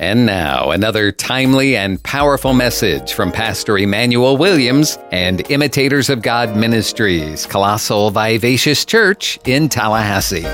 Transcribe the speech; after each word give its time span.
And 0.00 0.26
now, 0.26 0.72
another 0.72 1.12
timely 1.12 1.76
and 1.76 2.02
powerful 2.02 2.52
message 2.52 3.12
from 3.12 3.30
Pastor 3.30 3.78
Emmanuel 3.78 4.36
Williams 4.36 4.98
and 5.12 5.48
Imitators 5.52 6.10
of 6.10 6.20
God 6.20 6.56
Ministries, 6.56 7.46
Colossal 7.46 8.10
Vivacious 8.10 8.84
Church 8.84 9.38
in 9.44 9.68
Tallahassee. 9.68 10.46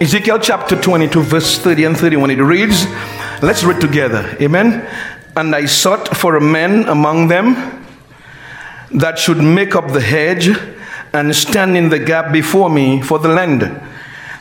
Ezekiel 0.00 0.40
chapter 0.40 0.74
22, 0.74 1.22
verse 1.22 1.58
30 1.58 1.84
and 1.84 1.96
31, 1.96 2.30
it 2.32 2.38
reads, 2.38 2.86
Let's 3.40 3.62
read 3.62 3.80
together. 3.80 4.36
Amen. 4.40 4.84
And 5.36 5.54
I 5.54 5.66
sought 5.66 6.16
for 6.16 6.34
a 6.34 6.40
man 6.40 6.88
among 6.88 7.28
them 7.28 7.54
that 8.90 9.20
should 9.20 9.38
make 9.38 9.76
up 9.76 9.92
the 9.92 10.00
hedge 10.00 10.48
and 11.12 11.36
stand 11.36 11.76
in 11.76 11.88
the 11.88 12.00
gap 12.00 12.32
before 12.32 12.68
me 12.68 13.00
for 13.00 13.20
the 13.20 13.28
land, 13.28 13.60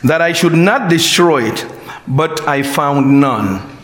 that 0.04 0.20
I 0.20 0.34
should 0.34 0.56
not 0.56 0.90
destroy 0.90 1.44
it 1.44 1.77
but 2.08 2.48
I 2.48 2.64
found 2.64 3.20
none. 3.20 3.78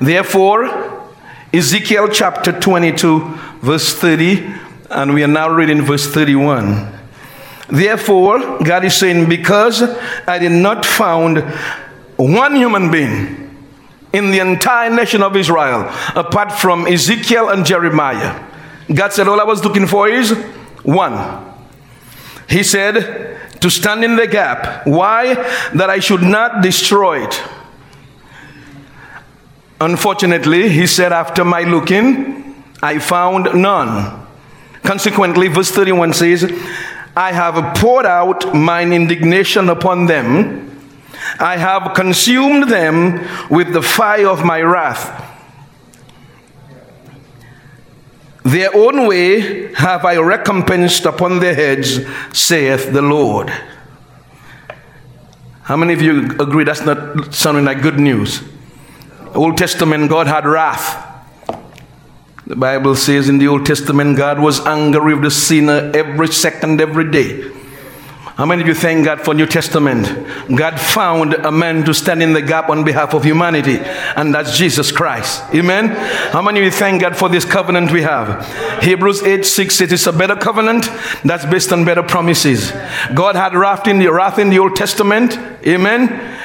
Therefore, 0.00 1.04
Ezekiel 1.52 2.08
chapter 2.08 2.52
22, 2.52 3.20
verse 3.60 3.94
30, 3.94 4.54
and 4.90 5.14
we 5.14 5.22
are 5.22 5.28
now 5.28 5.48
reading 5.48 5.82
verse 5.82 6.06
31. 6.06 6.92
Therefore, 7.68 8.58
God 8.62 8.84
is 8.84 8.94
saying, 8.94 9.28
Because 9.28 9.82
I 10.26 10.38
did 10.38 10.52
not 10.52 10.84
found 10.84 11.38
one 12.16 12.54
human 12.56 12.90
being 12.90 13.46
in 14.12 14.30
the 14.30 14.38
entire 14.38 14.90
nation 14.90 15.22
of 15.22 15.36
Israel, 15.36 15.90
apart 16.14 16.52
from 16.52 16.86
Ezekiel 16.86 17.48
and 17.48 17.66
Jeremiah, 17.66 18.44
God 18.92 19.12
said, 19.12 19.28
All 19.28 19.40
I 19.40 19.44
was 19.44 19.64
looking 19.64 19.86
for 19.86 20.08
is 20.08 20.32
one. 20.82 21.54
He 22.48 22.62
said, 22.62 23.40
to 23.66 23.70
stand 23.70 24.04
in 24.04 24.14
the 24.14 24.28
gap. 24.28 24.86
Why? 24.86 25.34
That 25.74 25.90
I 25.90 25.98
should 25.98 26.22
not 26.22 26.62
destroy 26.62 27.24
it. 27.26 27.42
Unfortunately, 29.80 30.68
he 30.68 30.86
said, 30.86 31.12
after 31.12 31.44
my 31.44 31.62
looking, 31.62 32.64
I 32.80 33.00
found 33.00 33.60
none. 33.60 34.24
Consequently, 34.84 35.48
verse 35.48 35.72
31 35.72 36.12
says, 36.12 36.44
I 37.16 37.32
have 37.32 37.76
poured 37.76 38.06
out 38.06 38.54
mine 38.54 38.92
indignation 38.92 39.68
upon 39.68 40.06
them. 40.06 40.70
I 41.40 41.56
have 41.56 41.92
consumed 41.96 42.70
them 42.70 43.26
with 43.50 43.72
the 43.72 43.82
fire 43.82 44.28
of 44.28 44.44
my 44.44 44.62
wrath. 44.62 45.35
Their 48.46 48.76
own 48.76 49.08
way 49.08 49.74
have 49.74 50.04
I 50.04 50.18
recompensed 50.18 51.04
upon 51.04 51.40
their 51.40 51.52
heads, 51.54 51.98
saith 52.32 52.92
the 52.92 53.02
Lord. 53.02 53.50
How 55.62 55.76
many 55.76 55.92
of 55.94 56.00
you 56.00 56.30
agree 56.38 56.62
that's 56.62 56.82
not 56.82 57.34
sounding 57.34 57.64
like 57.64 57.82
good 57.82 57.98
news? 57.98 58.40
Old 59.34 59.58
Testament, 59.58 60.08
God 60.08 60.28
had 60.28 60.46
wrath. 60.46 61.02
The 62.46 62.54
Bible 62.54 62.94
says 62.94 63.28
in 63.28 63.38
the 63.38 63.48
Old 63.48 63.66
Testament, 63.66 64.16
God 64.16 64.38
was 64.38 64.64
angry 64.64 65.14
with 65.14 65.24
the 65.24 65.30
sinner 65.32 65.90
every 65.92 66.28
second, 66.28 66.80
every 66.80 67.10
day. 67.10 67.50
How 68.36 68.44
many 68.44 68.60
of 68.60 68.68
you 68.68 68.74
thank 68.74 69.06
God 69.06 69.22
for 69.22 69.32
New 69.32 69.46
Testament? 69.46 70.06
God 70.54 70.78
found 70.78 71.32
a 71.32 71.50
man 71.50 71.86
to 71.86 71.94
stand 71.94 72.22
in 72.22 72.34
the 72.34 72.42
gap 72.42 72.68
on 72.68 72.84
behalf 72.84 73.14
of 73.14 73.24
humanity, 73.24 73.78
and 73.78 74.34
that's 74.34 74.58
Jesus 74.58 74.92
Christ. 74.92 75.42
Amen. 75.54 75.88
How 76.32 76.42
many 76.42 76.58
of 76.58 76.66
you 76.66 76.70
thank 76.70 77.00
God 77.00 77.16
for 77.16 77.30
this 77.30 77.46
covenant 77.46 77.90
we 77.90 78.02
have? 78.02 78.44
Hebrews 78.82 79.22
8 79.22 79.42
6 79.42 79.80
it 79.80 79.90
is 79.90 80.06
a 80.06 80.12
better 80.12 80.36
covenant 80.36 80.84
that's 81.24 81.46
based 81.46 81.72
on 81.72 81.86
better 81.86 82.02
promises. 82.02 82.72
God 83.14 83.36
had 83.36 83.54
wrath 83.54 83.88
in 83.88 84.00
the 84.00 84.12
wrath 84.12 84.38
in 84.38 84.50
the 84.50 84.58
Old 84.58 84.76
Testament. 84.76 85.38
Amen. 85.66 86.36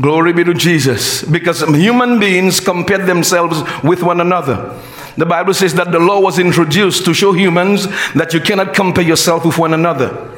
Glory 0.00 0.32
be 0.32 0.42
to 0.42 0.54
Jesus. 0.54 1.22
Because 1.22 1.62
human 1.62 2.18
beings 2.18 2.58
compared 2.58 3.06
themselves 3.06 3.62
with 3.84 4.02
one 4.02 4.20
another. 4.20 4.76
The 5.16 5.26
Bible 5.26 5.54
says 5.54 5.74
that 5.74 5.92
the 5.92 6.00
law 6.00 6.20
was 6.20 6.40
introduced 6.40 7.04
to 7.04 7.14
show 7.14 7.32
humans 7.32 7.86
that 8.14 8.34
you 8.34 8.40
cannot 8.40 8.74
compare 8.74 9.04
yourself 9.04 9.44
with 9.44 9.58
one 9.58 9.74
another. 9.74 10.34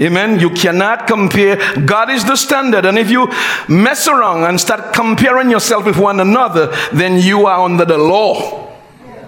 Amen. 0.00 0.40
You 0.40 0.50
cannot 0.50 1.06
compare. 1.06 1.56
God 1.86 2.10
is 2.10 2.24
the 2.24 2.36
standard. 2.36 2.84
And 2.84 2.98
if 2.98 3.10
you 3.10 3.28
mess 3.68 4.08
around 4.08 4.44
and 4.44 4.60
start 4.60 4.92
comparing 4.92 5.50
yourself 5.50 5.86
with 5.86 5.96
one 5.96 6.20
another, 6.20 6.74
then 6.92 7.18
you 7.18 7.46
are 7.46 7.64
under 7.64 7.84
the 7.84 7.98
law. 7.98 8.72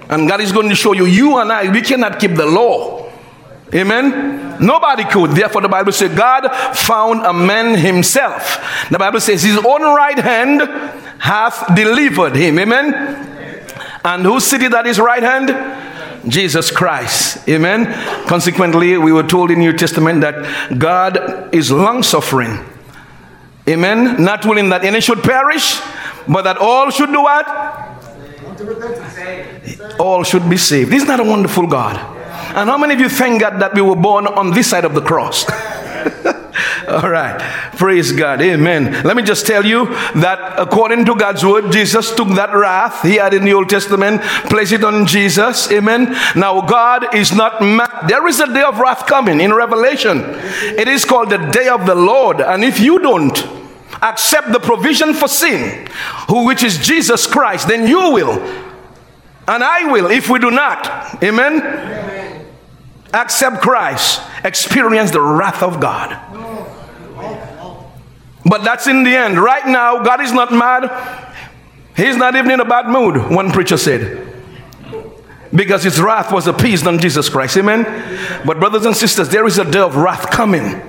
And 0.08 0.28
God 0.28 0.40
is 0.40 0.52
going 0.52 0.68
to 0.68 0.74
show 0.74 0.92
you, 0.92 1.06
you 1.06 1.38
and 1.38 1.52
I, 1.52 1.70
we 1.70 1.82
cannot 1.82 2.18
keep 2.18 2.34
the 2.34 2.46
law. 2.46 3.10
Amen. 3.74 4.64
Nobody 4.64 5.04
could. 5.04 5.32
Therefore, 5.32 5.60
the 5.60 5.68
Bible 5.68 5.92
says 5.92 6.16
God 6.16 6.48
found 6.76 7.26
a 7.26 7.32
man 7.32 7.76
himself. 7.76 8.86
The 8.90 8.98
Bible 8.98 9.20
says 9.20 9.42
his 9.42 9.58
own 9.58 9.82
right 9.82 10.18
hand 10.18 10.62
hath 11.18 11.74
delivered 11.74 12.36
him. 12.36 12.58
Amen. 12.58 12.94
And 14.04 14.22
who 14.22 14.38
seated 14.38 14.72
at 14.72 14.86
his 14.86 15.00
right 15.00 15.22
hand? 15.22 15.48
Jesus 16.28 16.70
Christ. 16.70 17.48
Amen. 17.48 17.86
Consequently, 18.26 18.98
we 18.98 19.12
were 19.12 19.22
told 19.22 19.50
in 19.50 19.58
New 19.58 19.72
Testament 19.72 20.20
that 20.22 20.78
God 20.78 21.54
is 21.54 21.70
long 21.70 22.02
suffering. 22.02 22.64
Amen. 23.68 24.22
Not 24.22 24.44
willing 24.46 24.68
that 24.70 24.84
any 24.84 25.00
should 25.00 25.22
perish, 25.22 25.80
but 26.28 26.42
that 26.42 26.58
all 26.58 26.90
should 26.90 27.10
do 27.10 27.22
what? 27.22 27.46
All 29.98 30.24
should 30.24 30.48
be 30.48 30.56
saved. 30.56 30.92
Isn't 30.92 31.08
that 31.08 31.20
a 31.20 31.24
wonderful 31.24 31.66
God? 31.66 31.96
And 32.56 32.70
how 32.70 32.78
many 32.78 32.94
of 32.94 33.00
you 33.00 33.08
thank 33.08 33.40
God 33.40 33.60
that 33.60 33.74
we 33.74 33.82
were 33.82 33.96
born 33.96 34.26
on 34.26 34.52
this 34.52 34.70
side 34.70 34.84
of 34.84 34.94
the 34.94 35.02
cross? 35.02 35.44
All 36.88 37.10
right. 37.10 37.40
Praise 37.76 38.12
God. 38.12 38.40
Amen. 38.40 39.02
Let 39.02 39.16
me 39.16 39.22
just 39.24 39.44
tell 39.44 39.64
you 39.64 39.86
that 39.86 40.54
according 40.56 41.04
to 41.06 41.16
God's 41.16 41.44
word, 41.44 41.72
Jesus 41.72 42.14
took 42.14 42.28
that 42.36 42.54
wrath 42.54 43.02
he 43.02 43.16
had 43.16 43.34
in 43.34 43.44
the 43.44 43.54
Old 43.54 43.68
Testament, 43.68 44.22
placed 44.22 44.72
it 44.72 44.84
on 44.84 45.04
Jesus. 45.04 45.70
Amen. 45.72 46.16
Now, 46.36 46.60
God 46.60 47.12
is 47.12 47.32
not 47.32 47.60
mad. 47.60 48.06
There 48.06 48.26
is 48.28 48.38
a 48.38 48.52
day 48.52 48.62
of 48.62 48.78
wrath 48.78 49.06
coming 49.06 49.40
in 49.40 49.52
Revelation. 49.52 50.22
It 50.78 50.86
is 50.86 51.04
called 51.04 51.30
the 51.30 51.38
day 51.38 51.68
of 51.68 51.86
the 51.86 51.94
Lord. 51.96 52.40
And 52.40 52.62
if 52.62 52.78
you 52.78 53.00
don't, 53.00 53.36
accept 54.00 54.52
the 54.52 54.60
provision 54.60 55.12
for 55.12 55.26
sin, 55.26 55.88
who 56.28 56.44
which 56.44 56.62
is 56.62 56.78
Jesus 56.78 57.26
Christ, 57.26 57.66
then 57.66 57.88
you 57.88 58.12
will. 58.12 58.38
And 59.48 59.64
I 59.64 59.90
will 59.90 60.10
if 60.10 60.28
we 60.28 60.38
do 60.38 60.52
not. 60.52 61.22
Amen. 61.22 61.60
Amen. 61.60 62.46
Accept 63.12 63.62
Christ, 63.62 64.20
experience 64.44 65.10
the 65.10 65.20
wrath 65.20 65.62
of 65.62 65.80
God. 65.80 66.55
But 68.48 68.62
that's 68.62 68.86
in 68.86 69.02
the 69.02 69.14
end. 69.14 69.38
Right 69.38 69.66
now, 69.66 70.02
God 70.02 70.20
is 70.20 70.32
not 70.32 70.52
mad. 70.52 71.34
He's 71.96 72.16
not 72.16 72.36
even 72.36 72.50
in 72.50 72.60
a 72.60 72.64
bad 72.64 72.86
mood, 72.86 73.30
one 73.30 73.50
preacher 73.50 73.76
said. 73.76 74.22
Because 75.54 75.82
his 75.82 76.00
wrath 76.00 76.32
was 76.32 76.46
appeased 76.46 76.86
on 76.86 76.98
Jesus 76.98 77.28
Christ. 77.28 77.56
Amen. 77.56 77.84
But, 78.44 78.60
brothers 78.60 78.84
and 78.84 78.96
sisters, 78.96 79.30
there 79.30 79.46
is 79.46 79.58
a 79.58 79.70
day 79.70 79.80
of 79.80 79.96
wrath 79.96 80.30
coming. 80.30 80.80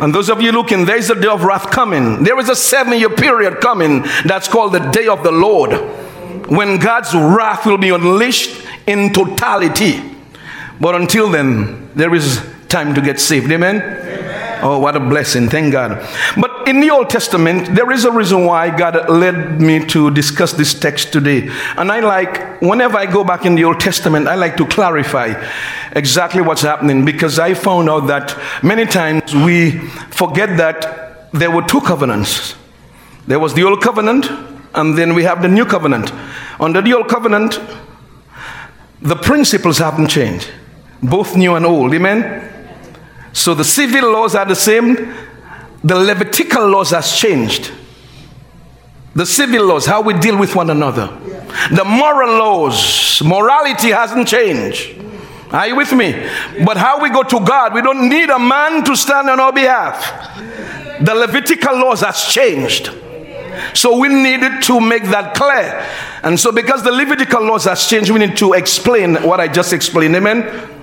And 0.00 0.14
those 0.14 0.30
of 0.30 0.40
you 0.40 0.52
looking, 0.52 0.84
there 0.84 0.96
is 0.96 1.10
a 1.10 1.20
day 1.20 1.28
of 1.28 1.44
wrath 1.44 1.70
coming. 1.70 2.22
There 2.22 2.38
is 2.38 2.48
a 2.48 2.56
seven 2.56 2.98
year 2.98 3.10
period 3.10 3.60
coming 3.60 4.02
that's 4.24 4.48
called 4.48 4.72
the 4.72 4.78
day 4.90 5.08
of 5.08 5.22
the 5.22 5.32
Lord. 5.32 5.72
When 6.48 6.78
God's 6.78 7.14
wrath 7.14 7.66
will 7.66 7.78
be 7.78 7.90
unleashed 7.90 8.64
in 8.86 9.12
totality. 9.12 10.00
But 10.80 10.94
until 10.94 11.28
then, 11.28 11.90
there 11.94 12.14
is 12.14 12.40
time 12.68 12.94
to 12.94 13.00
get 13.00 13.18
saved. 13.20 13.50
Amen. 13.50 14.07
Oh, 14.62 14.78
what 14.78 14.96
a 14.96 15.00
blessing. 15.00 15.48
Thank 15.48 15.72
God. 15.72 16.06
But 16.36 16.68
in 16.68 16.80
the 16.80 16.90
Old 16.90 17.10
Testament, 17.10 17.74
there 17.74 17.90
is 17.90 18.04
a 18.04 18.10
reason 18.10 18.44
why 18.44 18.76
God 18.76 19.08
led 19.08 19.60
me 19.60 19.84
to 19.86 20.10
discuss 20.10 20.52
this 20.52 20.74
text 20.74 21.12
today. 21.12 21.48
And 21.76 21.90
I 21.90 22.00
like, 22.00 22.60
whenever 22.60 22.96
I 22.96 23.06
go 23.06 23.24
back 23.24 23.46
in 23.46 23.54
the 23.54 23.64
Old 23.64 23.80
Testament, 23.80 24.28
I 24.28 24.34
like 24.34 24.56
to 24.56 24.66
clarify 24.66 25.34
exactly 25.92 26.42
what's 26.42 26.62
happening 26.62 27.04
because 27.04 27.38
I 27.38 27.54
found 27.54 27.88
out 27.88 28.06
that 28.08 28.36
many 28.62 28.86
times 28.86 29.34
we 29.34 29.78
forget 30.10 30.56
that 30.58 31.32
there 31.32 31.50
were 31.50 31.62
two 31.62 31.80
covenants. 31.80 32.54
There 33.26 33.38
was 33.38 33.52
the 33.52 33.62
Old 33.62 33.82
Covenant, 33.82 34.30
and 34.74 34.96
then 34.96 35.14
we 35.14 35.22
have 35.24 35.42
the 35.42 35.48
New 35.48 35.66
Covenant. 35.66 36.10
Under 36.58 36.80
the 36.80 36.94
Old 36.94 37.08
Covenant, 37.08 37.60
the 39.02 39.16
principles 39.16 39.78
haven't 39.78 40.08
changed, 40.08 40.50
both 41.02 41.36
new 41.36 41.54
and 41.54 41.66
old. 41.66 41.92
Amen? 41.92 42.47
So 43.32 43.54
the 43.54 43.64
civil 43.64 44.12
laws 44.12 44.34
are 44.34 44.46
the 44.46 44.56
same, 44.56 45.14
the 45.84 45.94
Levitical 45.94 46.68
laws 46.68 46.90
has 46.90 47.16
changed. 47.16 47.70
The 49.14 49.26
civil 49.26 49.66
laws, 49.66 49.86
how 49.86 50.00
we 50.00 50.14
deal 50.14 50.38
with 50.38 50.54
one 50.54 50.70
another. 50.70 51.06
The 51.72 51.84
moral 51.84 52.38
laws, 52.38 53.22
morality 53.22 53.88
hasn't 53.88 54.28
changed. 54.28 54.96
Are 55.50 55.66
you 55.66 55.76
with 55.76 55.92
me? 55.92 56.12
But 56.64 56.76
how 56.76 57.00
we 57.02 57.10
go 57.10 57.22
to 57.22 57.40
God, 57.40 57.74
we 57.74 57.80
don't 57.80 58.08
need 58.08 58.28
a 58.28 58.38
man 58.38 58.84
to 58.84 58.96
stand 58.96 59.30
on 59.30 59.40
our 59.40 59.52
behalf. 59.52 60.36
The 61.00 61.14
Levitical 61.14 61.78
laws 61.78 62.00
has 62.02 62.24
changed. 62.24 62.92
So 63.74 63.98
we 63.98 64.08
needed 64.08 64.62
to 64.64 64.80
make 64.80 65.04
that 65.04 65.34
clear. 65.34 65.84
And 66.22 66.38
so 66.38 66.52
because 66.52 66.82
the 66.82 66.92
Levitical 66.92 67.42
laws 67.42 67.64
has 67.64 67.86
changed, 67.86 68.10
we 68.10 68.18
need 68.18 68.36
to 68.38 68.52
explain 68.52 69.16
what 69.16 69.40
I 69.40 69.48
just 69.48 69.72
explained. 69.72 70.16
Amen. 70.16 70.77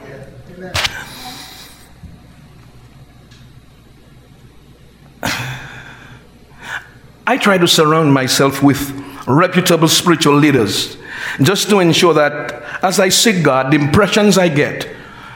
I 7.28 7.38
try 7.38 7.58
to 7.58 7.68
surround 7.68 8.14
myself 8.14 8.62
with 8.62 8.92
reputable 9.28 9.88
spiritual 9.88 10.36
leaders 10.36 10.98
just 11.42 11.70
to 11.70 11.80
ensure 11.80 12.14
that 12.14 12.84
as 12.84 13.00
I 13.00 13.10
seek 13.10 13.44
God, 13.44 13.72
the 13.72 13.78
impressions 13.78 14.38
I 14.38 14.50
get 14.50 14.88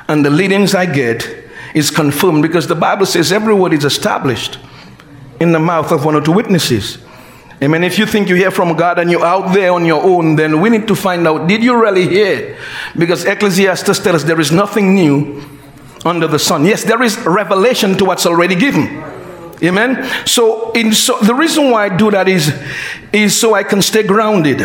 and 0.07 0.23
the 0.23 0.29
leadings 0.29 0.75
I 0.75 0.85
get 0.85 1.27
is 1.73 1.89
confirmed 1.89 2.43
because 2.43 2.67
the 2.67 2.75
Bible 2.75 3.05
says 3.05 3.31
every 3.31 3.53
word 3.53 3.73
is 3.73 3.85
established 3.85 4.59
in 5.39 5.51
the 5.51 5.59
mouth 5.59 5.91
of 5.91 6.05
one 6.05 6.15
or 6.15 6.21
two 6.21 6.31
witnesses. 6.31 6.99
Amen. 7.61 7.83
If 7.83 7.97
you 7.97 8.05
think 8.05 8.29
you 8.29 8.35
hear 8.35 8.51
from 8.51 8.77
God 8.77 8.99
and 8.99 9.11
you're 9.11 9.25
out 9.25 9.53
there 9.53 9.73
on 9.73 9.85
your 9.85 10.01
own, 10.03 10.35
then 10.35 10.61
we 10.61 10.69
need 10.69 10.87
to 10.87 10.95
find 10.95 11.27
out 11.27 11.47
did 11.47 11.63
you 11.63 11.79
really 11.81 12.07
hear? 12.07 12.57
Because 12.97 13.25
Ecclesiastes 13.25 13.99
tells 13.99 14.07
us 14.07 14.23
there 14.23 14.39
is 14.39 14.51
nothing 14.51 14.93
new 14.93 15.43
under 16.05 16.27
the 16.27 16.39
sun. 16.39 16.65
Yes, 16.65 16.83
there 16.83 17.01
is 17.03 17.17
revelation 17.25 17.97
to 17.97 18.05
what's 18.05 18.25
already 18.25 18.55
given. 18.55 19.03
Amen. 19.61 20.09
So, 20.25 20.71
in 20.71 20.93
so 20.93 21.17
the 21.19 21.35
reason 21.35 21.71
why 21.71 21.85
I 21.85 21.97
do 21.97 22.11
that 22.11 22.27
is, 22.27 22.53
is 23.11 23.39
so 23.39 23.53
I 23.53 23.63
can 23.63 23.81
stay 23.81 24.03
grounded. 24.03 24.61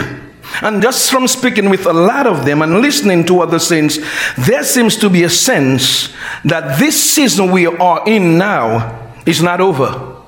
And 0.62 0.80
just 0.80 1.10
from 1.10 1.26
speaking 1.26 1.68
with 1.68 1.86
a 1.86 1.92
lot 1.92 2.26
of 2.26 2.44
them 2.44 2.62
and 2.62 2.80
listening 2.80 3.24
to 3.26 3.40
other 3.40 3.58
saints, 3.58 3.98
there 4.36 4.62
seems 4.62 4.96
to 4.98 5.10
be 5.10 5.24
a 5.24 5.28
sense 5.28 6.14
that 6.44 6.78
this 6.78 7.02
season 7.02 7.50
we 7.50 7.66
are 7.66 8.06
in 8.06 8.38
now 8.38 9.12
is 9.26 9.42
not 9.42 9.60
over. 9.60 10.22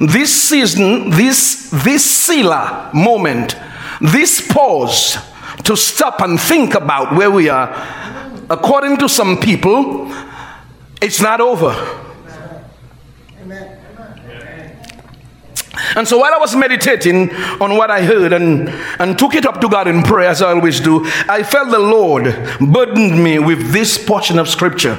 This 0.00 0.48
season, 0.48 1.10
this 1.10 1.70
this 1.84 2.04
Selah 2.04 2.90
moment, 2.94 3.56
this 4.00 4.40
pause 4.52 5.16
to 5.64 5.76
stop 5.76 6.20
and 6.20 6.40
think 6.40 6.74
about 6.74 7.14
where 7.14 7.30
we 7.30 7.48
are, 7.48 7.68
according 8.50 8.96
to 8.98 9.08
some 9.08 9.38
people, 9.38 10.10
it's 11.00 11.20
not 11.20 11.40
over. 11.40 12.07
And 15.96 16.06
so 16.06 16.18
while 16.18 16.34
I 16.34 16.38
was 16.38 16.54
meditating 16.54 17.34
on 17.60 17.76
what 17.76 17.90
I 17.90 18.02
heard 18.02 18.32
and, 18.32 18.68
and 18.98 19.18
took 19.18 19.34
it 19.34 19.46
up 19.46 19.60
to 19.60 19.68
God 19.68 19.88
in 19.88 20.02
prayer, 20.02 20.28
as 20.28 20.42
I 20.42 20.50
always 20.50 20.80
do, 20.80 21.04
I 21.28 21.42
felt 21.42 21.70
the 21.70 21.78
Lord 21.78 22.24
burdened 22.60 23.22
me 23.22 23.38
with 23.38 23.72
this 23.72 24.02
portion 24.02 24.38
of 24.38 24.48
scripture. 24.48 24.98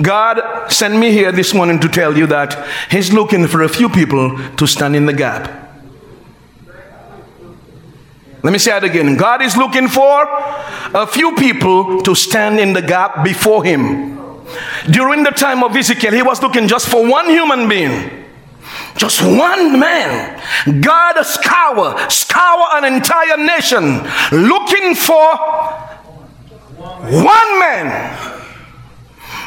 God 0.00 0.72
sent 0.72 0.96
me 0.96 1.12
here 1.12 1.30
this 1.30 1.54
morning 1.54 1.78
to 1.80 1.88
tell 1.88 2.16
you 2.16 2.26
that 2.26 2.68
He's 2.90 3.12
looking 3.12 3.46
for 3.46 3.62
a 3.62 3.68
few 3.68 3.88
people 3.88 4.36
to 4.56 4.66
stand 4.66 4.96
in 4.96 5.06
the 5.06 5.12
gap. 5.12 5.64
Let 8.42 8.52
me 8.52 8.58
say 8.58 8.76
it 8.76 8.84
again. 8.84 9.16
God 9.16 9.40
is 9.40 9.56
looking 9.56 9.88
for 9.88 10.26
a 10.94 11.06
few 11.06 11.34
people 11.36 12.02
to 12.02 12.14
stand 12.14 12.60
in 12.60 12.72
the 12.72 12.82
gap 12.82 13.24
before 13.24 13.64
Him. 13.64 14.14
During 14.90 15.22
the 15.22 15.30
time 15.30 15.62
of 15.62 15.74
Ezekiel, 15.74 16.12
He 16.12 16.22
was 16.22 16.42
looking 16.42 16.68
just 16.68 16.88
for 16.88 17.08
one 17.08 17.30
human 17.30 17.68
being. 17.68 18.23
Just 18.96 19.22
one 19.22 19.78
man. 19.78 20.40
God 20.80 21.20
scour, 21.24 21.98
scour 22.08 22.66
an 22.72 22.84
entire 22.84 23.36
nation 23.36 24.02
looking 24.30 24.94
for 24.94 25.36
one 26.76 27.58
man. 27.60 28.40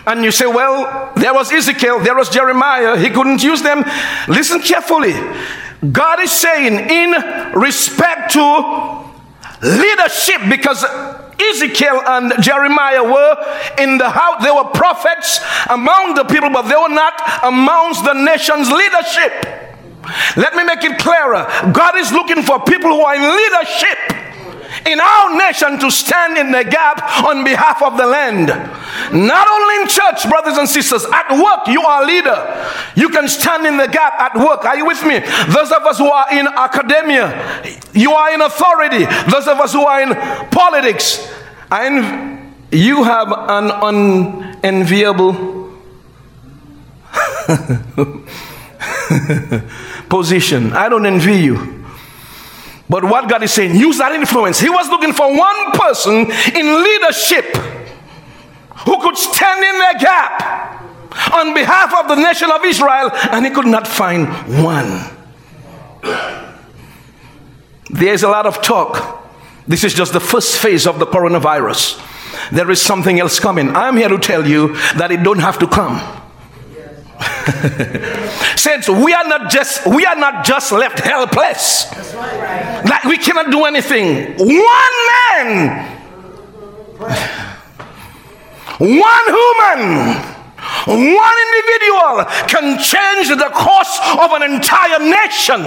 And 0.06 0.24
you 0.24 0.32
say, 0.32 0.46
well, 0.46 1.12
there 1.16 1.34
was 1.34 1.52
Ezekiel, 1.52 2.00
there 2.00 2.16
was 2.16 2.30
Jeremiah, 2.30 2.98
he 2.98 3.10
couldn't 3.10 3.44
use 3.44 3.62
them. 3.62 3.84
Listen 4.28 4.62
carefully. 4.62 5.14
God 5.92 6.20
is 6.22 6.32
saying, 6.32 6.90
in 6.90 7.12
respect 7.54 8.32
to 8.34 9.06
leadership, 9.62 10.42
because 10.50 10.84
Ezekiel 11.40 12.02
and 12.06 12.34
Jeremiah 12.42 13.04
were 13.04 13.36
in 13.78 13.98
the 13.98 14.10
house, 14.10 14.44
they 14.44 14.52
were 14.52 14.66
prophets 14.66 15.40
among 15.70 16.16
the 16.16 16.24
people, 16.24 16.50
but 16.50 16.64
they 16.64 16.76
were 16.76 16.90
not 16.90 17.14
amongst 17.44 18.04
the 18.04 18.14
nation's 18.14 18.70
leadership. 18.70 19.68
Let 20.36 20.56
me 20.56 20.64
make 20.64 20.84
it 20.84 20.98
clearer. 21.00 21.46
God 21.74 21.98
is 21.98 22.12
looking 22.12 22.42
for 22.42 22.64
people 22.64 22.90
who 22.90 23.02
are 23.02 23.16
in 23.16 23.22
leadership 23.22 24.27
in 24.86 25.00
our 25.00 25.38
nation 25.38 25.80
to 25.80 25.92
stand 25.92 26.38
in 26.38 26.52
the 26.52 26.64
gap 26.64 27.24
on 27.24 27.44
behalf 27.44 27.82
of 27.82 27.98
the 27.98 28.06
land. 28.06 28.48
Not 28.48 29.48
only 29.48 29.82
in 29.82 29.88
church, 29.88 30.30
brothers 30.30 30.58
and 30.58 30.68
sisters, 30.68 31.06
at 31.06 31.32
work, 31.32 31.68
you 31.68 31.82
are 31.82 32.04
a 32.04 32.06
leader. 32.06 32.68
You 32.96 33.10
can 33.10 33.28
stand 33.28 33.66
in 33.66 33.78
the 33.78 33.88
gap 33.88 34.14
at 34.20 34.36
work. 34.36 34.66
Are 34.66 34.78
you 34.78 34.86
with 34.86 35.04
me? 35.04 35.20
Those 35.54 35.72
of 35.72 35.84
us 35.84 35.98
who 35.98 36.10
are 36.10 36.32
in 36.32 36.48
academia, 36.48 37.64
you 37.94 38.12
are 38.12 38.34
in 38.34 38.42
authority. 38.42 39.06
Those 39.30 39.48
of 39.48 39.60
us 39.60 39.74
who 39.74 39.86
are 39.86 40.02
in 40.02 40.50
politics, 40.50 41.32
and 41.72 42.54
you 42.72 43.04
have 43.04 43.32
an 43.32 43.72
unenviable 44.64 45.58
position. 50.10 50.74
I 50.74 50.90
don't 50.90 51.06
envy 51.06 51.38
you. 51.38 51.77
But 52.90 53.04
what 53.04 53.30
God 53.30 53.44
is 53.44 53.52
saying, 53.52 53.76
use 53.76 53.98
that 53.98 54.14
influence. 54.14 54.60
He 54.60 54.70
was 54.70 54.88
looking 54.90 55.14
for 55.14 55.28
one 55.28 55.72
person 55.74 56.32
in 56.56 56.84
leadership 56.84 57.46
who 58.86 59.02
could 59.02 59.18
stand 59.18 59.64
in 59.64 59.78
the 59.80 59.96
gap 60.00 60.84
on 61.34 61.54
behalf 61.54 61.94
of 61.94 62.08
the 62.08 62.16
nation 62.16 62.50
of 62.52 62.64
Israel, 62.64 63.12
and 63.32 63.46
he 63.46 63.52
could 63.52 63.66
not 63.66 63.88
find 63.88 64.28
one. 64.64 65.02
There's 67.90 68.24
a 68.24 68.30
lot 68.30 68.46
of 68.46 68.62
talk. 68.62 69.26
This 69.68 69.84
is 69.84 69.94
just 69.94 70.14
the 70.14 70.20
first 70.20 70.58
phase 70.58 70.88
of 70.88 71.00
the 71.00 71.06
coronavirus. 71.06 72.02
There 72.52 72.70
is 72.72 72.82
something 72.82 73.20
else 73.20 73.40
coming. 73.40 73.76
I'm 73.76 73.98
here 73.98 74.10
to 74.10 74.18
tell 74.18 74.48
you 74.48 74.76
that 74.96 75.12
it 75.12 75.24
don't 75.24 75.40
have 75.40 75.60
to 75.60 75.68
come. 75.68 76.00
Saints, 78.58 78.90
we 78.90 79.14
are 79.14 79.24
not 79.24 79.50
just 79.50 79.86
we 79.88 80.06
are 80.06 80.16
not 80.16 80.44
just 80.46 80.72
left 80.72 81.00
helpless. 81.00 81.86
Like 82.14 83.04
we 83.06 83.18
cannot 83.18 83.52
do 83.52 83.64
anything. 83.66 84.36
One 84.38 84.96
man, 85.32 85.98
one 88.80 89.26
human, 89.32 90.16
one 90.88 91.38
individual 91.48 92.26
can 92.48 92.78
change 92.84 93.30
the 93.30 93.50
course 93.54 94.00
of 94.22 94.32
an 94.34 94.44
entire 94.44 95.00
nation. 95.00 95.64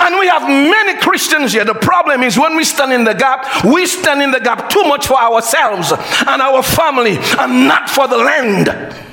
And 0.00 0.18
we 0.18 0.26
have 0.28 0.42
many 0.48 0.98
Christians 1.00 1.52
here. 1.52 1.64
The 1.64 1.74
problem 1.74 2.22
is 2.22 2.38
when 2.38 2.56
we 2.56 2.64
stand 2.64 2.92
in 2.92 3.04
the 3.04 3.14
gap, 3.14 3.64
we 3.64 3.86
stand 3.86 4.22
in 4.22 4.30
the 4.30 4.40
gap 4.40 4.68
too 4.70 4.82
much 4.84 5.06
for 5.06 5.18
ourselves 5.18 5.92
and 5.92 6.42
our 6.42 6.62
family 6.62 7.16
and 7.38 7.68
not 7.68 7.88
for 7.88 8.08
the 8.08 8.16
land. 8.16 9.05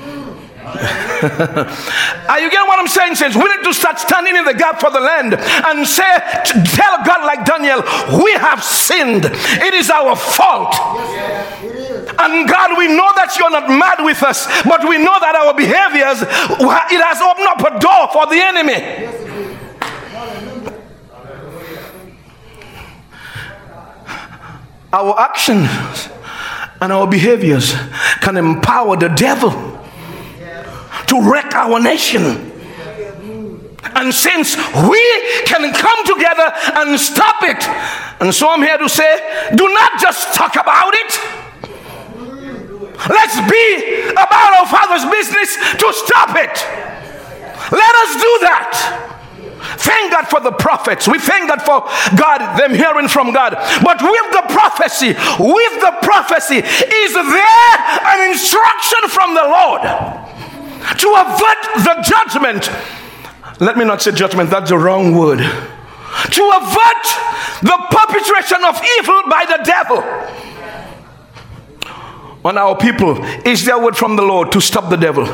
Are 2.28 2.40
you 2.40 2.50
getting 2.50 2.66
what 2.66 2.78
I'm 2.78 2.88
saying? 2.88 3.14
Says 3.14 3.36
we 3.36 3.44
need 3.44 3.62
to 3.64 3.72
start 3.72 3.98
standing 3.98 4.34
in 4.34 4.44
the 4.44 4.54
gap 4.54 4.80
for 4.80 4.90
the 4.90 5.00
land 5.00 5.34
and 5.34 5.86
say, 5.86 6.10
tell 6.74 6.98
God 7.04 7.24
like 7.24 7.44
Daniel, 7.46 7.82
we 8.22 8.32
have 8.32 8.62
sinned. 8.62 9.24
It 9.24 9.74
is 9.74 9.90
our 9.90 10.16
fault. 10.16 10.74
And 12.18 12.48
God, 12.48 12.76
we 12.78 12.88
know 12.88 13.10
that 13.16 13.36
you're 13.38 13.50
not 13.50 13.68
mad 13.68 14.04
with 14.04 14.22
us, 14.22 14.46
but 14.64 14.88
we 14.88 14.98
know 14.98 15.18
that 15.20 15.34
our 15.34 15.54
behaviors, 15.54 16.22
it 16.22 17.02
has 17.02 17.20
opened 17.22 17.48
up 17.48 17.62
a 17.62 17.78
door 17.78 18.08
for 18.12 18.26
the 18.26 18.40
enemy. 18.42 19.24
Our 24.92 25.18
actions 25.18 26.08
and 26.80 26.92
our 26.92 27.06
behaviors 27.06 27.74
can 28.20 28.36
empower 28.36 28.96
the 28.96 29.08
devil 29.08 29.73
to 31.08 31.20
wreck 31.20 31.54
our 31.54 31.80
nation. 31.80 32.52
And 33.94 34.12
since 34.12 34.56
we 34.56 35.02
can 35.44 35.72
come 35.72 36.06
together 36.06 36.50
and 36.74 36.98
stop 36.98 37.42
it, 37.42 37.62
and 38.20 38.34
so 38.34 38.48
I'm 38.50 38.62
here 38.62 38.78
to 38.78 38.88
say, 38.88 39.50
do 39.54 39.68
not 39.68 40.00
just 40.00 40.34
talk 40.34 40.54
about 40.56 40.94
it. 40.94 41.44
Let's 43.08 43.36
be 43.50 44.10
about 44.12 44.50
our 44.60 44.66
Father's 44.66 45.04
business 45.10 45.56
to 45.78 45.92
stop 45.92 46.30
it. 46.36 46.54
Let 47.70 47.94
us 48.06 48.14
do 48.16 48.32
that. 48.48 49.10
Thank 49.78 50.12
God 50.12 50.28
for 50.28 50.40
the 50.40 50.52
prophets. 50.52 51.08
We 51.08 51.18
thank 51.18 51.48
God 51.48 51.62
for 51.62 51.80
God, 52.16 52.58
them 52.58 52.74
hearing 52.74 53.08
from 53.08 53.32
God. 53.32 53.54
But 53.82 54.00
with 54.00 54.28
the 54.32 54.44
prophecy, 54.48 55.08
with 55.08 55.74
the 55.80 55.94
prophecy, 56.02 56.56
is 56.56 57.12
there 57.12 57.76
an 58.04 58.30
instruction 58.30 59.08
from 59.08 59.34
the 59.34 59.44
Lord? 59.44 59.82
To 60.92 61.08
avert 61.16 61.84
the 61.84 62.04
judgment. 62.04 62.70
Let 63.60 63.76
me 63.76 63.84
not 63.84 64.02
say 64.02 64.12
judgment, 64.12 64.50
that's 64.50 64.70
the 64.70 64.78
wrong 64.78 65.16
word. 65.16 65.38
To 65.38 66.50
avert 66.62 67.04
the 67.62 67.86
perpetration 67.90 68.64
of 68.64 68.80
evil 68.98 69.22
by 69.28 69.44
the 69.48 69.62
devil 69.64 70.02
on 72.44 72.58
our 72.58 72.76
people 72.76 73.24
is 73.46 73.64
there 73.64 73.78
word 73.78 73.96
from 73.96 74.16
the 74.16 74.22
Lord 74.22 74.52
to 74.52 74.60
stop 74.60 74.90
the 74.90 74.96
devil. 74.96 75.26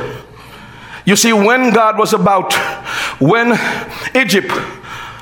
You 1.05 1.17
see, 1.17 1.33
when 1.33 1.73
God 1.73 1.99
was 1.99 2.13
about, 2.13 2.55
when 3.21 3.59
Egypt 4.15 4.53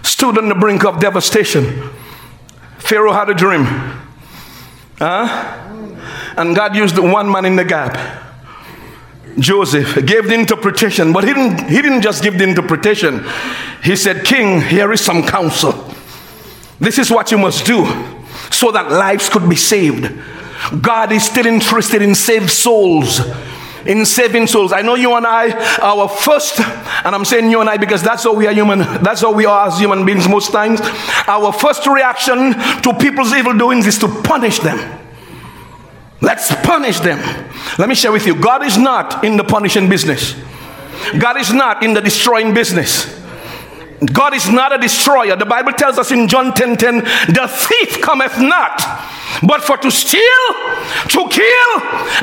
stood 0.03 0.37
on 0.37 0.49
the 0.49 0.55
brink 0.55 0.85
of 0.85 1.01
devastation, 1.01 1.91
Pharaoh 2.79 3.13
had 3.13 3.31
a 3.31 3.35
dream. 3.35 3.65
Huh? 4.99 5.65
And 6.37 6.55
God 6.55 6.77
used 6.77 6.99
one 6.99 7.31
man 7.31 7.45
in 7.45 7.57
the 7.57 7.65
gap 7.65 8.28
Joseph 9.39 10.07
gave 10.07 10.29
the 10.29 10.35
interpretation, 10.35 11.13
but 11.13 11.25
he 11.25 11.33
didn't, 11.33 11.69
he 11.69 11.81
didn't 11.83 12.03
just 12.03 12.23
give 12.23 12.39
the 12.39 12.45
interpretation. 12.45 13.25
He 13.83 13.97
said, 13.97 14.25
King, 14.25 14.61
here 14.61 14.93
is 14.93 15.01
some 15.01 15.23
counsel. 15.23 15.95
This 16.81 16.99
is 16.99 17.11
what 17.11 17.31
you 17.31 17.39
must 17.39 17.67
do 17.67 17.85
so 18.51 18.71
that 18.73 18.91
lives 18.91 19.29
could 19.29 19.49
be 19.49 19.57
saved. 19.57 20.13
God 20.81 21.13
is 21.13 21.25
still 21.25 21.47
interested 21.47 22.03
in 22.03 22.15
saved 22.15 22.51
souls 22.51 23.21
in 23.87 24.05
saving 24.05 24.47
souls. 24.47 24.73
I 24.73 24.83
know 24.83 24.95
you 24.95 25.15
and 25.15 25.27
I, 25.27 25.51
our 25.81 26.09
first, 26.09 26.61
and 26.61 27.15
I'm 27.15 27.25
saying 27.25 27.51
you 27.51 27.61
and 27.61 27.71
I 27.71 27.79
because 27.79 28.03
that's 28.03 28.25
how 28.25 28.35
we 28.35 28.47
are 28.47 28.53
human, 28.53 28.81
that's 29.03 29.23
how 29.23 29.33
we 29.33 29.47
are 29.47 29.67
as 29.67 29.79
human 29.79 30.05
beings 30.05 30.29
most 30.29 30.53
times. 30.53 30.81
Our 31.27 31.53
first 31.53 31.87
reaction 31.87 32.53
to 32.83 32.97
people's 33.01 33.33
evil 33.33 33.57
doings 33.57 33.87
is 33.87 33.99
to 33.99 34.09
punish 34.23 34.59
them. 34.59 34.79
Let's 36.21 36.55
punish 36.67 37.01
them. 37.01 37.19
Let 37.79 37.89
me 37.89 37.95
share 37.95 38.13
with 38.13 38.27
you 38.27 38.41
God 38.41 38.65
is 38.65 38.77
not 38.77 39.25
in 39.25 39.37
the 39.37 39.45
punishing 39.45 39.89
business, 39.89 40.35
God 41.19 41.37
is 41.37 41.53
not 41.53 41.83
in 41.83 41.95
the 41.95 42.01
destroying 42.01 42.55
business. 42.55 43.17
God 44.13 44.33
is 44.33 44.49
not 44.49 44.73
a 44.73 44.79
destroyer. 44.79 45.35
The 45.35 45.45
Bible 45.45 45.73
tells 45.73 45.99
us 45.99 46.13
in 46.13 46.29
John 46.29 46.55
10 46.55 46.77
10, 46.77 46.99
the 46.99 47.49
thief 47.51 48.01
cometh 48.01 48.39
not 48.39 48.81
but 49.47 49.63
for 49.63 49.77
to 49.77 49.91
steal, 49.91 50.47
to 51.09 51.29
kill, 51.31 51.71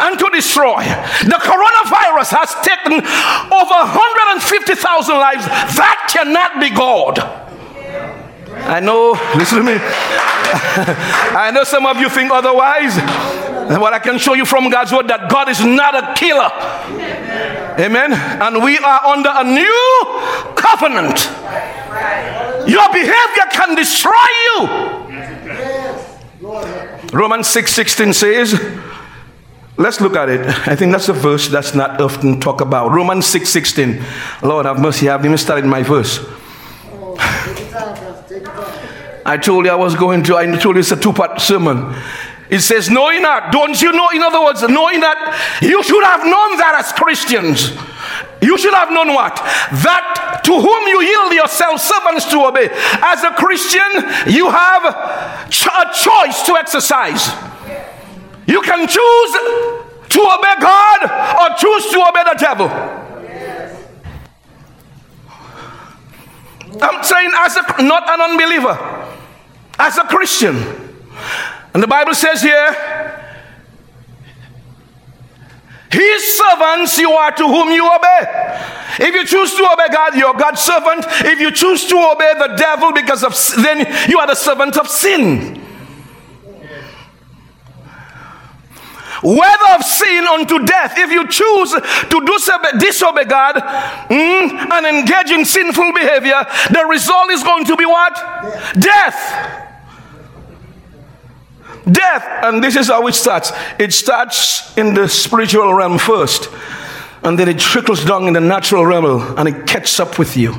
and 0.02 0.20
to 0.20 0.30
destroy. 0.34 0.84
The 1.24 1.40
coronavirus 1.40 2.36
has 2.36 2.52
taken 2.66 3.00
over 3.00 3.78
150,000 3.96 5.16
lives. 5.16 5.46
That 5.46 6.10
cannot 6.12 6.60
be 6.60 6.70
God. 6.72 7.20
I 8.68 8.80
know, 8.80 9.12
listen 9.38 9.60
to 9.60 9.64
me. 9.64 9.78
I 11.38 11.52
know 11.54 11.64
some 11.64 11.86
of 11.86 11.98
you 11.98 12.10
think 12.10 12.32
otherwise. 12.32 12.98
And 12.98 13.82
what 13.82 13.94
I 13.94 14.00
can 14.00 14.18
show 14.18 14.34
you 14.34 14.46
from 14.46 14.70
God's 14.70 14.92
word 14.92 15.08
that 15.08 15.30
God 15.30 15.50
is 15.50 15.64
not 15.64 15.96
a 15.96 16.14
killer. 16.14 16.50
Amen. 17.80 18.14
And 18.14 18.64
we 18.64 18.78
are 18.78 19.06
under 19.06 19.30
a 19.34 19.44
new 19.44 20.56
covenant. 20.56 21.30
Your 22.70 22.88
behavior 22.90 23.48
can 23.52 23.76
destroy 23.76 24.12
you. 24.46 24.68
Romans 27.12 27.48
6 27.48 27.74
16 27.74 28.14
says, 28.14 28.60
Let's 29.78 30.00
look 30.00 30.16
at 30.16 30.30
it. 30.30 30.48
I 30.68 30.76
think 30.76 30.92
that's 30.92 31.10
a 31.10 31.14
verse 31.14 31.50
that's 31.50 31.76
not 31.76 32.00
often 32.00 32.40
talked 32.40 32.62
about. 32.62 32.92
Romans 32.92 33.26
6 33.28 33.50
16. 33.50 34.02
Lord 34.42 34.66
have 34.66 34.80
mercy, 34.80 35.10
I 35.10 35.14
haven't 35.14 35.40
even 35.40 35.70
my 35.70 35.84
verse. 35.84 36.26
I 39.26 39.38
told 39.38 39.66
you 39.66 39.72
I 39.72 39.76
was 39.76 39.96
going 39.96 40.24
to, 40.24 40.38
I 40.38 40.46
told 40.58 40.76
you 40.76 40.82
it's 40.82 40.92
a 40.92 41.00
two 41.00 41.12
part 41.12 41.42
sermon. 41.42 41.96
It 42.48 42.62
says, 42.62 42.92
knowing 42.92 43.24
that, 43.24 43.52
don't 43.52 43.74
you 43.82 43.92
know, 43.92 44.10
in 44.14 44.22
other 44.22 44.40
words, 44.44 44.62
knowing 44.62 45.02
that 45.02 45.18
you 45.62 45.82
should 45.82 46.04
have 46.04 46.22
known 46.22 46.58
that 46.62 46.78
as 46.78 46.94
Christians. 46.94 47.74
You 48.40 48.56
should 48.62 48.74
have 48.76 48.94
known 48.94 49.18
what? 49.18 49.34
That 49.82 50.42
to 50.46 50.54
whom 50.54 50.82
you 50.86 51.02
yield 51.02 51.34
yourself 51.34 51.82
servants 51.82 52.30
to 52.30 52.46
obey. 52.46 52.70
As 53.02 53.24
a 53.26 53.34
Christian, 53.34 53.90
you 54.30 54.46
have 54.46 54.86
a 54.86 55.86
choice 55.90 56.46
to 56.46 56.54
exercise. 56.54 57.34
You 58.46 58.62
can 58.62 58.86
choose 58.86 59.34
to 60.14 60.22
obey 60.22 60.56
God 60.62 61.00
or 61.42 61.58
choose 61.58 61.90
to 61.92 61.98
obey 62.06 62.24
the 62.30 62.38
devil. 62.38 62.70
I'm 66.82 67.04
saying, 67.04 67.32
as 67.38 67.56
a 67.58 67.84
not 67.84 68.10
an 68.10 68.22
unbeliever, 68.32 69.14
as 69.80 69.98
a 69.98 70.04
Christian. 70.04 70.56
And 71.74 71.84
the 71.84 71.88
Bible 71.88 72.14
says 72.14 72.42
here, 72.42 73.22
his 75.92 76.38
servants 76.38 76.98
you 76.98 77.12
are 77.12 77.32
to 77.32 77.48
whom 77.48 77.72
you 77.72 77.86
obey. 77.86 78.76
If 79.00 79.14
you 79.16 79.26
choose 79.26 79.54
to 79.56 79.64
obey 79.64 79.88
God, 79.92 80.16
you're 80.16 80.34
God's 80.34 80.62
servant. 80.62 81.06
If 81.26 81.40
you 81.40 81.52
choose 81.52 81.86
to 81.86 81.96
obey 81.96 82.34
the 82.38 82.56
devil 82.58 82.92
because 82.92 83.24
of 83.24 83.36
then 83.64 84.10
you 84.10 84.20
are 84.20 84.28
the 84.28 84.36
servant 84.36 84.78
of 84.78 84.90
sin. 84.90 85.65
Whether 89.26 89.70
of 89.74 89.84
sin 89.84 90.24
unto 90.28 90.64
death, 90.64 90.94
if 90.98 91.10
you 91.10 91.28
choose 91.28 91.72
to 91.72 92.78
disobey, 92.78 93.24
God 93.24 93.56
mm, 93.56 94.72
and 94.72 94.86
engage 94.86 95.32
in 95.32 95.44
sinful 95.44 95.94
behavior, 95.94 96.46
the 96.70 96.86
result 96.88 97.32
is 97.32 97.42
going 97.42 97.66
to 97.66 97.76
be 97.76 97.88
what? 97.88 98.14
Death. 98.80 98.84
death. 98.84 99.62
Death, 101.92 102.24
and 102.44 102.64
this 102.64 102.76
is 102.76 102.88
how 102.88 103.08
it 103.08 103.16
starts. 103.16 103.52
It 103.80 103.94
starts 103.94 104.78
in 104.78 104.94
the 104.94 105.10
spiritual 105.10 105.74
realm 105.74 105.98
first, 105.98 106.50
and 107.24 107.38
then 107.40 107.50
it 107.50 107.58
trickles 107.58 108.06
down 108.06 108.28
in 108.28 108.34
the 108.34 108.42
natural 108.42 108.86
realm, 108.86 109.38
and 109.40 109.48
it 109.48 109.66
catches 109.66 110.00
up 110.00 110.20
with 110.20 110.38
you. 110.38 110.54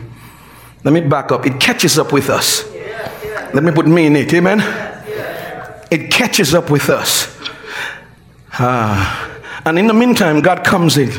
Let 0.82 0.92
me 0.92 1.02
back 1.02 1.30
up. 1.30 1.46
It 1.46 1.60
catches 1.60 2.00
up 2.00 2.12
with 2.12 2.30
us. 2.30 2.68
Let 3.54 3.62
me 3.62 3.70
put 3.70 3.86
me 3.86 4.06
in 4.06 4.16
it. 4.16 4.34
Amen. 4.34 4.58
It 5.88 6.10
catches 6.10 6.52
up 6.52 6.68
with 6.68 6.90
us. 6.90 7.32
Ah. 8.58 9.40
And 9.64 9.78
in 9.78 9.86
the 9.86 9.94
meantime, 9.94 10.40
God 10.40 10.64
comes 10.64 10.96
in 10.96 11.10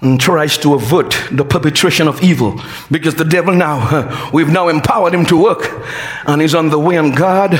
and 0.00 0.20
tries 0.20 0.56
to 0.58 0.74
avert 0.74 1.16
the 1.32 1.44
perpetration 1.44 2.06
of 2.06 2.22
evil 2.22 2.60
because 2.90 3.16
the 3.16 3.24
devil 3.24 3.52
now, 3.52 4.30
we've 4.32 4.48
now 4.48 4.68
empowered 4.68 5.12
him 5.12 5.26
to 5.26 5.42
work 5.42 5.82
and 6.26 6.40
he's 6.40 6.54
on 6.54 6.68
the 6.68 6.78
way 6.78 6.96
on 6.96 7.12
God. 7.12 7.54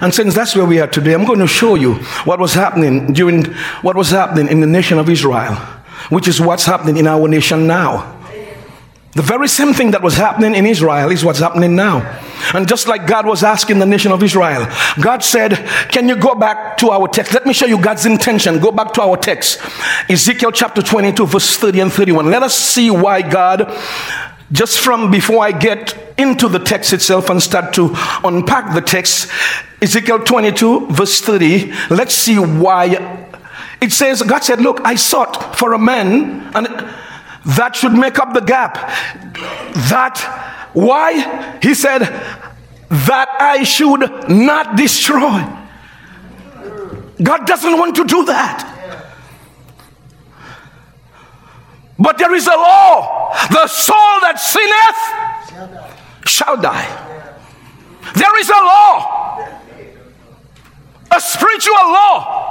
And 0.00 0.14
since 0.14 0.34
that's 0.34 0.56
where 0.56 0.64
we 0.64 0.80
are 0.80 0.86
today, 0.86 1.12
I'm 1.12 1.24
going 1.24 1.40
to 1.40 1.46
show 1.46 1.74
you 1.74 1.94
what 2.24 2.38
was 2.38 2.54
happening 2.54 3.12
during 3.12 3.44
what 3.82 3.96
was 3.96 4.10
happening 4.10 4.48
in 4.48 4.60
the 4.60 4.66
nation 4.66 4.98
of 4.98 5.10
Israel, 5.10 5.54
which 6.08 6.28
is 6.28 6.40
what's 6.40 6.64
happening 6.64 6.96
in 6.96 7.06
our 7.06 7.28
nation 7.28 7.66
now. 7.66 8.11
The 9.14 9.20
very 9.20 9.46
same 9.46 9.74
thing 9.74 9.90
that 9.90 10.02
was 10.02 10.14
happening 10.14 10.54
in 10.54 10.64
Israel 10.64 11.10
is 11.10 11.22
what's 11.22 11.40
happening 11.40 11.76
now. 11.76 12.00
And 12.54 12.66
just 12.66 12.88
like 12.88 13.06
God 13.06 13.26
was 13.26 13.44
asking 13.44 13.78
the 13.78 13.84
nation 13.84 14.10
of 14.10 14.22
Israel, 14.22 14.66
God 15.02 15.22
said, 15.22 15.52
Can 15.90 16.08
you 16.08 16.16
go 16.16 16.34
back 16.34 16.78
to 16.78 16.90
our 16.90 17.08
text? 17.08 17.34
Let 17.34 17.44
me 17.44 17.52
show 17.52 17.66
you 17.66 17.78
God's 17.78 18.06
intention. 18.06 18.58
Go 18.58 18.72
back 18.72 18.94
to 18.94 19.02
our 19.02 19.18
text. 19.18 19.60
Ezekiel 20.08 20.50
chapter 20.50 20.80
22, 20.80 21.26
verse 21.26 21.58
30 21.58 21.80
and 21.80 21.92
31. 21.92 22.30
Let 22.30 22.42
us 22.42 22.54
see 22.56 22.90
why 22.90 23.20
God, 23.20 23.78
just 24.50 24.80
from 24.80 25.10
before 25.10 25.44
I 25.44 25.52
get 25.52 26.14
into 26.16 26.48
the 26.48 26.58
text 26.58 26.94
itself 26.94 27.28
and 27.28 27.42
start 27.42 27.74
to 27.74 27.90
unpack 28.24 28.74
the 28.74 28.80
text, 28.80 29.30
Ezekiel 29.82 30.20
22, 30.20 30.86
verse 30.86 31.20
30, 31.20 31.70
let's 31.90 32.14
see 32.14 32.36
why. 32.36 33.28
It 33.82 33.92
says, 33.92 34.22
God 34.22 34.42
said, 34.42 34.62
Look, 34.62 34.80
I 34.84 34.94
sought 34.94 35.58
for 35.58 35.74
a 35.74 35.78
man, 35.78 36.50
and 36.54 36.66
that 37.44 37.74
should 37.74 37.92
make 37.92 38.18
up 38.18 38.34
the 38.34 38.40
gap. 38.40 38.74
That, 39.90 40.70
why? 40.72 41.58
He 41.62 41.74
said, 41.74 42.00
that 42.00 43.28
I 43.40 43.62
should 43.62 44.28
not 44.28 44.76
destroy. 44.76 45.42
God 47.22 47.46
doesn't 47.46 47.78
want 47.78 47.96
to 47.96 48.04
do 48.04 48.24
that. 48.26 48.68
But 51.98 52.18
there 52.18 52.34
is 52.34 52.46
a 52.46 52.50
law 52.50 53.32
the 53.50 53.66
soul 53.68 54.20
that 54.22 54.40
sinneth 54.40 56.28
shall 56.28 56.60
die. 56.60 56.86
There 58.14 58.40
is 58.40 58.48
a 58.48 58.52
law, 58.52 59.48
a 61.14 61.20
spiritual 61.20 61.74
law 61.74 62.41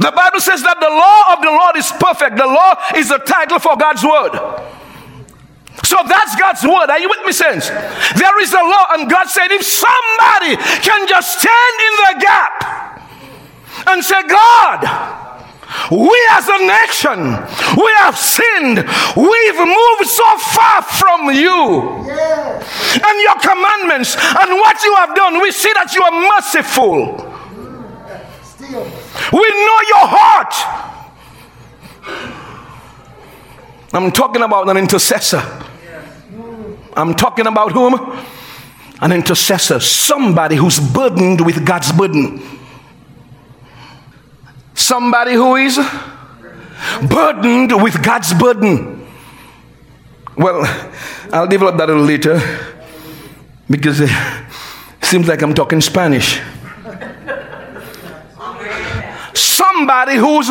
the 0.00 0.10
Bible 0.16 0.40
says 0.40 0.64
that 0.64 0.80
the 0.80 0.88
law 0.88 1.36
of 1.36 1.44
the 1.44 1.52
Lord 1.52 1.76
is 1.76 1.92
perfect. 1.92 2.40
The 2.40 2.48
law 2.48 2.72
is 2.96 3.12
the 3.12 3.20
title 3.20 3.60
for 3.60 3.76
God's 3.76 4.00
word. 4.00 4.32
So 5.84 5.96
that's 6.08 6.34
God's 6.40 6.64
word. 6.64 6.88
Are 6.88 6.98
you 6.98 7.08
with 7.08 7.20
me, 7.24 7.32
saints? 7.32 7.68
There 7.68 8.36
is 8.40 8.52
a 8.52 8.64
law, 8.64 8.96
and 8.96 9.10
God 9.10 9.28
said, 9.28 9.52
if 9.52 9.60
somebody 9.60 10.56
can 10.80 11.04
just 11.04 11.36
stand 11.36 11.76
in 11.84 11.94
the 12.00 12.14
gap 12.24 12.56
and 13.92 14.00
say, 14.00 14.22
God, 14.24 14.88
we 15.92 16.16
as 16.32 16.48
a 16.48 16.60
nation, 16.64 17.20
we 17.76 17.90
have 18.00 18.16
sinned. 18.16 18.80
We've 19.20 19.60
moved 19.60 20.08
so 20.08 20.28
far 20.56 20.80
from 20.80 21.28
you 21.28 22.08
and 22.08 23.14
your 23.20 23.36
commandments 23.36 24.16
and 24.16 24.48
what 24.64 24.82
you 24.82 24.96
have 24.96 25.14
done. 25.14 25.40
We 25.40 25.52
see 25.52 25.72
that 25.74 25.92
you 25.94 26.02
are 26.02 26.16
merciful. 26.40 27.29
We 29.32 29.38
know 29.38 29.80
your 29.88 30.06
heart. 30.08 30.54
I'm 33.92 34.10
talking 34.12 34.42
about 34.42 34.68
an 34.68 34.76
intercessor. 34.76 35.42
I'm 36.96 37.14
talking 37.14 37.46
about 37.46 37.72
whom? 37.72 37.94
An 39.00 39.12
intercessor. 39.12 39.80
Somebody 39.80 40.56
who's 40.56 40.78
burdened 40.80 41.44
with 41.44 41.64
God's 41.64 41.92
burden. 41.92 42.42
Somebody 44.74 45.34
who 45.34 45.56
is 45.56 45.78
burdened 47.08 47.82
with 47.82 48.02
God's 48.02 48.34
burden. 48.34 49.06
Well, 50.36 50.64
I'll 51.32 51.46
develop 51.46 51.76
that 51.76 51.88
a 51.90 51.92
little 51.92 52.06
later 52.06 52.40
because 53.68 54.00
it 54.00 54.10
seems 55.02 55.28
like 55.28 55.42
I'm 55.42 55.54
talking 55.54 55.80
Spanish. 55.80 56.40
Somebody 59.80 60.16
who's 60.16 60.48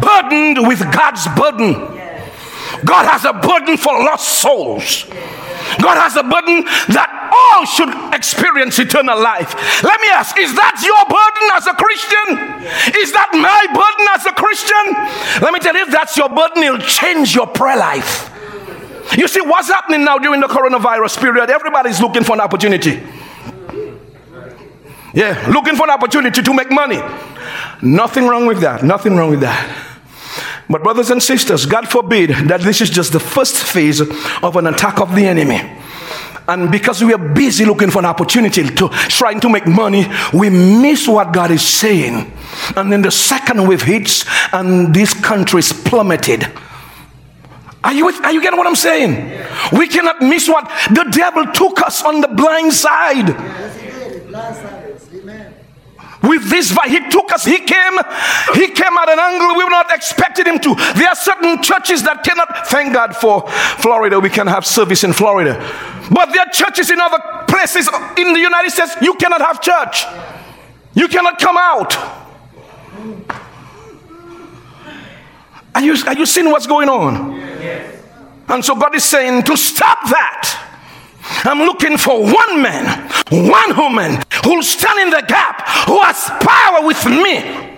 burdened 0.00 0.66
with 0.66 0.80
God's 0.92 1.28
burden. 1.36 1.74
God 2.84 3.04
has 3.04 3.24
a 3.24 3.32
burden 3.32 3.76
for 3.76 3.92
lost 3.92 4.40
souls. 4.40 5.04
God 5.82 5.98
has 5.98 6.16
a 6.16 6.22
burden 6.22 6.64
that 6.94 7.10
all 7.28 7.66
should 7.66 7.90
experience 8.14 8.78
eternal 8.78 9.18
life. 9.20 9.52
Let 9.82 10.00
me 10.00 10.08
ask, 10.12 10.38
is 10.38 10.54
that 10.54 10.80
your 10.80 11.04
burden 11.04 11.46
as 11.52 11.66
a 11.66 11.74
Christian? 11.74 12.28
Is 12.96 13.12
that 13.12 13.28
my 13.34 13.66
burden 13.76 14.06
as 14.14 14.24
a 14.24 14.32
Christian? 14.32 15.42
Let 15.42 15.52
me 15.52 15.58
tell 15.58 15.74
you, 15.74 15.82
if 15.82 15.90
that's 15.90 16.16
your 16.16 16.28
burden, 16.28 16.62
it'll 16.62 16.78
change 16.78 17.34
your 17.34 17.46
prayer 17.46 17.76
life. 17.76 18.32
You 19.16 19.28
see, 19.28 19.40
what's 19.40 19.68
happening 19.68 20.04
now 20.04 20.18
during 20.18 20.40
the 20.40 20.48
coronavirus 20.48 21.20
period? 21.20 21.50
Everybody's 21.50 22.00
looking 22.00 22.24
for 22.24 22.34
an 22.34 22.40
opportunity. 22.40 23.02
Yeah, 25.14 25.48
looking 25.48 25.76
for 25.76 25.84
an 25.84 25.90
opportunity 25.90 26.42
to 26.42 26.54
make 26.54 26.70
money. 26.70 27.00
Nothing 27.82 28.26
wrong 28.26 28.46
with 28.46 28.60
that. 28.60 28.82
Nothing 28.82 29.16
wrong 29.16 29.30
with 29.30 29.40
that. 29.40 29.84
But, 30.68 30.82
brothers 30.82 31.10
and 31.10 31.22
sisters, 31.22 31.64
God 31.64 31.88
forbid 31.88 32.30
that 32.48 32.60
this 32.60 32.80
is 32.80 32.90
just 32.90 33.12
the 33.12 33.20
first 33.20 33.56
phase 33.56 34.00
of 34.00 34.56
an 34.56 34.66
attack 34.66 35.00
of 35.00 35.14
the 35.14 35.24
enemy. 35.24 35.60
And 36.48 36.70
because 36.70 37.02
we 37.02 37.12
are 37.12 37.18
busy 37.18 37.64
looking 37.64 37.90
for 37.90 37.98
an 37.98 38.04
opportunity 38.04 38.62
to 38.62 38.88
trying 38.88 39.40
to 39.40 39.48
make 39.48 39.66
money, 39.66 40.06
we 40.32 40.48
miss 40.50 41.08
what 41.08 41.32
God 41.32 41.50
is 41.50 41.62
saying. 41.62 42.32
And 42.76 42.92
then 42.92 43.02
the 43.02 43.10
second 43.10 43.66
wave 43.66 43.82
hits, 43.82 44.24
and 44.52 44.94
this 44.94 45.12
country 45.14 45.60
is 45.60 45.72
plummeted. 45.72 46.46
Are 47.82 47.92
you, 47.92 48.06
with, 48.06 48.16
are 48.24 48.32
you 48.32 48.42
getting 48.42 48.58
what 48.58 48.66
I'm 48.66 48.74
saying? 48.74 49.44
We 49.72 49.86
cannot 49.86 50.20
miss 50.20 50.48
what 50.48 50.68
the 50.90 51.04
devil 51.10 51.46
took 51.52 51.80
us 51.82 52.02
on 52.02 52.20
the 52.20 52.28
blind 52.28 52.72
side. 52.72 53.28
With 56.26 56.50
this, 56.50 56.72
vibe. 56.72 56.88
he 56.88 57.08
took 57.08 57.32
us, 57.32 57.44
he 57.44 57.58
came, 57.58 57.98
he 58.54 58.68
came 58.68 58.96
at 58.98 59.08
an 59.08 59.18
angle 59.18 59.56
we 59.56 59.64
were 59.64 59.70
not 59.70 59.94
expecting 59.94 60.46
him 60.46 60.58
to. 60.60 60.74
There 60.74 61.08
are 61.08 61.14
certain 61.14 61.62
churches 61.62 62.02
that 62.02 62.24
cannot, 62.24 62.66
thank 62.66 62.92
God 62.92 63.14
for 63.16 63.48
Florida, 63.78 64.18
we 64.18 64.30
can 64.30 64.46
have 64.46 64.66
service 64.66 65.04
in 65.04 65.12
Florida. 65.12 65.54
But 66.10 66.32
there 66.32 66.42
are 66.42 66.50
churches 66.50 66.90
in 66.90 67.00
other 67.00 67.18
places 67.46 67.88
in 68.18 68.32
the 68.32 68.40
United 68.40 68.70
States, 68.70 68.96
you 69.00 69.14
cannot 69.14 69.40
have 69.40 69.60
church. 69.60 70.04
You 70.94 71.08
cannot 71.08 71.38
come 71.38 71.56
out. 71.58 71.94
Are 75.74 75.82
you, 75.82 75.94
are 76.06 76.14
you 76.14 76.26
seeing 76.26 76.50
what's 76.50 76.66
going 76.66 76.88
on? 76.88 77.38
And 78.48 78.64
so 78.64 78.74
God 78.76 78.94
is 78.94 79.04
saying 79.04 79.42
to 79.44 79.56
stop 79.56 79.98
that. 80.08 80.65
I'm 81.44 81.58
looking 81.60 81.96
for 81.98 82.22
one 82.22 82.62
man, 82.62 83.10
one 83.30 83.76
woman 83.76 84.22
who'll 84.44 84.62
stand 84.62 85.00
in 85.00 85.10
the 85.10 85.24
gap, 85.26 85.66
who 85.86 86.00
has 86.02 86.24
power 86.40 86.86
with 86.86 87.04
me 87.06 87.74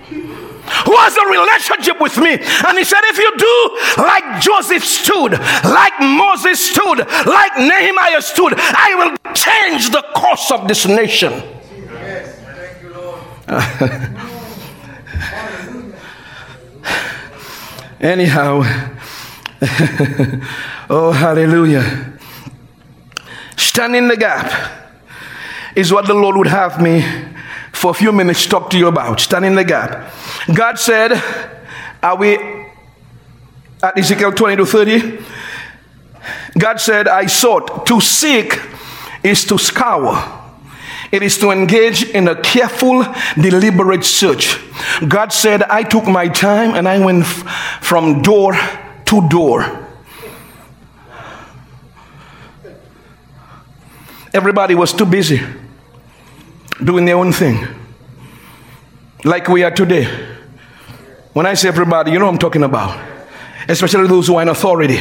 who 0.84 0.96
has 0.96 1.16
a 1.16 1.26
relationship 1.26 2.00
with 2.00 2.16
me. 2.18 2.32
And 2.66 2.78
he 2.78 2.84
said, 2.84 3.00
If 3.04 3.18
you 3.18 3.36
do 3.36 4.02
like 4.02 4.40
Joseph 4.40 4.84
stood, 4.84 5.32
like 5.64 5.98
Moses 6.00 6.60
stood, 6.60 6.98
like 6.98 7.56
Nehemiah 7.56 8.22
stood, 8.22 8.54
I 8.56 8.94
will 8.96 9.16
change 9.34 9.90
the 9.90 10.02
course 10.14 10.50
of 10.50 10.68
this 10.68 10.86
nation. 10.86 11.32
Yes. 11.32 12.38
Thank 12.40 12.82
you, 12.82 12.92
Lord. 12.94 13.22
Anyhow, 18.00 18.62
oh, 20.90 21.12
hallelujah. 21.12 22.17
Stand 23.58 23.96
in 23.96 24.08
the 24.08 24.16
gap 24.16 24.86
is 25.74 25.92
what 25.92 26.06
the 26.06 26.14
Lord 26.14 26.36
would 26.36 26.46
have 26.46 26.80
me 26.80 27.04
for 27.72 27.90
a 27.90 27.94
few 27.94 28.12
minutes 28.12 28.46
talk 28.46 28.70
to 28.70 28.78
you 28.78 28.88
about. 28.88 29.20
Stand 29.20 29.44
in 29.44 29.54
the 29.54 29.64
gap. 29.64 30.12
God 30.52 30.78
said, 30.78 31.12
Are 32.02 32.16
we 32.16 32.36
at 33.82 33.96
Ezekiel 33.96 34.32
20 34.32 34.56
to 34.56 34.66
30? 34.66 35.18
God 36.58 36.80
said, 36.80 37.08
I 37.08 37.26
sought. 37.26 37.86
To 37.86 38.00
seek 38.00 38.60
is 39.22 39.44
to 39.46 39.58
scour. 39.58 40.34
It 41.10 41.22
is 41.22 41.38
to 41.38 41.50
engage 41.50 42.04
in 42.04 42.28
a 42.28 42.40
careful, 42.40 43.04
deliberate 43.40 44.04
search. 44.04 44.58
God 45.08 45.32
said, 45.32 45.62
I 45.62 45.82
took 45.82 46.06
my 46.06 46.28
time 46.28 46.74
and 46.74 46.86
I 46.86 47.02
went 47.02 47.24
f- 47.24 47.80
from 47.80 48.20
door 48.22 48.54
to 49.06 49.28
door. 49.28 49.87
Everybody 54.32 54.74
was 54.74 54.92
too 54.92 55.06
busy 55.06 55.40
doing 56.82 57.04
their 57.04 57.16
own 57.16 57.32
thing, 57.32 57.66
like 59.24 59.48
we 59.48 59.64
are 59.64 59.70
today. 59.70 60.04
When 61.32 61.46
I 61.46 61.54
say 61.54 61.68
everybody, 61.68 62.12
you 62.12 62.18
know 62.18 62.26
what 62.26 62.32
I'm 62.32 62.38
talking 62.38 62.62
about, 62.62 62.98
especially 63.68 64.06
those 64.06 64.26
who 64.26 64.36
are 64.36 64.42
in 64.42 64.48
authority. 64.48 65.00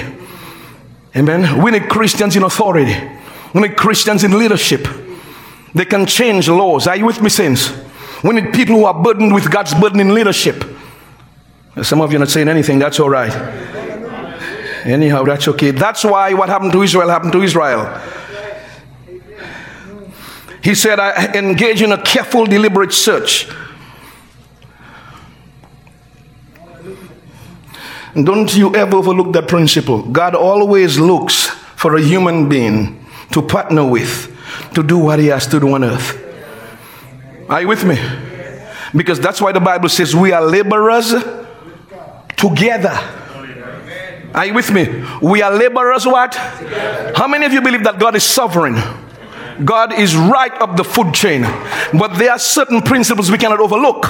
Amen. 1.16 1.62
We 1.62 1.72
need 1.72 1.90
Christians 1.90 2.36
in 2.36 2.44
authority, 2.44 2.96
we 3.54 3.62
need 3.62 3.76
Christians 3.76 4.24
in 4.24 4.38
leadership. 4.38 4.88
They 5.76 5.86
can 5.86 6.06
change 6.06 6.48
laws. 6.48 6.88
Are 6.88 6.96
you 6.96 7.06
with 7.06 7.22
me, 7.22 7.30
saints? 7.30 7.72
We 8.24 8.34
need 8.34 8.54
people 8.54 8.76
who 8.76 8.86
are 8.86 9.04
burdened 9.04 9.34
with 9.34 9.52
God's 9.52 9.74
burden 9.76 10.00
in 10.00 10.13
leadership. 10.13 10.63
Some 11.84 12.02
of 12.02 12.12
you 12.12 12.18
are 12.18 12.20
not 12.20 12.30
saying 12.30 12.48
anything, 12.48 12.80
that's 12.80 13.00
all 13.00 13.10
right. 13.10 13.32
Anyhow, 14.86 15.24
that's 15.24 15.48
okay. 15.50 15.72
That's 15.72 16.04
why 16.04 16.34
what 16.34 16.50
happened 16.50 16.72
to 16.72 16.82
Israel 16.82 17.10
happened 17.10 17.34
to 17.34 17.42
Israel. 17.44 18.02
He 20.63 20.76
said, 20.76 21.00
I 21.00 21.34
engage 21.34 21.82
in 21.82 21.91
a 21.91 22.02
careful, 22.02 22.46
deliberate 22.46 22.93
search. 22.93 23.48
Don't 28.13 28.56
you 28.56 28.76
ever 28.76 28.98
overlook 28.98 29.34
that 29.34 29.48
principle. 29.48 30.02
God 30.02 30.34
always 30.34 30.98
looks 30.98 31.48
for 31.76 31.96
a 31.96 32.02
human 32.02 32.50
being 32.50 33.06
to 33.32 33.41
partner 33.41 33.88
with 33.88 34.36
to 34.74 34.82
do 34.82 34.98
what 34.98 35.20
He 35.20 35.28
has 35.28 35.46
to 35.48 35.60
do 35.60 35.74
on 35.74 35.84
earth. 35.84 36.24
Are 37.50 37.62
you 37.62 37.67
with 37.67 37.86
me? 37.86 37.98
Because 38.96 39.20
that's 39.20 39.39
why 39.39 39.52
the 39.52 39.60
Bible 39.60 39.89
says 39.89 40.15
we 40.15 40.32
are 40.32 40.41
laborers 40.41 41.13
together. 42.36 42.98
Are 44.34 44.46
you 44.46 44.54
with 44.54 44.72
me? 44.72 45.06
We 45.22 45.41
are 45.41 45.52
laborers 45.52 46.06
what? 46.06 46.36
How 47.15 47.28
many 47.28 47.46
of 47.46 47.54
you 47.54 47.62
believe 47.62 47.84
that 47.84 48.00
God 48.00 48.15
is 48.15 48.24
sovereign? 48.24 48.76
God 49.65 49.93
is 49.93 50.15
right 50.15 50.54
up 50.62 50.78
the 50.78 50.84
food 50.84 51.13
chain. 51.13 51.41
But 51.93 52.17
there 52.17 52.32
are 52.32 52.39
certain 52.39 52.82
principles 52.82 53.32
we 53.32 53.38
cannot 53.38 53.60
overlook. 53.60 54.06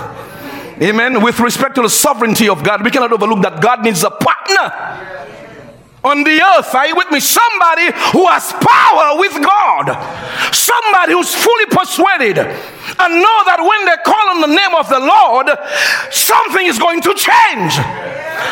Amen. 0.81 1.23
With 1.23 1.39
respect 1.39 1.75
to 1.75 1.81
the 1.81 1.89
sovereignty 1.89 2.49
of 2.49 2.63
God, 2.63 2.83
we 2.83 2.91
cannot 2.91 3.11
overlook 3.11 3.41
that 3.41 3.61
God 3.61 3.83
needs 3.83 4.03
a 4.03 4.11
partner 4.11 5.17
on 6.03 6.23
the 6.23 6.41
earth. 6.41 6.73
Are 6.73 6.87
you 6.87 6.95
with 6.95 7.11
me? 7.11 7.19
Somebody 7.19 7.91
who 8.13 8.27
has 8.27 8.53
power 8.53 9.19
with 9.19 9.33
God. 9.41 9.91
Somebody 10.53 11.13
who's 11.13 11.33
fully 11.33 11.65
persuaded 11.67 12.37
and 12.37 13.11
know 13.13 13.37
that 13.49 13.59
when 13.59 13.85
they 13.85 13.97
call 14.05 14.29
on 14.31 14.41
the 14.41 14.53
name 14.53 14.73
of 14.77 14.87
the 14.87 14.99
Lord, 14.99 15.47
something 16.11 16.65
is 16.65 16.79
going 16.79 17.01
to 17.01 17.13
change. 17.13 17.75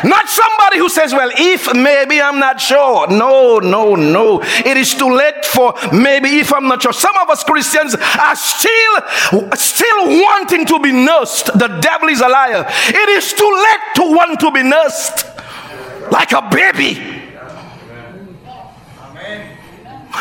Not 0.04 0.28
somebody 0.30 0.80
who 0.80 0.90
says, 0.90 1.14
Well, 1.14 1.32
if 1.38 1.74
maybe 1.74 2.22
I'm 2.22 2.40
not 2.40 2.60
sure. 2.60 3.08
No, 3.08 3.60
no, 3.60 3.96
no. 3.96 4.42
It 4.42 4.78
is 4.78 4.94
too 4.96 5.14
late 5.14 5.46
for 5.46 5.74
maybe 5.94 6.40
if 6.40 6.54
I'm 6.54 6.68
not 6.68 6.82
sure. 6.82 6.94
Some 6.94 7.16
of 7.22 7.30
us 7.30 7.44
Christians 7.44 7.96
are 7.96 8.36
still 8.36 9.56
still 9.56 10.22
wanting 10.22 10.66
to 10.66 10.80
be 10.80 10.92
nursed. 10.92 11.48
The 11.58 11.80
devil 11.82 12.10
is 12.10 12.22
a 12.22 12.28
liar. 12.28 12.66
It 12.68 13.10
is 13.10 13.34
too 13.34 13.52
late 13.52 13.96
to 13.96 14.02
want 14.16 14.40
to 14.40 14.52
be 14.52 14.64
nursed 14.64 15.26
like 16.12 16.32
a 16.32 16.50
baby. 16.50 17.24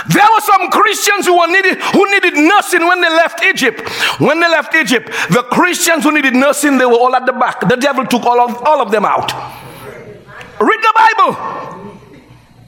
There 0.09 0.27
were 0.35 0.41
some 0.41 0.71
Christians 0.71 1.27
who, 1.27 1.47
needed, 1.47 1.79
who 1.79 2.11
needed 2.11 2.35
nursing 2.35 2.87
when 2.87 3.01
they 3.01 3.09
left 3.09 3.45
Egypt. 3.45 3.89
When 4.19 4.41
they 4.41 4.49
left 4.49 4.75
Egypt, 4.75 5.07
the 5.31 5.47
Christians 5.51 6.03
who 6.05 6.13
needed 6.13 6.35
nursing, 6.35 6.79
they 6.79 6.87
were 6.87 6.95
all 6.95 7.15
at 7.15 7.27
the 7.27 7.33
back. 7.33 7.61
The 7.61 7.77
devil 7.77 8.05
took 8.05 8.25
all 8.25 8.41
of, 8.41 8.61
all 8.65 8.83
of 8.83 8.91
them 8.91 9.05
out. 9.05 9.33
Read 10.65 10.81
the 10.81 10.95
Bible. 10.97 11.31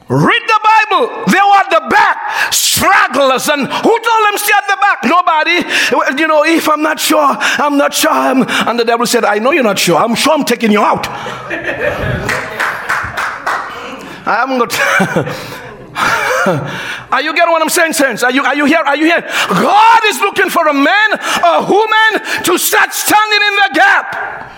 Read 0.09 0.43
the 0.47 0.61
Bible. 0.63 1.25
They 1.27 1.39
were 1.39 1.59
at 1.59 1.71
the 1.71 1.89
back, 1.91 2.53
stragglers. 2.53 3.49
And 3.49 3.67
who 3.67 3.99
told 4.07 4.23
them 4.29 4.39
stay 4.39 4.53
at 4.57 4.69
the 4.69 4.77
back? 4.81 5.03
Nobody. 5.05 6.21
You 6.21 6.29
know, 6.29 6.45
if 6.45 6.69
I'm 6.69 6.83
not 6.83 7.01
sure, 7.01 7.37
I'm 7.39 7.77
not 7.77 7.93
sure. 7.93 8.13
I'm, 8.13 8.43
and 8.69 8.79
the 8.79 8.85
devil 8.85 9.07
said, 9.07 9.25
I 9.25 9.39
know 9.39 9.51
you're 9.51 9.65
not 9.65 9.79
sure. 9.79 9.97
I'm 9.97 10.15
sure 10.15 10.35
I'm 10.35 10.45
taking 10.45 10.71
you 10.71 10.81
out. 10.81 11.09
I 14.29 14.37
haven't 14.41 14.59
got. 14.59 14.73
are 17.13 17.23
you 17.23 17.35
getting 17.35 17.51
what 17.51 17.63
I'm 17.63 17.69
saying, 17.69 17.95
saints? 17.95 18.23
Are 18.23 18.31
you, 18.31 18.45
are 18.45 18.55
you 18.55 18.65
here? 18.67 18.83
Are 18.85 18.97
you 18.97 19.07
here? 19.07 19.23
God 19.49 20.01
is 20.07 20.21
looking 20.21 20.51
for 20.51 20.69
a 20.69 20.75
man, 20.75 21.09
a 21.45 21.67
woman 21.69 22.45
to 22.45 22.59
start 22.59 22.93
standing 22.93 23.41
in 23.49 23.55
the 23.55 23.71
gap. 23.75 24.53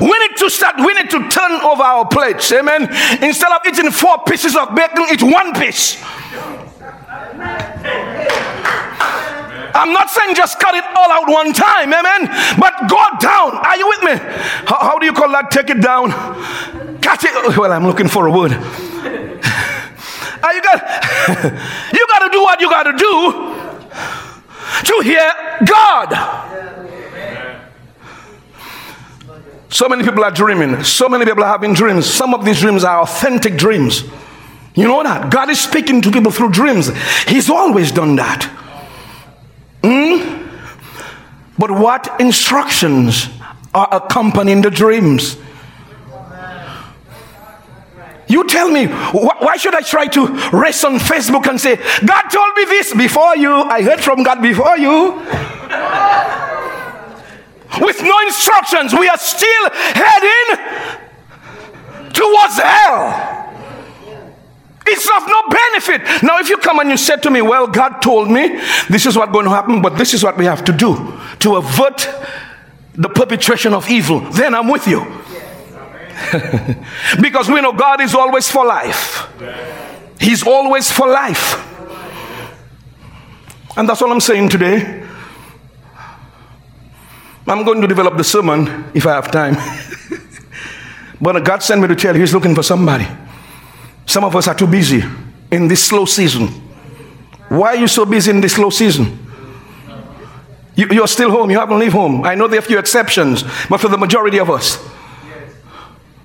We 0.00 0.18
need 0.18 0.36
to 0.36 0.50
start, 0.50 0.76
we 0.78 0.94
need 0.94 1.10
to 1.10 1.28
turn 1.28 1.52
over 1.62 1.82
our 1.82 2.06
plates. 2.06 2.52
Amen. 2.52 2.88
Instead 3.22 3.52
of 3.52 3.60
eating 3.66 3.90
four 3.90 4.18
pieces 4.24 4.56
of 4.56 4.74
bacon, 4.74 5.06
eat 5.12 5.22
one 5.22 5.52
piece. 5.54 6.02
I'm 9.72 9.92
not 9.92 10.10
saying 10.10 10.34
just 10.34 10.58
cut 10.58 10.74
it 10.74 10.84
all 10.96 11.10
out 11.10 11.28
one 11.28 11.52
time, 11.52 11.92
amen. 11.92 12.26
But 12.58 12.88
go 12.88 13.02
down. 13.20 13.56
Are 13.56 13.76
you 13.76 13.88
with 13.88 14.02
me? 14.02 14.16
How, 14.66 14.78
how 14.80 14.98
do 14.98 15.06
you 15.06 15.12
call 15.12 15.30
that? 15.32 15.50
Take 15.50 15.70
it 15.70 15.80
down. 15.80 16.10
Cut 17.00 17.24
it. 17.24 17.56
Well, 17.56 17.72
I'm 17.72 17.86
looking 17.86 18.08
for 18.08 18.26
a 18.26 18.32
word. 18.32 18.52
Are 20.42 20.54
you 20.54 20.62
got 20.62 20.80
you 21.92 22.06
got 22.08 22.18
to 22.24 22.30
do 22.32 22.40
what 22.40 22.60
you 22.60 22.70
got 22.70 22.84
to 22.84 22.92
do 22.92 23.60
to 24.84 25.00
hear 25.04 25.32
God. 25.64 26.49
So 29.70 29.88
many 29.88 30.02
people 30.02 30.24
are 30.24 30.32
dreaming. 30.32 30.82
So 30.82 31.08
many 31.08 31.24
people 31.24 31.44
are 31.44 31.52
having 31.52 31.74
dreams. 31.74 32.06
Some 32.06 32.34
of 32.34 32.44
these 32.44 32.60
dreams 32.60 32.84
are 32.84 33.02
authentic 33.02 33.56
dreams. 33.56 34.02
You 34.74 34.88
know 34.88 35.02
that? 35.02 35.30
God 35.30 35.48
is 35.48 35.60
speaking 35.60 36.02
to 36.02 36.10
people 36.10 36.32
through 36.32 36.50
dreams. 36.50 36.90
He's 37.26 37.48
always 37.48 37.92
done 37.92 38.16
that. 38.16 38.50
Mm? 39.82 40.48
But 41.56 41.70
what 41.70 42.20
instructions 42.20 43.28
are 43.72 43.88
accompanying 43.92 44.62
the 44.62 44.70
dreams? 44.70 45.36
You 48.26 48.46
tell 48.46 48.70
me, 48.70 48.86
why 48.86 49.56
should 49.56 49.74
I 49.74 49.80
try 49.80 50.06
to 50.06 50.26
rest 50.52 50.84
on 50.84 50.98
Facebook 50.98 51.48
and 51.48 51.60
say, 51.60 51.76
God 52.04 52.22
told 52.28 52.54
me 52.56 52.64
this 52.64 52.94
before 52.94 53.36
you? 53.36 53.52
I 53.52 53.82
heard 53.82 54.00
from 54.00 54.22
God 54.22 54.40
before 54.40 54.78
you. 54.78 55.20
With 57.78 58.02
no 58.02 58.20
instructions, 58.26 58.92
we 58.94 59.08
are 59.08 59.18
still 59.18 59.70
heading 59.70 60.58
towards 62.12 62.58
hell. 62.58 63.46
It's 64.86 65.06
of 65.06 65.28
no 65.28 65.42
benefit. 65.48 66.22
Now, 66.24 66.38
if 66.38 66.48
you 66.48 66.56
come 66.56 66.80
and 66.80 66.90
you 66.90 66.96
said 66.96 67.22
to 67.22 67.30
me, 67.30 67.42
Well, 67.42 67.68
God 67.68 68.00
told 68.02 68.30
me 68.30 68.60
this 68.88 69.06
is 69.06 69.16
what's 69.16 69.30
going 69.30 69.44
to 69.44 69.50
happen, 69.50 69.82
but 69.82 69.96
this 69.96 70.14
is 70.14 70.24
what 70.24 70.36
we 70.36 70.46
have 70.46 70.64
to 70.64 70.72
do 70.72 71.18
to 71.40 71.56
avert 71.56 72.08
the 72.94 73.08
perpetration 73.08 73.72
of 73.72 73.88
evil, 73.88 74.20
then 74.20 74.54
I'm 74.54 74.68
with 74.68 74.86
you. 74.86 75.00
because 77.22 77.48
we 77.48 77.60
know 77.60 77.72
God 77.72 78.00
is 78.00 78.14
always 78.14 78.50
for 78.50 78.66
life, 78.66 79.28
He's 80.18 80.46
always 80.46 80.90
for 80.90 81.08
life. 81.08 81.66
And 83.76 83.88
that's 83.88 84.02
all 84.02 84.10
I'm 84.10 84.20
saying 84.20 84.48
today. 84.48 85.06
I'm 87.46 87.64
going 87.64 87.80
to 87.80 87.86
develop 87.86 88.16
the 88.16 88.24
sermon 88.24 88.84
if 88.94 89.06
I 89.06 89.14
have 89.14 89.30
time. 89.30 89.56
but 91.20 91.44
God 91.44 91.62
sent 91.62 91.80
me 91.80 91.88
to 91.88 91.96
tell 91.96 92.14
you 92.14 92.20
He's 92.20 92.34
looking 92.34 92.54
for 92.54 92.62
somebody. 92.62 93.06
Some 94.06 94.24
of 94.24 94.34
us 94.36 94.48
are 94.48 94.54
too 94.54 94.66
busy 94.66 95.02
in 95.50 95.68
this 95.68 95.84
slow 95.84 96.04
season. 96.04 96.48
Why 97.48 97.74
are 97.74 97.76
you 97.76 97.88
so 97.88 98.04
busy 98.04 98.30
in 98.30 98.40
this 98.40 98.54
slow 98.54 98.70
season? 98.70 99.18
You, 100.76 101.02
are 101.02 101.08
still 101.08 101.30
home, 101.30 101.50
you 101.50 101.58
haven't 101.58 101.78
left 101.78 101.92
home. 101.92 102.24
I 102.24 102.34
know 102.34 102.48
there 102.48 102.58
are 102.58 102.62
a 102.62 102.66
few 102.66 102.78
exceptions, 102.78 103.42
but 103.68 103.80
for 103.80 103.88
the 103.88 103.98
majority 103.98 104.38
of 104.38 104.48
us, 104.48 104.78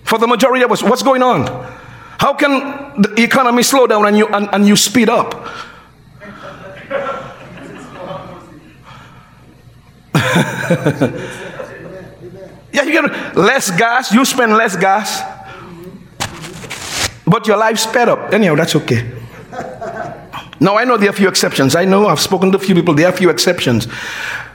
for 0.04 0.18
the 0.18 0.28
majority 0.28 0.64
of 0.64 0.72
us, 0.72 0.82
what's 0.82 1.04
going 1.04 1.22
on? 1.22 1.46
How 2.20 2.34
can 2.34 3.02
the 3.02 3.22
economy 3.22 3.64
slow 3.64 3.88
down 3.88 4.06
and 4.06 4.18
you, 4.18 4.28
and, 4.28 4.48
and 4.54 4.68
you 4.68 4.76
speed 4.76 5.10
up? 5.10 5.34
Yeah, 12.72 12.84
you 12.84 12.92
get 12.92 13.36
less 13.36 13.72
gas, 13.72 14.14
you 14.14 14.24
spend 14.26 14.54
less 14.54 14.76
gas. 14.76 15.22
But 17.28 17.48
your 17.48 17.58
life 17.58 17.80
sped 17.80 18.08
up. 18.08 18.34
Anyhow, 18.34 18.56
that's 18.56 18.76
okay. 18.76 19.12
Now, 20.60 20.78
I 20.78 20.86
know 20.86 20.98
there 20.98 21.10
are 21.10 21.14
a 21.14 21.16
few 21.16 21.28
exceptions. 21.28 21.76
I 21.76 21.86
know 21.86 22.08
I've 22.08 22.20
spoken 22.20 22.52
to 22.52 22.58
a 22.58 22.62
few 22.62 22.76
people, 22.76 22.94
there 22.94 23.08
are 23.08 23.14
a 23.14 23.18
few 23.18 23.30
exceptions. 23.30 23.88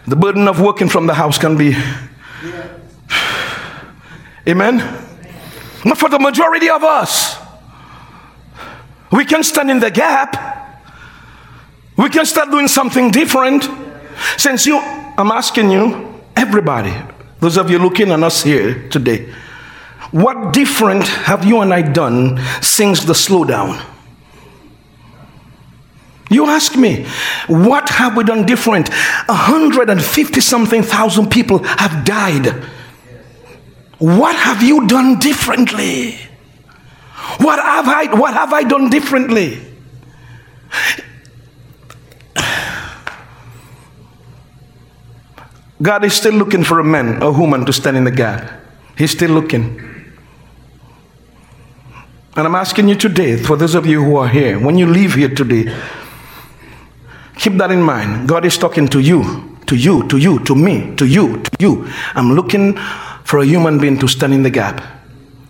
The 0.07 0.17
burden 0.17 0.49
of 0.49 0.61
working 0.61 0.89
from 0.89 1.07
the 1.07 1.15
house 1.15 1.39
can 1.39 1.57
be. 1.57 1.73
Amen? 4.49 4.79
But 5.85 5.99
for 5.99 6.09
the 6.09 6.19
majority 6.19 6.71
of 6.71 6.83
us, 6.83 7.37
we 9.13 9.25
can 9.25 9.43
stand 9.43 9.71
in 9.71 9.81
the 9.81 9.91
gap. 9.91 10.59
We 11.97 12.09
can 12.09 12.25
start 12.25 12.51
doing 12.51 12.69
something 12.69 13.11
different. 13.11 13.69
Since 14.37 14.67
you, 14.67 14.79
I'm 14.79 15.31
asking 15.31 15.71
you, 15.71 16.21
everybody, 16.37 16.95
those 17.41 17.57
of 17.57 17.71
you 17.71 17.79
looking 17.79 18.11
at 18.11 18.23
us 18.23 18.43
here 18.43 18.89
today, 18.89 19.33
what 20.11 20.53
different 20.53 21.07
have 21.07 21.45
you 21.45 21.61
and 21.61 21.73
I 21.73 21.83
done 21.83 22.39
since 22.61 23.05
the 23.05 23.13
slowdown? 23.13 23.81
You 26.31 26.47
ask 26.47 26.77
me, 26.77 27.07
what 27.49 27.89
have 27.91 28.17
we 28.17 28.25
done 28.25 28.47
different? 28.47 28.89
150 28.89 30.41
something 30.41 30.83
thousand 30.83 31.31
people 31.31 31.59
have 31.59 32.05
died. 32.05 32.47
What 33.99 34.37
have 34.37 34.63
you 34.63 34.87
done 34.87 35.19
differently? 35.19 36.13
What 37.39 37.59
have 37.59 37.89
I, 37.89 38.15
what 38.17 38.33
have 38.35 38.53
I 38.53 38.63
done 38.63 38.91
differently? 38.91 39.61
God 45.83 46.05
is 46.05 46.15
still 46.15 46.35
looking 46.35 46.63
for 46.63 46.79
a 46.79 46.85
man, 46.85 47.23
a 47.23 47.31
woman 47.31 47.65
to 47.65 47.73
stand 47.73 47.97
in 47.97 48.05
the 48.05 48.11
gap. 48.11 48.51
He's 48.99 49.13
still 49.13 49.31
looking. 49.31 49.81
And 52.37 52.47
I'm 52.47 52.55
asking 52.55 52.89
you 52.89 52.95
today, 52.95 53.37
for 53.37 53.57
those 53.57 53.75
of 53.75 53.87
you 53.87 54.05
who 54.05 54.17
are 54.17 54.29
here, 54.29 54.59
when 54.59 54.77
you 54.77 54.87
leave 54.87 55.15
here 55.15 55.35
today, 55.35 55.75
keep 57.37 57.55
that 57.55 57.71
in 57.71 57.83
mind. 57.83 58.29
God 58.29 58.45
is 58.45 58.59
talking 58.59 58.89
to 58.89 59.01
you, 59.01 59.57
to 59.67 59.75
you, 59.75 60.07
to 60.09 60.19
you, 60.19 60.39
to 60.41 60.55
me, 60.55 60.95
to 60.97 61.07
you, 61.07 61.43
to 61.43 61.51
you. 61.59 61.89
I'm 62.15 62.33
looking 62.33 62.77
for 63.25 63.39
a 63.39 63.45
human 63.45 63.79
being 63.79 63.99
to 63.99 64.09
stand 64.09 64.35
in 64.35 64.43
the 64.43 64.51
gap. 64.51 64.83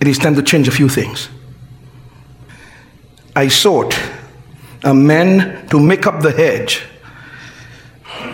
It 0.00 0.06
is 0.06 0.18
time 0.18 0.34
to 0.36 0.42
change 0.42 0.68
a 0.68 0.70
few 0.70 0.88
things. 0.88 1.28
I 3.36 3.48
sought 3.48 3.98
a 4.82 4.94
man 4.94 5.68
to 5.68 5.78
make 5.78 6.06
up 6.06 6.22
the 6.22 6.32
hedge. 6.32 6.82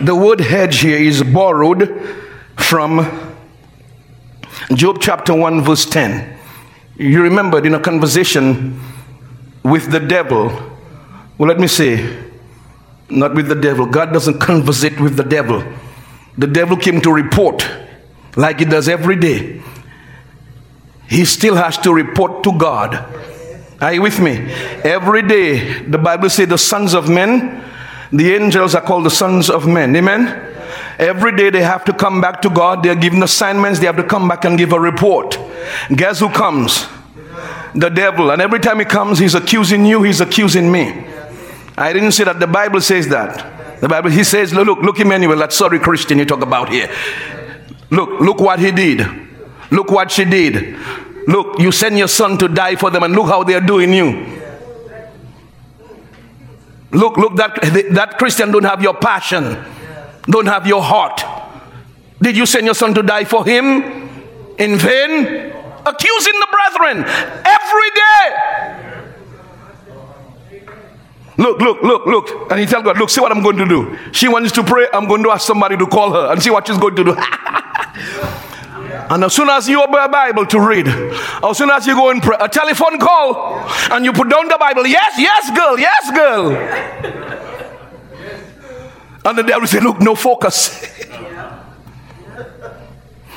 The 0.01 0.13
word 0.13 0.41
hedge 0.41 0.81
here 0.81 0.97
is 0.97 1.23
borrowed 1.23 1.89
from 2.55 3.33
Job 4.75 4.97
chapter 5.01 5.33
1, 5.33 5.61
verse 5.61 5.85
10. 5.85 6.37
You 6.97 7.23
remembered 7.23 7.65
in 7.65 7.73
a 7.73 7.79
conversation 7.79 8.79
with 9.63 9.91
the 9.91 9.99
devil. 9.99 10.49
Well, 11.37 11.49
let 11.49 11.59
me 11.59 11.67
say, 11.67 12.15
not 13.09 13.33
with 13.33 13.47
the 13.47 13.55
devil. 13.55 13.87
God 13.87 14.13
doesn't 14.13 14.39
conversate 14.39 14.99
with 14.99 15.15
the 15.15 15.23
devil. 15.23 15.63
The 16.37 16.47
devil 16.47 16.77
came 16.77 17.01
to 17.01 17.11
report 17.11 17.67
like 18.35 18.59
he 18.59 18.65
does 18.65 18.87
every 18.87 19.15
day. 19.15 19.63
He 21.09 21.25
still 21.25 21.55
has 21.55 21.77
to 21.79 21.91
report 21.91 22.43
to 22.43 22.55
God. 22.55 23.03
Are 23.81 23.93
you 23.93 24.03
with 24.03 24.19
me? 24.19 24.37
Every 24.83 25.23
day, 25.23 25.81
the 25.83 25.97
Bible 25.97 26.29
says 26.29 26.49
the 26.49 26.57
sons 26.57 26.93
of 26.93 27.09
men, 27.09 27.63
the 28.11 28.33
angels 28.33 28.75
are 28.75 28.81
called 28.81 29.05
the 29.05 29.09
sons 29.09 29.49
of 29.49 29.67
men. 29.67 29.95
Amen? 29.95 30.55
Every 30.99 31.35
day 31.35 31.49
they 31.49 31.61
have 31.61 31.85
to 31.85 31.93
come 31.93 32.21
back 32.21 32.41
to 32.41 32.49
God. 32.49 32.83
They're 32.83 32.95
given 32.95 33.21
assignments. 33.21 33.79
They 33.79 33.85
have 33.85 33.97
to 33.97 34.03
come 34.03 34.27
back 34.27 34.45
and 34.45 34.57
give 34.57 34.73
a 34.73 34.79
report. 34.79 35.37
Guess 35.95 36.19
who 36.19 36.29
comes? 36.29 36.87
The 37.75 37.89
devil. 37.89 38.31
And 38.31 38.41
every 38.41 38.59
time 38.59 38.79
he 38.79 38.85
comes, 38.85 39.19
he's 39.19 39.35
accusing 39.35 39.85
you, 39.85 40.03
he's 40.03 40.21
accusing 40.21 40.71
me. 40.71 41.05
I 41.77 41.93
didn't 41.93 42.13
say 42.13 42.23
that. 42.23 42.39
The 42.39 42.47
Bible 42.47 42.81
says 42.81 43.07
that. 43.09 43.81
The 43.81 43.87
Bible, 43.87 44.09
he 44.09 44.23
says, 44.23 44.53
look, 44.53 44.79
look, 44.79 44.99
Emmanuel, 44.99 45.37
that 45.37 45.53
sorry 45.53 45.77
Christian 45.77 46.17
you 46.17 46.25
talk 46.25 46.41
about 46.41 46.69
here. 46.69 46.89
Look, 47.91 48.19
look 48.19 48.39
what 48.39 48.59
he 48.59 48.71
did. 48.71 49.05
Look 49.69 49.91
what 49.91 50.09
she 50.09 50.25
did. 50.25 50.75
Look, 51.27 51.59
you 51.59 51.71
send 51.71 51.97
your 51.97 52.07
son 52.07 52.37
to 52.39 52.47
die 52.47 52.75
for 52.75 52.89
them, 52.89 53.03
and 53.03 53.13
look 53.13 53.27
how 53.27 53.43
they're 53.43 53.61
doing 53.61 53.93
you. 53.93 54.41
Look, 56.91 57.17
look, 57.17 57.35
that, 57.35 57.59
that 57.91 58.17
Christian 58.17 58.51
don't 58.51 58.63
have 58.63 58.81
your 58.81 58.93
passion 58.93 59.57
don't 60.29 60.47
have 60.47 60.67
your 60.67 60.83
heart. 60.83 61.23
Did 62.21 62.35
you 62.35 62.45
send 62.45 62.65
your 62.65 62.75
son 62.75 62.93
to 62.95 63.03
die 63.03 63.23
for 63.23 63.45
him 63.45 63.81
in 64.57 64.77
vain? 64.77 65.53
Accusing 65.85 66.33
the 66.33 66.47
brethren 66.51 67.05
every 67.45 67.89
day. 67.95 68.83
Look, 71.37 71.59
look, 71.59 71.81
look, 71.81 72.05
look. 72.05 72.51
And 72.51 72.59
he 72.59 72.65
tell 72.65 72.81
God, 72.81 72.97
Look, 72.97 73.09
see 73.09 73.21
what 73.21 73.31
I'm 73.31 73.43
going 73.43 73.57
to 73.57 73.65
do. 73.65 73.97
She 74.11 74.27
wants 74.27 74.51
to 74.53 74.63
pray. 74.63 74.87
I'm 74.91 75.07
going 75.07 75.23
to 75.23 75.31
ask 75.31 75.45
somebody 75.45 75.77
to 75.77 75.85
call 75.85 76.11
her 76.11 76.31
and 76.31 76.41
see 76.41 76.49
what 76.49 76.67
she's 76.67 76.77
going 76.77 76.95
to 76.95 77.03
do. 77.03 77.15
and 79.09 79.23
as 79.23 79.33
soon 79.33 79.49
as 79.49 79.67
you 79.67 79.81
open 79.81 79.99
a 79.99 80.09
Bible 80.09 80.45
to 80.47 80.59
read, 80.59 80.87
as 80.87 81.57
soon 81.57 81.69
as 81.69 81.85
you 81.87 81.95
go 81.95 82.09
and 82.09 82.21
pray, 82.21 82.37
a 82.39 82.47
telephone 82.47 82.99
call, 82.99 83.59
and 83.91 84.05
you 84.05 84.13
put 84.13 84.29
down 84.29 84.47
the 84.47 84.57
Bible, 84.59 84.85
yes, 84.85 85.15
yes, 85.17 85.49
girl, 85.55 85.79
yes, 85.79 86.11
girl. 86.11 86.51
And 89.25 89.37
the 89.37 89.43
devil 89.43 89.67
say, 89.67 89.81
Look, 89.81 89.99
no 89.99 90.15
focus. 90.15 90.83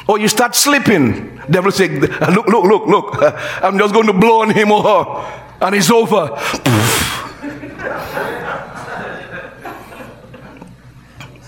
or 0.06 0.14
oh, 0.14 0.16
you 0.16 0.28
start 0.28 0.54
sleeping. 0.54 1.40
Devil 1.50 1.72
say, 1.72 1.88
Look, 1.88 2.46
look, 2.46 2.64
look, 2.64 2.86
look. 2.86 3.16
I'm 3.62 3.76
just 3.76 3.92
going 3.92 4.06
to 4.06 4.12
blow 4.12 4.42
on 4.42 4.50
him 4.50 4.70
or 4.70 4.82
her. 4.82 5.42
And 5.60 5.74
it's 5.74 5.90
over. 5.90 6.38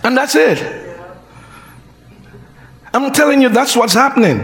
And 0.05 0.17
that's 0.17 0.35
it. 0.35 0.82
I'm 2.95 3.13
telling 3.13 3.41
you, 3.41 3.49
that's 3.49 3.75
what's 3.75 3.95
happening. 3.95 4.39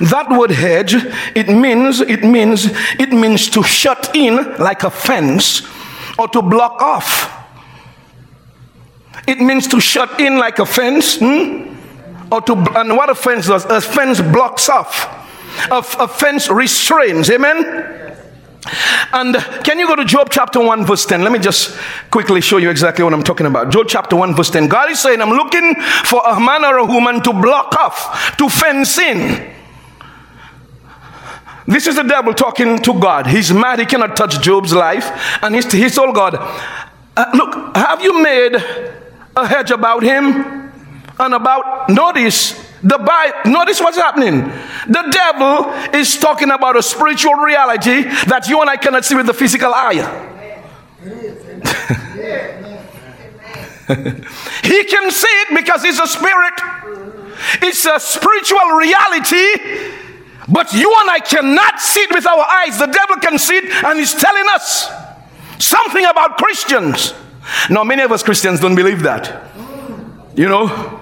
That 0.00 0.26
word 0.30 0.50
hedge, 0.50 0.94
it 1.34 1.48
means, 1.48 2.00
it 2.00 2.24
means, 2.24 2.66
it 2.98 3.12
means 3.12 3.50
to 3.50 3.62
shut 3.62 4.14
in 4.14 4.56
like 4.58 4.82
a 4.82 4.90
fence 4.90 5.62
or 6.18 6.28
to 6.28 6.40
block 6.40 6.80
off. 6.80 7.30
It 9.26 9.38
means 9.38 9.68
to 9.68 9.80
shut 9.80 10.20
in 10.20 10.38
like 10.38 10.58
a 10.58 10.66
fence, 10.66 11.18
hmm? 11.18 11.74
or 12.32 12.40
to, 12.42 12.54
and 12.76 12.96
what 12.96 13.10
a 13.10 13.14
fence 13.14 13.46
does, 13.46 13.64
a 13.66 13.80
fence 13.80 14.20
blocks 14.20 14.68
off. 14.68 15.18
A, 15.70 15.78
a 16.02 16.08
fence 16.08 16.48
restrains, 16.48 17.30
amen? 17.30 18.16
And 19.12 19.34
can 19.64 19.78
you 19.78 19.86
go 19.88 19.96
to 19.96 20.04
Job 20.04 20.28
chapter 20.30 20.60
1, 20.60 20.86
verse 20.86 21.04
10? 21.04 21.22
Let 21.22 21.32
me 21.32 21.38
just 21.38 21.76
quickly 22.10 22.40
show 22.40 22.58
you 22.58 22.70
exactly 22.70 23.02
what 23.04 23.12
I'm 23.12 23.22
talking 23.22 23.46
about. 23.46 23.72
Job 23.72 23.86
chapter 23.88 24.14
1, 24.14 24.34
verse 24.34 24.50
10. 24.50 24.68
God 24.68 24.90
is 24.90 25.00
saying, 25.00 25.20
I'm 25.20 25.30
looking 25.30 25.74
for 26.04 26.22
a 26.24 26.38
man 26.38 26.64
or 26.64 26.78
a 26.78 26.86
woman 26.86 27.22
to 27.22 27.32
block 27.32 27.74
off, 27.74 28.36
to 28.36 28.48
fence 28.48 28.98
in. 28.98 29.52
This 31.66 31.86
is 31.86 31.96
the 31.96 32.02
devil 32.02 32.34
talking 32.34 32.78
to 32.78 33.00
God. 33.00 33.26
He's 33.26 33.52
mad, 33.52 33.78
he 33.78 33.86
cannot 33.86 34.16
touch 34.16 34.40
Job's 34.40 34.72
life. 34.72 35.10
And 35.42 35.54
he's, 35.54 35.70
he 35.72 35.88
told 35.90 36.14
God, 36.14 36.36
uh, 37.16 37.30
Look, 37.34 37.76
have 37.76 38.02
you 38.02 38.22
made 38.22 38.54
a 39.36 39.46
hedge 39.46 39.70
about 39.70 40.02
him? 40.02 40.70
And 41.18 41.34
about, 41.34 41.88
notice, 41.88 42.71
the 42.82 42.98
Bible, 42.98 43.50
notice 43.50 43.80
what's 43.80 43.96
happening. 43.96 44.40
The 44.88 45.08
devil 45.10 45.72
is 45.94 46.18
talking 46.18 46.50
about 46.50 46.76
a 46.76 46.82
spiritual 46.82 47.34
reality 47.34 48.02
that 48.26 48.48
you 48.48 48.60
and 48.60 48.68
I 48.68 48.76
cannot 48.76 49.04
see 49.04 49.14
with 49.14 49.26
the 49.26 49.34
physical 49.34 49.72
eye. 49.72 50.28
he 53.88 54.84
can 54.84 55.10
see 55.10 55.26
it 55.26 55.56
because 55.56 55.82
he's 55.82 56.00
a 56.00 56.06
spirit. 56.06 56.54
It's 57.62 57.84
a 57.86 58.00
spiritual 58.00 58.70
reality, 58.78 59.46
but 60.48 60.72
you 60.72 60.94
and 61.00 61.10
I 61.10 61.20
cannot 61.20 61.80
see 61.80 62.00
it 62.00 62.10
with 62.12 62.26
our 62.26 62.44
eyes. 62.44 62.78
The 62.78 62.86
devil 62.86 63.16
can 63.16 63.38
see 63.38 63.58
it, 63.58 63.84
and 63.84 63.98
he's 63.98 64.14
telling 64.14 64.44
us 64.54 64.90
something 65.58 66.04
about 66.04 66.36
Christians. 66.38 67.14
Now, 67.70 67.84
many 67.84 68.02
of 68.02 68.12
us 68.12 68.22
Christians 68.22 68.60
don't 68.60 68.74
believe 68.74 69.02
that. 69.02 69.50
You 70.34 70.48
know, 70.48 71.01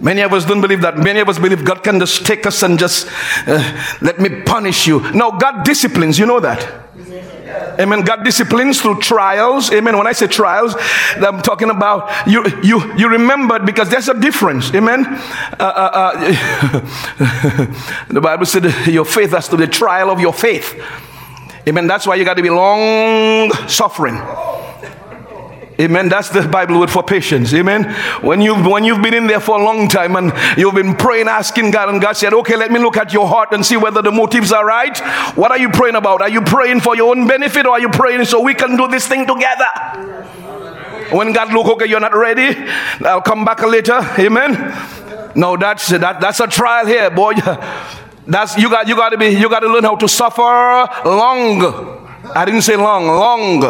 Many 0.00 0.22
of 0.22 0.32
us 0.32 0.44
don't 0.44 0.60
believe 0.60 0.82
that. 0.82 0.98
Many 0.98 1.20
of 1.20 1.28
us 1.28 1.38
believe 1.38 1.64
God 1.64 1.82
can 1.82 1.98
just 1.98 2.26
take 2.26 2.46
us 2.46 2.62
and 2.62 2.78
just 2.78 3.08
uh, 3.46 3.96
let 4.00 4.20
me 4.20 4.42
punish 4.42 4.86
you. 4.86 5.00
No, 5.12 5.32
God 5.32 5.64
disciplines. 5.64 6.18
You 6.18 6.26
know 6.26 6.40
that. 6.40 6.84
Amen. 7.78 8.02
God 8.02 8.24
disciplines 8.24 8.80
through 8.80 9.00
trials. 9.00 9.72
Amen. 9.72 9.96
When 9.98 10.06
I 10.06 10.12
say 10.12 10.26
trials, 10.26 10.74
I'm 11.16 11.42
talking 11.42 11.70
about 11.70 12.26
you. 12.26 12.44
You 12.62 12.94
you 12.96 13.08
remembered 13.08 13.66
because 13.66 13.88
there's 13.88 14.08
a 14.08 14.18
difference. 14.18 14.72
Amen. 14.74 15.04
Uh, 15.06 15.56
uh, 15.58 15.90
uh 16.04 16.86
the 18.08 18.20
Bible 18.20 18.46
said 18.46 18.64
your 18.86 19.04
faith 19.04 19.30
has 19.30 19.48
to 19.48 19.56
be 19.56 19.66
the 19.66 19.72
trial 19.72 20.10
of 20.10 20.20
your 20.20 20.32
faith. 20.32 20.74
Amen. 21.66 21.86
That's 21.86 22.06
why 22.06 22.16
you 22.16 22.24
got 22.24 22.36
to 22.36 22.42
be 22.42 22.50
long 22.50 23.50
suffering. 23.68 24.20
Amen. 25.80 26.08
That's 26.08 26.28
the 26.28 26.42
Bible 26.42 26.78
word 26.78 26.90
for 26.90 27.02
patience. 27.02 27.52
Amen. 27.52 27.84
When 28.22 28.40
you've 28.40 28.64
when 28.64 28.84
you've 28.84 29.02
been 29.02 29.14
in 29.14 29.26
there 29.26 29.40
for 29.40 29.60
a 29.60 29.64
long 29.64 29.88
time 29.88 30.14
and 30.14 30.32
you've 30.56 30.74
been 30.74 30.94
praying, 30.94 31.26
asking 31.26 31.72
God, 31.72 31.88
and 31.88 32.00
God 32.00 32.12
said, 32.12 32.32
Okay, 32.32 32.56
let 32.56 32.70
me 32.70 32.78
look 32.78 32.96
at 32.96 33.12
your 33.12 33.26
heart 33.26 33.52
and 33.52 33.66
see 33.66 33.76
whether 33.76 34.00
the 34.00 34.12
motives 34.12 34.52
are 34.52 34.64
right. 34.64 34.96
What 35.36 35.50
are 35.50 35.58
you 35.58 35.70
praying 35.70 35.96
about? 35.96 36.22
Are 36.22 36.28
you 36.28 36.42
praying 36.42 36.80
for 36.80 36.94
your 36.94 37.10
own 37.10 37.26
benefit 37.26 37.66
or 37.66 37.70
are 37.70 37.80
you 37.80 37.88
praying 37.88 38.24
so 38.26 38.40
we 38.40 38.54
can 38.54 38.76
do 38.76 38.86
this 38.86 39.08
thing 39.08 39.26
together? 39.26 39.66
When 41.10 41.32
God 41.32 41.52
look, 41.52 41.66
okay, 41.66 41.86
you're 41.86 42.00
not 42.00 42.14
ready. 42.14 42.56
I'll 43.04 43.20
come 43.20 43.44
back 43.44 43.60
later. 43.62 43.98
Amen. 44.18 44.52
No, 45.34 45.56
that's 45.56 45.88
that, 45.88 46.20
that's 46.20 46.38
a 46.38 46.46
trial 46.46 46.86
here, 46.86 47.10
boy. 47.10 47.34
That's 48.26 48.56
you 48.56 48.70
got 48.70 48.88
you 48.88 48.96
got 48.96 49.10
to 49.10 49.18
be 49.18 49.26
you 49.26 49.50
got 49.50 49.60
to 49.60 49.68
learn 49.68 49.84
how 49.84 49.96
to 49.96 50.08
suffer 50.08 50.40
long. 51.04 51.60
I 52.34 52.46
didn't 52.46 52.62
say 52.62 52.74
long, 52.74 53.06
long. 53.06 53.60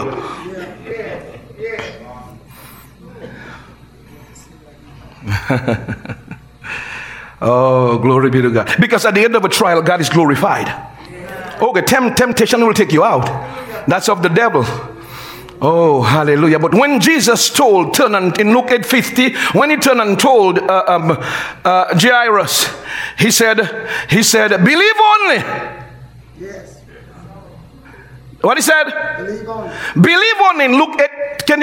oh, 7.40 7.98
glory 7.98 8.30
be 8.30 8.42
to 8.42 8.50
God. 8.50 8.74
Because 8.80 9.04
at 9.04 9.14
the 9.14 9.24
end 9.24 9.36
of 9.36 9.44
a 9.44 9.48
trial, 9.48 9.82
God 9.82 10.00
is 10.00 10.08
glorified. 10.08 10.68
Okay, 11.60 11.82
temp- 11.82 12.16
temptation 12.16 12.66
will 12.66 12.74
take 12.74 12.92
you 12.92 13.04
out. 13.04 13.26
That's 13.86 14.08
of 14.08 14.22
the 14.22 14.28
devil. 14.28 14.64
Oh, 15.60 16.02
hallelujah. 16.02 16.58
But 16.58 16.74
when 16.74 17.00
Jesus 17.00 17.48
told, 17.48 17.94
turn 17.94 18.14
and, 18.14 18.38
in 18.38 18.52
Luke 18.52 18.70
8 18.70 18.84
50, 18.84 19.34
when 19.52 19.70
he 19.70 19.76
turned 19.76 20.00
and 20.00 20.18
told 20.18 20.58
uh, 20.58 20.84
um, 20.86 21.16
uh, 21.64 21.98
Jairus, 21.98 22.68
he 23.18 23.30
said, 23.30 23.60
he 24.10 24.22
said, 24.22 24.50
believe 24.64 24.94
only. 24.98 25.83
What 28.44 28.58
he 28.58 28.62
said? 28.62 28.84
Believe 29.16 29.48
on. 29.48 29.72
Believe 29.94 30.40
on 30.42 30.60
in 30.60 30.72
Luke 30.72 31.00
8, 31.00 31.46
can, 31.46 31.60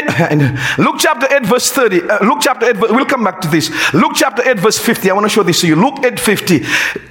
Luke 0.84 0.96
chapter 0.98 1.28
8 1.32 1.46
verse 1.46 1.72
30. 1.72 2.10
Uh, 2.10 2.26
Luke 2.26 2.40
chapter 2.42 2.66
8, 2.66 2.80
we'll 2.80 3.06
come 3.06 3.24
back 3.24 3.40
to 3.42 3.48
this. 3.48 3.70
Luke 3.94 4.14
chapter 4.16 4.42
8 4.48 4.60
verse 4.60 4.80
50. 4.80 5.12
I 5.12 5.14
want 5.14 5.26
to 5.26 5.30
show 5.30 5.44
this 5.44 5.62
to 5.62 5.68
you. 5.68 5.76
Luke 5.76 6.04
8 6.04 6.20
50. 6.20 6.66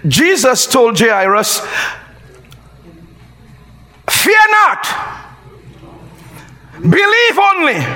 Jesus 0.08 0.66
told 0.66 0.98
Jairus, 0.98 1.60
Fear 4.08 4.40
not. 4.50 4.86
Believe 6.80 7.38
only. 7.38 7.86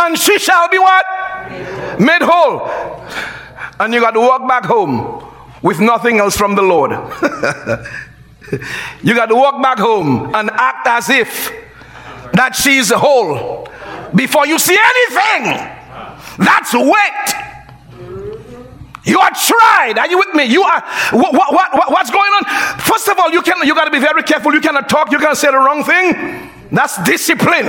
And 0.00 0.18
she 0.18 0.38
shall 0.38 0.68
be 0.68 0.78
what? 0.78 1.04
Made 1.98 2.22
whole. 2.22 2.68
And 3.80 3.94
you 3.94 4.00
got 4.00 4.10
to 4.10 4.20
walk 4.20 4.46
back 4.46 4.66
home 4.66 5.24
with 5.62 5.80
nothing 5.80 6.18
else 6.18 6.36
from 6.36 6.56
the 6.56 6.62
Lord. 6.62 6.92
you 9.02 9.14
got 9.14 9.26
to 9.26 9.34
walk 9.34 9.62
back 9.62 9.78
home 9.78 10.34
and 10.34 10.50
act 10.50 10.86
as 10.86 11.08
if 11.10 11.52
that 12.32 12.54
she's 12.54 12.90
a 12.90 12.98
whole 12.98 13.68
before 14.14 14.46
you 14.46 14.58
see 14.58 14.76
anything. 14.76 15.76
That's 16.38 16.74
weight. 16.74 17.48
You 19.04 19.18
are 19.18 19.30
tried. 19.30 19.98
Are 19.98 20.08
you 20.08 20.18
with 20.18 20.34
me? 20.34 20.44
You 20.44 20.62
are. 20.62 20.82
What, 21.12 21.32
what, 21.32 21.52
what, 21.52 21.90
what's 21.90 22.10
going 22.10 22.30
on? 22.30 22.78
First 22.78 23.08
of 23.08 23.18
all, 23.18 23.30
you 23.30 23.40
can. 23.40 23.66
You 23.66 23.74
got 23.74 23.86
to 23.86 23.90
be 23.90 24.00
very 24.00 24.22
careful. 24.22 24.52
You 24.52 24.60
cannot 24.60 24.88
talk. 24.88 25.10
You 25.10 25.18
cannot 25.18 25.38
say 25.38 25.50
the 25.50 25.56
wrong 25.56 25.82
thing. 25.82 26.50
That's 26.70 27.02
discipline. 27.04 27.66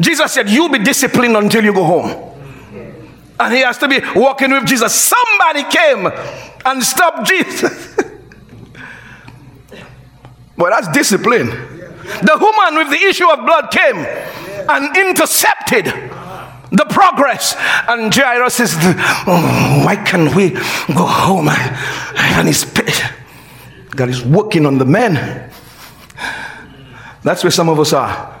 Jesus 0.00 0.32
said, 0.32 0.48
"You'll 0.48 0.70
be 0.70 0.78
disciplined 0.78 1.36
until 1.36 1.62
you 1.62 1.74
go 1.74 1.84
home." 1.84 2.30
And 3.38 3.54
he 3.54 3.60
has 3.60 3.78
to 3.78 3.88
be 3.88 4.00
walking 4.16 4.50
with 4.50 4.66
Jesus. 4.66 4.94
Somebody 4.94 5.64
came 5.64 6.06
and 6.64 6.82
stopped 6.82 7.26
Jesus. 7.28 7.89
Well, 10.60 10.70
that's 10.70 10.88
discipline. 10.88 11.46
The 11.46 12.36
woman 12.38 12.76
with 12.76 12.90
the 12.90 13.06
issue 13.06 13.28
of 13.30 13.46
blood 13.46 13.70
came 13.70 13.96
and 13.96 14.96
intercepted 14.96 15.86
the 15.86 16.86
progress. 16.90 17.56
And 17.88 18.14
Jairus 18.14 18.54
says, 18.54 18.74
oh, 18.76 19.82
Why 19.84 19.96
can't 19.96 20.34
we 20.34 20.50
go 20.50 21.06
home? 21.06 21.48
And 21.48 22.46
he's, 22.46 22.64
God 23.90 24.10
is 24.10 24.22
working 24.22 24.66
on 24.66 24.76
the 24.76 24.84
men. 24.84 25.50
That's 27.22 27.42
where 27.42 27.50
some 27.50 27.68
of 27.68 27.80
us 27.80 27.92
are. 27.94 28.40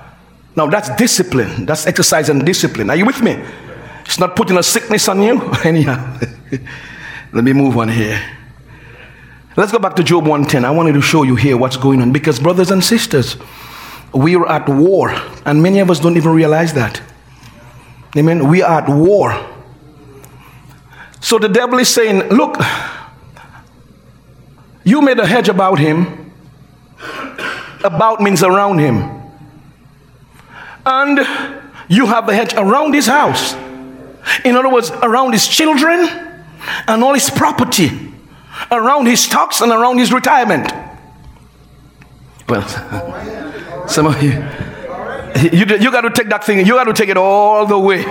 Now, 0.56 0.66
that's 0.66 0.94
discipline. 0.96 1.64
That's 1.64 1.86
exercise 1.86 2.28
and 2.28 2.44
discipline. 2.44 2.90
Are 2.90 2.96
you 2.96 3.06
with 3.06 3.22
me? 3.22 3.42
It's 4.04 4.18
not 4.18 4.36
putting 4.36 4.58
a 4.58 4.62
sickness 4.62 5.08
on 5.08 5.22
you. 5.22 5.40
Anyhow, 5.64 6.18
let 7.32 7.44
me 7.44 7.52
move 7.52 7.78
on 7.78 7.88
here. 7.88 8.20
Let's 9.60 9.72
go 9.72 9.78
back 9.78 9.94
to 9.96 10.02
Job 10.02 10.22
110. 10.22 10.64
I 10.64 10.70
wanted 10.70 10.94
to 10.94 11.02
show 11.02 11.22
you 11.22 11.36
here 11.36 11.54
what's 11.54 11.76
going 11.76 12.00
on 12.00 12.12
because, 12.12 12.40
brothers 12.40 12.70
and 12.70 12.82
sisters, 12.82 13.36
we 14.14 14.34
are 14.34 14.48
at 14.48 14.66
war, 14.66 15.10
and 15.44 15.62
many 15.62 15.80
of 15.80 15.90
us 15.90 16.00
don't 16.00 16.16
even 16.16 16.32
realize 16.32 16.72
that. 16.72 17.02
Amen. 18.16 18.48
We 18.48 18.62
are 18.62 18.80
at 18.80 18.88
war. 18.88 19.38
So 21.20 21.38
the 21.38 21.50
devil 21.50 21.78
is 21.78 21.90
saying, 21.90 22.30
Look, 22.30 22.56
you 24.82 25.02
made 25.02 25.18
a 25.18 25.26
hedge 25.26 25.50
about 25.50 25.78
him. 25.78 26.32
About 27.84 28.22
means 28.22 28.42
around 28.42 28.78
him. 28.78 28.96
And 30.86 31.18
you 31.86 32.06
have 32.06 32.26
the 32.26 32.34
hedge 32.34 32.54
around 32.54 32.94
his 32.94 33.06
house. 33.06 33.52
In 34.42 34.56
other 34.56 34.70
words, 34.70 34.90
around 34.90 35.34
his 35.34 35.46
children 35.46 36.08
and 36.88 37.04
all 37.04 37.12
his 37.12 37.28
property 37.28 38.10
around 38.70 39.06
his 39.06 39.22
stocks 39.22 39.60
and 39.60 39.72
around 39.72 39.98
his 39.98 40.12
retirement. 40.12 40.72
Well, 42.48 42.66
some 43.88 44.06
of 44.06 44.22
you, 44.22 44.30
you, 45.52 45.66
you 45.76 45.90
got 45.90 46.02
to 46.02 46.10
take 46.10 46.28
that 46.28 46.44
thing, 46.44 46.66
you 46.66 46.74
got 46.74 46.84
to 46.84 46.92
take 46.92 47.08
it 47.08 47.16
all 47.16 47.66
the 47.66 47.78
way. 47.78 48.04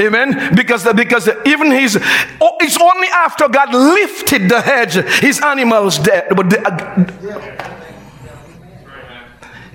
Amen. 0.00 0.54
Because 0.54 0.86
because 0.94 1.28
even 1.44 1.72
his 1.72 1.96
oh, 2.40 2.56
it's 2.60 2.80
only 2.80 3.08
after 3.08 3.48
God 3.48 3.74
lifted 3.74 4.48
the 4.48 4.60
hedge, 4.60 4.94
his 5.20 5.40
animals 5.42 5.98
dead. 5.98 6.28
But 6.36 6.52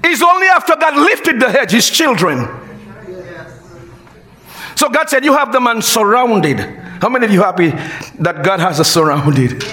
It's 0.06 0.22
only 0.22 0.48
after 0.48 0.76
God 0.76 0.96
lifted 0.96 1.40
the 1.40 1.50
hedge, 1.50 1.72
his 1.72 1.90
children 1.90 2.48
So 4.76 4.90
God 4.90 5.10
said, 5.10 5.24
You 5.24 5.34
have 5.34 5.52
the 5.52 5.60
man 5.60 5.82
surrounded. 5.82 6.60
How 7.02 7.10
many 7.10 7.26
of 7.26 7.32
you 7.32 7.42
happy 7.42 7.70
that 8.20 8.44
God 8.44 8.60
has 8.60 8.80
us 8.80 8.92
surrounded? 8.92 9.64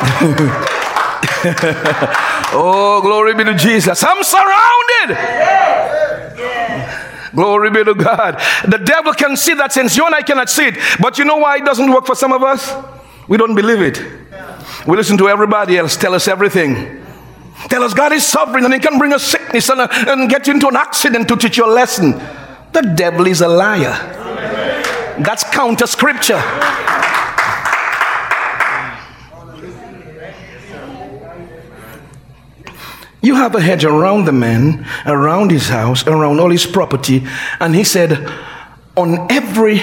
oh, 2.52 3.00
glory 3.02 3.34
be 3.34 3.44
to 3.44 3.54
Jesus. 3.54 4.02
I'm 4.02 4.22
surrounded. 4.22 5.16
Glory 7.34 7.70
be 7.70 7.84
to 7.84 7.94
God. 7.94 8.40
The 8.66 8.78
devil 8.78 9.12
can 9.12 9.36
see 9.36 9.54
that 9.54 9.72
since 9.72 9.96
You 9.96 10.06
and 10.06 10.14
I 10.14 10.22
cannot 10.22 10.50
see 10.50 10.66
it. 10.66 10.78
But 11.00 11.18
you 11.18 11.24
know 11.24 11.36
why 11.36 11.58
it 11.58 11.64
doesn't 11.64 11.92
work 11.92 12.06
for 12.06 12.14
some 12.14 12.32
of 12.32 12.42
us? 12.42 12.72
We 13.28 13.36
don't 13.36 13.54
believe 13.54 13.80
it. 13.80 14.02
We 14.86 14.96
listen 14.96 15.18
to 15.18 15.28
everybody 15.28 15.76
else 15.76 15.96
tell 15.96 16.14
us 16.14 16.28
everything. 16.28 17.04
Tell 17.68 17.82
us 17.82 17.92
God 17.92 18.12
is 18.12 18.26
sovereign 18.26 18.64
and 18.64 18.72
He 18.72 18.80
can 18.80 18.98
bring 18.98 19.12
a 19.12 19.18
sickness 19.18 19.68
and, 19.68 19.80
a, 19.80 20.10
and 20.10 20.30
get 20.30 20.46
you 20.46 20.54
into 20.54 20.68
an 20.68 20.76
accident 20.76 21.28
to 21.28 21.36
teach 21.36 21.58
you 21.58 21.66
a 21.66 21.72
lesson. 21.72 22.12
The 22.72 22.94
devil 22.96 23.26
is 23.26 23.42
a 23.42 23.48
liar. 23.48 23.92
That's 25.22 25.44
counter 25.44 25.86
scripture. 25.86 26.40
You 33.22 33.34
have 33.34 33.54
a 33.54 33.60
hedge 33.60 33.84
around 33.84 34.24
the 34.24 34.32
man, 34.32 34.86
around 35.04 35.50
his 35.50 35.68
house, 35.68 36.06
around 36.06 36.40
all 36.40 36.50
his 36.50 36.66
property. 36.66 37.26
And 37.58 37.74
he 37.74 37.84
said, 37.84 38.26
On 38.96 39.30
every. 39.30 39.82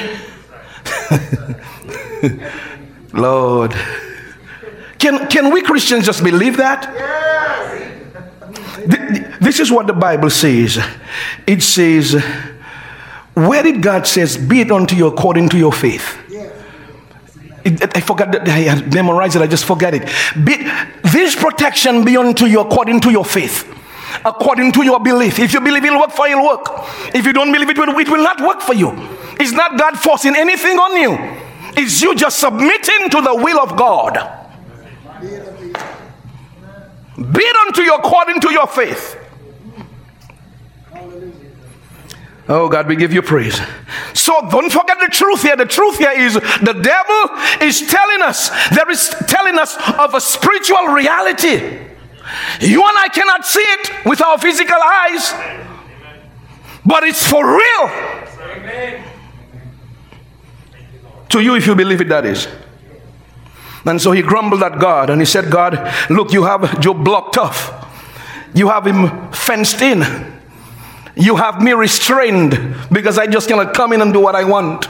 Lord. 3.13 3.76
Can, 5.00 5.28
can 5.28 5.54
we 5.54 5.62
Christians 5.62 6.06
just 6.06 6.23
believe 6.23 6.58
that? 6.58 6.88
This 9.39 9.60
is 9.60 9.71
what 9.71 9.88
the 9.88 9.93
Bible 9.93 10.30
says. 10.30 10.80
It 11.45 11.62
says, 11.62 12.13
Where 13.34 13.63
did 13.63 13.82
God 13.82 14.08
says, 14.08 14.38
Be 14.38 14.62
it 14.62 14.71
unto 14.71 14.95
you 14.95 15.08
according 15.08 15.50
to 15.50 15.58
your 15.58 15.73
faith? 15.73 16.17
I 17.67 18.01
forgot 18.01 18.32
that 18.32 18.47
I 18.47 18.60
had 18.60 18.93
memorized 18.93 19.36
it, 19.36 19.41
I 19.41 19.47
just 19.47 19.65
forget 19.65 19.93
it. 19.93 20.03
Be, 20.43 20.58
this 21.12 21.36
protection 21.36 22.03
be 22.06 22.17
unto 22.17 22.45
you 22.45 22.62
according 22.62 23.01
to 23.01 23.12
your 23.12 23.25
faith, 23.25 23.67
according 24.25 24.71
to 24.73 24.84
your 24.84 24.99
belief. 24.99 25.39
If 25.39 25.53
you 25.53 25.62
believe 25.62 25.84
it'll 25.84 25.99
work 25.99 26.12
for 26.12 26.27
you, 26.27 26.38
it'll 26.38 26.47
work. 26.47 26.67
If 27.13 27.25
you 27.25 27.34
don't 27.34 27.51
believe 27.51 27.69
it 27.69 27.77
will, 27.77 27.97
it 27.97 28.10
will 28.10 28.23
not 28.23 28.41
work 28.41 28.62
for 28.62 28.73
you. 28.73 28.91
It's 29.39 29.51
not 29.51 29.77
God 29.77 29.97
forcing 29.99 30.36
anything 30.36 30.77
on 30.77 31.01
you, 31.01 31.17
it's 31.75 32.01
you 32.01 32.15
just 32.15 32.39
submitting 32.39 33.10
to 33.12 33.21
the 33.21 33.36
will 33.36 33.60
of 33.60 33.77
God. 33.77 34.13
Be 37.17 37.51
unto 37.67 37.82
you 37.82 37.95
according 37.95 38.41
to 38.41 38.51
your 38.51 38.67
faith. 38.67 39.17
Oh 42.50 42.70
God, 42.70 42.88
we 42.88 42.96
give 42.96 43.12
you 43.12 43.22
praise. 43.22 43.60
So 44.14 44.40
don't 44.50 44.72
forget 44.72 44.98
the 45.00 45.10
truth 45.12 45.42
here. 45.42 45.58
The 45.58 45.66
truth 45.66 45.98
here 45.98 46.12
is 46.12 46.36
the 46.36 46.80
devil 46.82 47.68
is 47.68 47.82
telling 47.82 48.22
us, 48.22 48.50
there 48.70 48.90
is 48.90 49.10
telling 49.28 49.58
us 49.58 49.76
of 50.00 50.14
a 50.14 50.22
spiritual 50.22 50.88
reality. 50.88 51.58
You 52.62 52.84
and 52.88 52.98
I 52.98 53.10
cannot 53.14 53.46
see 53.46 53.60
it 53.60 54.06
with 54.06 54.22
our 54.22 54.38
physical 54.38 54.78
eyes, 54.82 55.34
but 56.86 57.04
it's 57.04 57.26
for 57.28 57.46
real. 57.46 57.90
To 61.30 61.42
you, 61.42 61.56
if 61.56 61.68
you 61.68 61.76
believe 61.76 62.00
it, 62.00 62.08
that 62.08 62.26
is. 62.26 62.48
And 63.86 64.02
so 64.02 64.12
he 64.12 64.22
grumbled 64.22 64.64
at 64.64 64.80
God 64.80 65.10
and 65.10 65.22
he 65.22 65.26
said, 65.26 65.52
God, 65.52 65.94
look, 66.10 66.32
you 66.32 66.44
have 66.44 66.80
Job 66.80 67.04
blocked 67.04 67.38
off, 67.38 67.74
you 68.54 68.70
have 68.70 68.88
him 68.88 69.32
fenced 69.34 69.82
in. 69.82 70.37
You 71.19 71.36
have 71.36 71.62
me 71.62 71.73
restrained 71.73 72.75
because 72.91 73.17
I 73.17 73.27
just 73.27 73.47
cannot 73.47 73.73
come 73.73 73.93
in 73.93 74.01
and 74.01 74.13
do 74.13 74.19
what 74.19 74.36
I 74.36 74.43
want. 74.43 74.88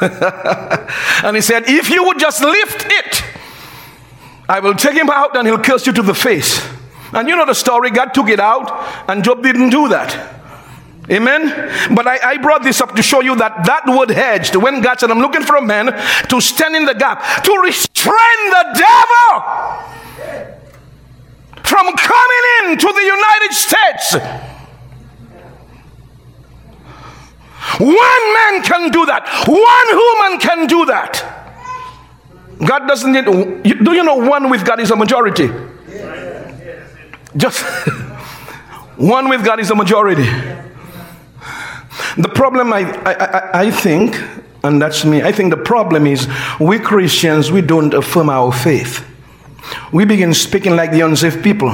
and 1.24 1.36
he 1.36 1.42
said, 1.42 1.64
If 1.66 1.90
you 1.90 2.04
would 2.04 2.18
just 2.18 2.42
lift 2.42 2.86
it, 2.86 3.24
I 4.48 4.60
will 4.60 4.74
take 4.74 4.94
him 4.94 5.10
out 5.10 5.36
and 5.36 5.46
he'll 5.46 5.58
curse 5.58 5.86
you 5.86 5.92
to 5.92 6.02
the 6.02 6.14
face. 6.14 6.66
And 7.12 7.28
you 7.28 7.36
know 7.36 7.46
the 7.46 7.54
story, 7.54 7.90
God 7.90 8.12
took 8.12 8.28
it 8.28 8.40
out, 8.40 9.08
and 9.08 9.22
Job 9.22 9.42
didn't 9.42 9.70
do 9.70 9.88
that. 9.88 10.34
Amen. 11.10 11.94
But 11.94 12.06
I, 12.06 12.30
I, 12.30 12.38
brought 12.38 12.62
this 12.62 12.80
up 12.80 12.94
to 12.96 13.02
show 13.02 13.20
you 13.20 13.36
that 13.36 13.66
that 13.66 13.84
word 13.86 14.10
hedged, 14.10 14.56
when 14.56 14.80
God 14.80 14.98
said, 14.98 15.10
I'm 15.10 15.18
looking 15.18 15.42
for 15.42 15.56
a 15.56 15.62
man 15.62 15.86
to 16.28 16.40
stand 16.40 16.74
in 16.74 16.86
the 16.86 16.94
gap, 16.94 17.44
to 17.44 17.60
restrain 17.62 18.50
the 18.50 18.64
devil 18.74 19.94
from 21.62 21.92
coming 21.94 22.70
into 22.70 22.86
the 22.86 23.02
United 23.04 23.52
States. 23.52 24.53
One 27.78 28.34
man 28.34 28.62
can 28.62 28.90
do 28.90 29.06
that. 29.06 29.26
One 29.46 29.88
human 29.98 30.40
can 30.40 30.66
do 30.66 30.86
that. 30.86 31.44
God 32.64 32.86
doesn't 32.86 33.12
need. 33.12 33.24
Do 33.84 33.92
you 33.92 34.04
know 34.04 34.16
one 34.16 34.50
with 34.50 34.64
God 34.64 34.80
is 34.80 34.90
a 34.90 34.96
majority? 34.96 35.50
Just 37.36 37.64
one 38.96 39.28
with 39.28 39.44
God 39.44 39.58
is 39.60 39.70
a 39.70 39.74
majority. 39.74 40.24
The 42.16 42.28
problem, 42.32 42.72
I, 42.72 42.82
I, 43.04 43.62
I 43.62 43.70
think, 43.70 44.20
and 44.62 44.80
that's 44.80 45.04
me, 45.04 45.22
I 45.22 45.32
think 45.32 45.50
the 45.50 45.62
problem 45.62 46.06
is 46.06 46.28
we 46.60 46.78
Christians, 46.78 47.50
we 47.50 47.60
don't 47.60 47.92
affirm 47.92 48.30
our 48.30 48.52
faith. 48.52 49.04
We 49.92 50.04
begin 50.04 50.32
speaking 50.32 50.76
like 50.76 50.92
the 50.92 51.00
unsafe 51.00 51.42
people. 51.42 51.70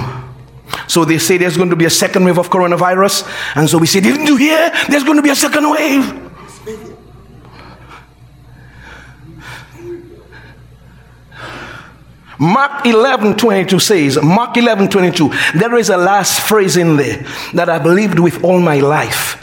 So 0.86 1.04
they 1.04 1.18
say 1.18 1.38
there's 1.38 1.56
going 1.56 1.70
to 1.70 1.76
be 1.76 1.84
a 1.84 1.90
second 1.90 2.24
wave 2.24 2.38
of 2.38 2.50
coronavirus. 2.50 3.28
And 3.56 3.68
so 3.68 3.78
we 3.78 3.86
say, 3.86 4.00
didn't 4.00 4.26
you 4.26 4.36
hear? 4.36 4.70
There's 4.88 5.04
going 5.04 5.16
to 5.16 5.22
be 5.22 5.30
a 5.30 5.36
second 5.36 5.70
wave. 5.70 6.30
Mark 12.40 12.86
11 12.86 13.36
22 13.36 13.78
says, 13.78 14.22
Mark 14.22 14.56
11 14.56 14.88
22, 14.88 15.30
there 15.56 15.76
is 15.76 15.90
a 15.90 15.96
last 15.98 16.40
phrase 16.40 16.78
in 16.78 16.96
there 16.96 17.26
that 17.52 17.68
I 17.68 17.78
believed 17.78 18.18
with 18.18 18.42
all 18.42 18.58
my 18.58 18.80
life. 18.80 19.36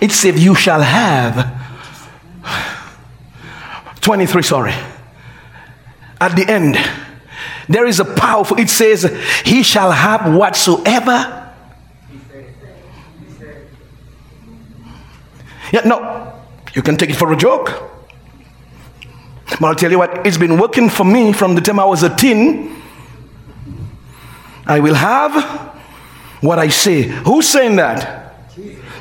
It 0.00 0.12
said, 0.12 0.38
You 0.38 0.54
shall 0.54 0.80
have 0.80 1.54
23, 4.00 4.42
sorry. 4.42 4.72
At 6.20 6.34
the 6.34 6.50
end, 6.50 6.78
there 7.68 7.86
is 7.86 8.00
a 8.00 8.04
powerful, 8.04 8.58
it 8.58 8.70
says, 8.70 9.04
He 9.44 9.62
shall 9.62 9.92
have 9.92 10.34
whatsoever. 10.34 11.44
Yeah, 15.72 15.82
no, 15.84 16.32
you 16.74 16.82
can 16.82 16.96
take 16.96 17.10
it 17.10 17.16
for 17.16 17.32
a 17.32 17.36
joke. 17.36 17.88
But 19.60 19.64
I'll 19.64 19.74
tell 19.74 19.90
you 19.90 19.98
what, 19.98 20.26
it's 20.26 20.38
been 20.38 20.58
working 20.58 20.88
for 20.88 21.04
me 21.04 21.32
from 21.32 21.54
the 21.54 21.60
time 21.60 21.78
I 21.78 21.84
was 21.84 22.02
a 22.02 22.14
teen. 22.14 22.82
I 24.66 24.80
will 24.80 24.94
have 24.94 25.34
what 26.40 26.58
I 26.58 26.68
say. 26.68 27.02
Who's 27.02 27.48
saying 27.48 27.76
that? 27.76 28.50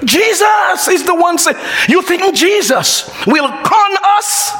Jesus 0.04 0.88
is 0.90 1.04
the 1.04 1.16
one 1.16 1.38
saying. 1.38 1.58
You 1.90 2.02
think 2.02 2.36
Jesus 2.36 3.10
will 3.26 3.50
con 3.50 3.98
us? 4.18 4.52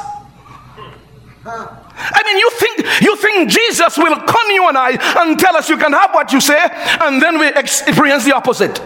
I 2.00 2.22
mean, 2.24 2.38
you 2.38 2.50
think 2.52 3.02
you 3.02 3.16
think 3.16 3.50
Jesus 3.50 3.98
will 3.98 4.16
con 4.16 4.50
you 4.50 4.68
and 4.68 4.78
I 4.78 4.90
and 5.22 5.38
tell 5.38 5.56
us 5.56 5.68
you 5.68 5.76
can 5.76 5.92
have 5.92 6.14
what 6.14 6.32
you 6.32 6.40
say, 6.40 6.58
and 7.00 7.20
then 7.20 7.38
we 7.38 7.48
experience 7.48 8.24
the 8.24 8.34
opposite. 8.34 8.80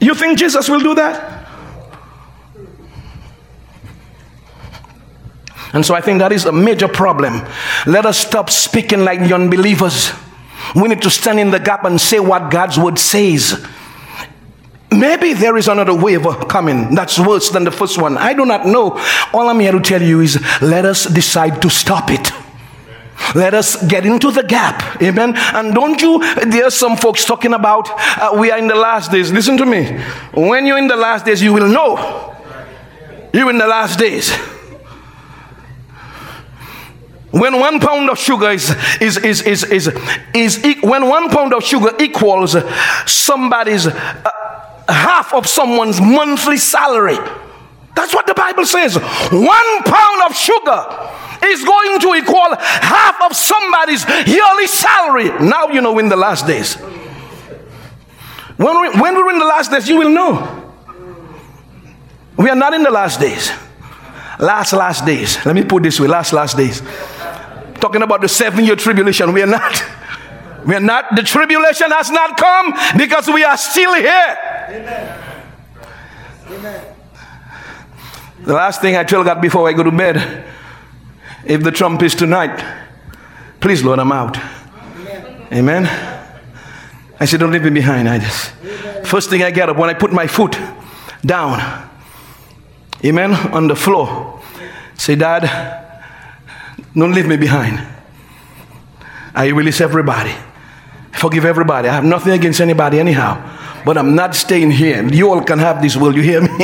You 0.00 0.14
think 0.14 0.38
Jesus 0.38 0.68
will 0.68 0.80
do 0.80 0.94
that? 0.94 1.40
And 5.72 5.86
so 5.86 5.94
I 5.94 6.00
think 6.00 6.18
that 6.18 6.32
is 6.32 6.46
a 6.46 6.52
major 6.52 6.88
problem. 6.88 7.46
Let 7.86 8.06
us 8.06 8.18
stop 8.18 8.50
speaking 8.50 9.04
like 9.04 9.20
the 9.20 9.34
unbelievers. 9.34 10.12
We 10.74 10.88
need 10.88 11.02
to 11.02 11.10
stand 11.10 11.38
in 11.38 11.50
the 11.50 11.60
gap 11.60 11.84
and 11.84 12.00
say 12.00 12.18
what 12.18 12.50
God's 12.50 12.78
word 12.78 12.98
says. 12.98 13.64
Maybe 14.92 15.34
there 15.34 15.56
is 15.56 15.68
another 15.68 15.94
wave 15.94 16.26
coming 16.48 16.94
that's 16.94 17.18
worse 17.18 17.50
than 17.50 17.64
the 17.64 17.70
first 17.70 17.96
one. 18.00 18.18
I 18.18 18.34
do 18.34 18.44
not 18.44 18.66
know. 18.66 18.98
All 19.32 19.48
I'm 19.48 19.60
here 19.60 19.72
to 19.72 19.80
tell 19.80 20.02
you 20.02 20.20
is 20.20 20.42
let 20.60 20.84
us 20.84 21.04
decide 21.06 21.62
to 21.62 21.70
stop 21.70 22.10
it. 22.10 22.32
Let 23.34 23.54
us 23.54 23.86
get 23.86 24.04
into 24.04 24.32
the 24.32 24.42
gap. 24.42 25.00
Amen. 25.00 25.34
And 25.36 25.74
don't 25.74 26.00
you, 26.02 26.18
there's 26.46 26.74
some 26.74 26.96
folks 26.96 27.24
talking 27.24 27.52
about 27.52 27.88
uh, 27.90 28.36
we 28.36 28.50
are 28.50 28.58
in 28.58 28.66
the 28.66 28.74
last 28.74 29.12
days. 29.12 29.30
Listen 29.30 29.56
to 29.58 29.66
me. 29.66 29.86
When 30.34 30.66
you're 30.66 30.78
in 30.78 30.88
the 30.88 30.96
last 30.96 31.24
days, 31.24 31.40
you 31.40 31.52
will 31.52 31.68
know 31.68 32.36
you're 33.32 33.50
in 33.50 33.58
the 33.58 33.66
last 33.66 33.98
days. 33.98 34.30
When 37.30 37.60
one 37.60 37.78
pound 37.78 38.10
of 38.10 38.18
sugar 38.18 38.50
is, 38.50 38.74
is, 39.00 39.16
is, 39.18 39.42
is, 39.42 39.62
is, 39.62 39.88
is, 40.34 40.64
is 40.64 40.82
when 40.82 41.08
one 41.08 41.30
pound 41.30 41.54
of 41.54 41.62
sugar 41.62 41.94
equals 42.00 42.56
somebody's 43.06 43.86
uh, 43.86 44.30
half 44.92 45.32
of 45.34 45.46
someone's 45.46 46.00
monthly 46.00 46.56
salary. 46.56 47.18
That's 47.94 48.14
what 48.14 48.26
the 48.26 48.34
Bible 48.34 48.64
says. 48.64 48.96
One 48.96 49.82
pound 49.82 50.22
of 50.26 50.36
sugar 50.36 50.86
is 51.46 51.64
going 51.64 52.00
to 52.00 52.14
equal 52.14 52.54
half 52.56 53.20
of 53.22 53.36
somebody's 53.36 54.06
yearly 54.26 54.66
salary. 54.66 55.28
Now 55.46 55.68
you 55.68 55.80
know 55.80 55.98
in 55.98 56.08
the 56.08 56.16
last 56.16 56.46
days. 56.46 56.76
When, 58.56 58.80
we, 58.80 59.00
when 59.00 59.14
we're 59.14 59.30
in 59.30 59.38
the 59.38 59.46
last 59.46 59.70
days, 59.70 59.88
you 59.88 59.96
will 59.96 60.10
know. 60.10 60.72
We 62.36 62.48
are 62.48 62.56
not 62.56 62.74
in 62.74 62.82
the 62.82 62.90
last 62.90 63.18
days. 63.20 63.50
Last, 64.38 64.72
last 64.72 65.04
days. 65.04 65.44
Let 65.44 65.54
me 65.54 65.64
put 65.64 65.82
this 65.82 66.00
way 66.00 66.08
last, 66.08 66.32
last 66.32 66.56
days. 66.56 66.82
Talking 67.80 68.02
about 68.02 68.20
the 68.20 68.28
seven 68.28 68.64
year 68.64 68.76
tribulation. 68.76 69.32
We 69.32 69.42
are 69.42 69.46
not. 69.46 69.84
We 70.66 70.74
are 70.74 70.80
not. 70.80 71.16
The 71.16 71.22
tribulation 71.22 71.90
has 71.90 72.10
not 72.10 72.36
come 72.36 72.74
because 72.96 73.28
we 73.28 73.44
are 73.44 73.56
still 73.56 73.94
here. 73.94 74.38
Amen. 74.68 75.22
Amen. 76.50 76.84
The 78.42 78.54
last 78.54 78.80
thing 78.80 78.96
I 78.96 79.04
tell 79.04 79.22
God 79.22 79.40
before 79.40 79.68
I 79.68 79.72
go 79.72 79.82
to 79.82 79.90
bed 79.90 80.44
if 81.44 81.62
the 81.62 81.70
trump 81.70 82.02
is 82.02 82.14
tonight, 82.14 82.64
please, 83.60 83.82
Lord, 83.82 83.98
I'm 83.98 84.12
out. 84.12 84.38
Amen. 84.38 85.46
Amen. 85.52 86.20
I 87.18 87.24
said, 87.24 87.40
Don't 87.40 87.52
leave 87.52 87.64
me 87.64 87.70
behind. 87.70 88.08
I 88.08 88.18
just, 88.18 88.50
first 89.06 89.30
thing 89.30 89.42
I 89.42 89.50
get 89.50 89.68
up 89.68 89.76
when 89.76 89.90
I 89.90 89.94
put 89.94 90.12
my 90.12 90.26
foot 90.26 90.56
down, 91.24 91.88
amen, 93.04 93.32
on 93.52 93.68
the 93.68 93.76
floor, 93.76 94.40
say, 94.94 95.14
Dad, 95.14 95.86
don't 96.94 97.12
leave 97.12 97.26
me 97.26 97.36
behind. 97.36 97.86
I 99.34 99.48
release 99.48 99.80
everybody. 99.80 100.34
Forgive 101.20 101.44
everybody. 101.44 101.86
I 101.86 101.92
have 101.92 102.04
nothing 102.04 102.32
against 102.32 102.62
anybody, 102.62 102.98
anyhow. 102.98 103.36
But 103.84 103.98
I'm 103.98 104.14
not 104.14 104.34
staying 104.34 104.70
here. 104.70 105.06
You 105.06 105.30
all 105.30 105.42
can 105.42 105.58
have 105.58 105.82
this, 105.82 105.94
will 105.94 106.16
you 106.16 106.22
hear 106.22 106.40
me? 106.40 106.48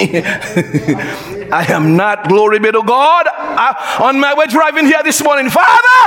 I 1.52 1.66
am 1.68 1.94
not, 1.94 2.26
glory 2.26 2.59
be 2.59 2.72
to 2.72 2.82
God. 2.82 3.26
I, 3.28 3.98
on 4.02 4.18
my 4.18 4.32
way 4.32 4.46
driving 4.46 4.86
here 4.86 5.02
this 5.02 5.22
morning, 5.22 5.50
Father, 5.50 5.98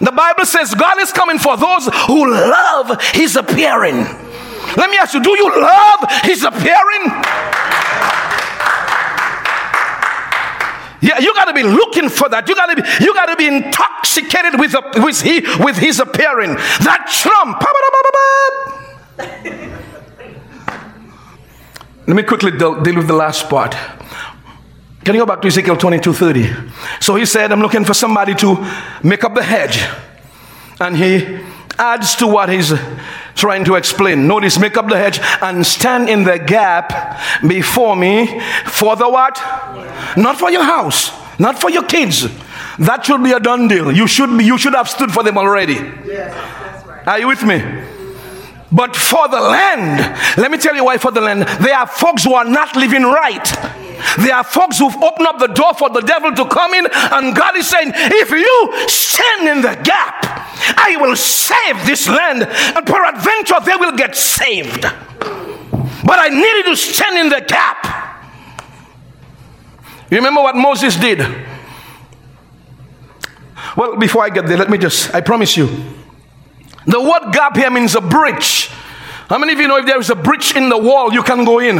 the 0.00 0.10
Bible 0.10 0.44
says 0.44 0.74
God 0.74 0.98
is 0.98 1.12
coming 1.12 1.38
for 1.38 1.56
those 1.56 1.86
who 2.08 2.28
love 2.28 3.00
His 3.14 3.36
appearing. 3.36 3.98
Let 4.76 4.90
me 4.90 4.98
ask 4.98 5.14
you, 5.14 5.22
do 5.22 5.30
you 5.30 5.48
love 5.48 6.00
His 6.24 6.42
appearing? 6.42 7.14
Yeah, 11.00 11.18
you 11.18 11.32
got 11.34 11.44
to 11.44 11.54
be 11.54 11.62
looking 11.62 12.08
for 12.08 12.28
that. 12.28 12.48
You 12.48 12.54
got 12.54 12.74
to 12.74 12.82
be, 12.82 13.04
you 13.04 13.14
got 13.14 13.26
to 13.26 13.36
be 13.36 13.46
intoxicated 13.46 14.58
with, 14.58 14.74
a, 14.74 15.02
with, 15.02 15.20
he, 15.20 15.40
with 15.62 15.76
his 15.76 16.00
appearing. 16.00 16.54
That 16.54 17.06
trump. 17.08 17.62
Let 22.06 22.16
me 22.16 22.22
quickly 22.22 22.52
deal, 22.52 22.80
deal 22.82 22.96
with 22.96 23.06
the 23.06 23.14
last 23.14 23.48
part. 23.48 23.76
Can 25.04 25.14
you 25.14 25.20
go 25.22 25.26
back 25.26 25.40
to 25.42 25.48
Ezekiel 25.48 25.76
22 25.76 26.12
30? 26.12 26.50
So 27.00 27.14
he 27.14 27.24
said, 27.26 27.52
I'm 27.52 27.60
looking 27.60 27.84
for 27.84 27.94
somebody 27.94 28.34
to 28.36 28.56
make 29.02 29.24
up 29.24 29.34
the 29.34 29.42
hedge. 29.42 29.86
And 30.80 30.96
he 30.96 31.38
adds 31.78 32.16
to 32.16 32.26
what 32.26 32.48
he's 32.48 32.72
trying 33.38 33.64
to 33.64 33.76
explain. 33.76 34.26
Notice, 34.26 34.58
make 34.58 34.76
up 34.76 34.88
the 34.88 34.96
hedge 34.96 35.20
and 35.40 35.66
stand 35.66 36.08
in 36.08 36.24
the 36.24 36.38
gap 36.38 37.18
before 37.46 37.96
me 37.96 38.40
for 38.66 38.96
the 38.96 39.08
what? 39.08 39.40
Not 40.16 40.38
for 40.38 40.50
your 40.50 40.64
house, 40.64 41.10
not 41.38 41.58
for 41.58 41.70
your 41.70 41.84
kids. 41.84 42.26
That 42.78 43.04
should 43.04 43.22
be 43.22 43.32
a 43.32 43.40
done 43.40 43.68
deal. 43.68 43.90
You 43.90 44.06
should 44.06 44.36
be, 44.36 44.44
you 44.44 44.58
should 44.58 44.74
have 44.74 44.88
stood 44.88 45.12
for 45.12 45.22
them 45.22 45.38
already. 45.38 45.74
Yes, 45.74 46.86
right. 46.86 47.06
Are 47.06 47.18
you 47.18 47.28
with 47.28 47.42
me? 47.42 47.62
But 48.70 48.94
for 48.94 49.28
the 49.28 49.40
land, 49.40 49.98
let 50.36 50.50
me 50.50 50.58
tell 50.58 50.74
you 50.74 50.84
why 50.84 50.98
for 50.98 51.10
the 51.10 51.22
land. 51.22 51.42
There 51.42 51.74
are 51.74 51.86
folks 51.86 52.24
who 52.24 52.34
are 52.34 52.44
not 52.44 52.76
living 52.76 53.02
right. 53.02 53.44
There 54.18 54.34
are 54.34 54.44
folks 54.44 54.78
who've 54.78 54.94
opened 54.96 55.26
up 55.26 55.38
the 55.38 55.48
door 55.48 55.74
for 55.74 55.88
the 55.88 56.00
devil 56.00 56.32
to 56.34 56.44
come 56.48 56.74
in, 56.74 56.86
and 56.92 57.34
God 57.34 57.56
is 57.56 57.66
saying, 57.66 57.92
If 57.94 58.30
you 58.30 58.88
stand 58.88 59.48
in 59.48 59.62
the 59.62 59.74
gap, 59.82 60.24
I 60.76 60.96
will 61.00 61.16
save 61.16 61.86
this 61.86 62.08
land, 62.08 62.42
and 62.42 62.86
peradventure 62.86 63.56
they 63.64 63.76
will 63.76 63.96
get 63.96 64.14
saved. 64.14 64.82
But 64.82 66.18
I 66.18 66.28
needed 66.28 66.70
to 66.70 66.76
stand 66.76 67.18
in 67.18 67.28
the 67.30 67.44
gap. 67.46 67.98
You 70.10 70.18
remember 70.18 70.42
what 70.42 70.56
Moses 70.56 70.96
did? 70.96 71.18
Well, 73.76 73.96
before 73.96 74.24
I 74.24 74.30
get 74.30 74.46
there, 74.46 74.56
let 74.56 74.70
me 74.70 74.78
just, 74.78 75.14
I 75.14 75.20
promise 75.20 75.56
you, 75.56 75.68
the 76.88 77.00
word 77.00 77.32
gap 77.32 77.56
here 77.56 77.70
means 77.70 77.94
a 77.94 78.00
breach. 78.00 78.70
How 79.28 79.38
many 79.38 79.52
of 79.52 79.60
you 79.60 79.68
know 79.68 79.76
if 79.76 79.86
there 79.86 80.00
is 80.00 80.08
a 80.08 80.16
breach 80.16 80.56
in 80.56 80.70
the 80.70 80.78
wall, 80.78 81.12
you 81.12 81.22
can 81.22 81.44
go 81.44 81.58
in? 81.58 81.76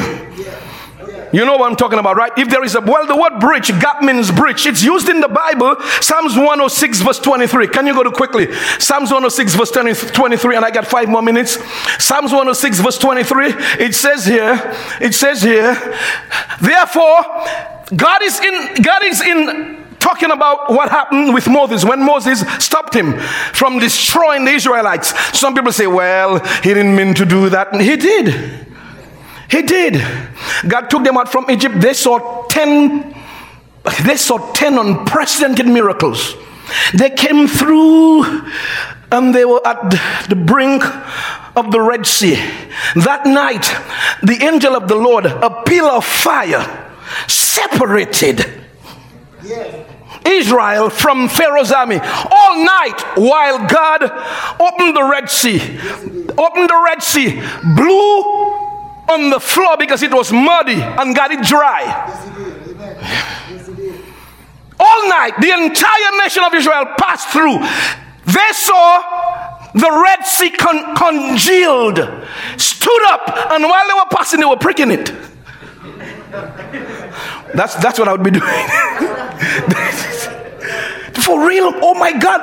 You 1.33 1.45
know 1.45 1.57
what 1.57 1.71
I'm 1.71 1.77
talking 1.77 1.99
about, 1.99 2.17
right? 2.17 2.33
If 2.39 2.49
there 2.49 2.65
is 2.65 2.75
a, 2.75 2.81
well, 2.81 3.07
the 3.07 3.17
word 3.17 3.39
breach, 3.39 3.69
gap 3.81 4.03
means 4.03 4.31
breach. 4.31 4.67
It's 4.67 4.83
used 4.83 5.09
in 5.09 5.21
the 5.21 5.29
Bible, 5.29 5.77
Psalms 6.01 6.37
106, 6.37 7.01
verse 7.01 7.19
23. 7.19 7.69
Can 7.69 7.87
you 7.87 7.95
go 7.95 8.03
to 8.03 8.11
quickly? 8.11 8.53
Psalms 8.79 9.11
106, 9.11 9.55
verse 9.55 9.71
20, 9.71 9.95
23, 10.13 10.57
and 10.57 10.65
I 10.65 10.71
got 10.71 10.87
five 10.87 11.09
more 11.09 11.23
minutes. 11.23 11.59
Psalms 12.03 12.33
106, 12.33 12.81
verse 12.81 12.99
23, 12.99 13.47
it 13.79 13.95
says 13.95 14.25
here, 14.25 14.77
it 15.01 15.15
says 15.15 15.43
here, 15.43 15.75
therefore, 16.61 17.23
God 17.95 18.23
is 18.23 18.41
in, 18.41 18.83
God 18.83 19.05
is 19.05 19.21
in 19.21 19.78
talking 20.09 20.31
about 20.31 20.71
what 20.71 20.89
happened 20.89 21.35
with 21.35 21.47
Moses 21.49 21.85
when 21.85 22.03
Moses 22.03 22.41
stopped 22.65 22.95
him 22.95 23.19
from 23.53 23.79
destroying 23.79 24.47
the 24.47 24.53
Israelites. 24.53 25.09
Some 25.39 25.55
people 25.55 25.71
say, 25.71 25.87
well, 25.87 26.39
he 26.63 26.73
didn't 26.73 26.97
mean 26.97 27.13
to 27.15 27.27
do 27.27 27.51
that. 27.51 27.79
He 27.79 27.97
did. 27.97 28.27
He 29.51 29.63
did. 29.63 30.03
God 30.67 30.89
took 30.89 31.05
them 31.05 31.19
out 31.19 31.31
from 31.31 31.51
Egypt. 31.51 31.81
They 31.81 31.93
saw 31.93 32.47
10 32.47 33.17
they 34.05 34.17
saw 34.17 34.53
10 34.53 34.79
unprecedented 34.79 35.67
miracles. 35.67 36.35
They 36.93 37.11
came 37.11 37.47
through 37.47 38.25
and 39.11 39.35
they 39.35 39.45
were 39.45 39.67
at 39.67 39.81
the 40.29 40.37
brink 40.37 40.85
of 41.57 41.71
the 41.71 41.81
Red 41.81 42.07
Sea. 42.07 42.35
That 42.97 43.25
night, 43.25 43.65
the 44.23 44.45
angel 44.45 44.75
of 44.75 44.89
the 44.89 44.97
Lord, 44.97 45.25
a 45.27 45.63
pillar 45.65 45.93
of 45.93 46.05
fire, 46.05 46.65
separated 47.27 48.45
Israel 50.27 50.91
from 50.91 51.29
Pharaoh's 51.29 51.73
army 51.73 51.99
all 51.99 52.65
night 52.65 53.03
while 53.17 53.67
God 53.67 54.03
opened 54.61 54.97
the 54.97 55.09
Red 55.11 55.31
Sea. 55.31 55.61
Opened 56.37 56.69
the 56.69 56.83
Red 56.85 57.03
Sea, 57.03 57.41
blew 57.77 58.23
on 59.09 59.31
the 59.31 59.41
floor 59.41 59.77
because 59.79 60.03
it 60.03 60.13
was 60.13 60.33
muddy 60.33 60.81
and 60.81 61.15
got 61.17 61.31
it 61.31 61.43
dry. 61.43 61.85
All 64.81 65.09
night, 65.09 65.33
the 65.41 65.51
entire 65.51 66.19
nation 66.23 66.45
of 66.45 66.55
Israel 66.55 66.85
passed 66.99 67.31
through. 67.31 67.59
They 68.27 68.53
saw 68.53 69.71
the 69.75 70.03
Red 70.05 70.25
Sea 70.25 70.51
con- 70.51 70.95
congealed, 70.95 71.97
stood 72.59 73.03
up, 73.09 73.53
and 73.53 73.65
while 73.65 73.87
they 73.89 73.95
were 73.95 74.09
passing, 74.11 74.41
they 74.41 74.47
were 74.47 74.57
pricking 74.57 74.91
it. 74.91 75.13
That's, 77.55 77.75
that's 77.77 77.99
what 77.99 78.07
I 78.07 78.13
would 78.13 78.23
be 78.23 78.31
doing. 78.39 78.45
For 81.23 81.47
real? 81.47 81.73
Oh 81.83 81.95
my 81.95 82.13
God. 82.13 82.41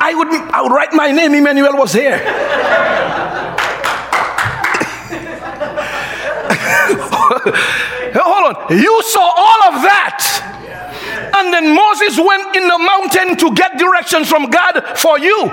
I 0.00 0.14
would, 0.14 0.28
I 0.28 0.62
would 0.62 0.72
write 0.72 0.92
my 0.92 1.10
name, 1.12 1.34
Emmanuel 1.34 1.76
was 1.76 1.92
here. 1.92 2.18
Hold 8.14 8.56
on. 8.56 8.78
You 8.78 9.02
saw 9.02 9.20
all 9.20 9.74
of 9.74 9.82
that. 9.82 10.24
And 11.36 11.52
then 11.52 11.74
Moses 11.74 12.18
went 12.18 12.56
in 12.56 12.66
the 12.66 12.78
mountain 12.78 13.36
to 13.36 13.54
get 13.54 13.78
directions 13.78 14.28
from 14.28 14.50
God 14.50 14.98
for 14.98 15.18
you. 15.18 15.48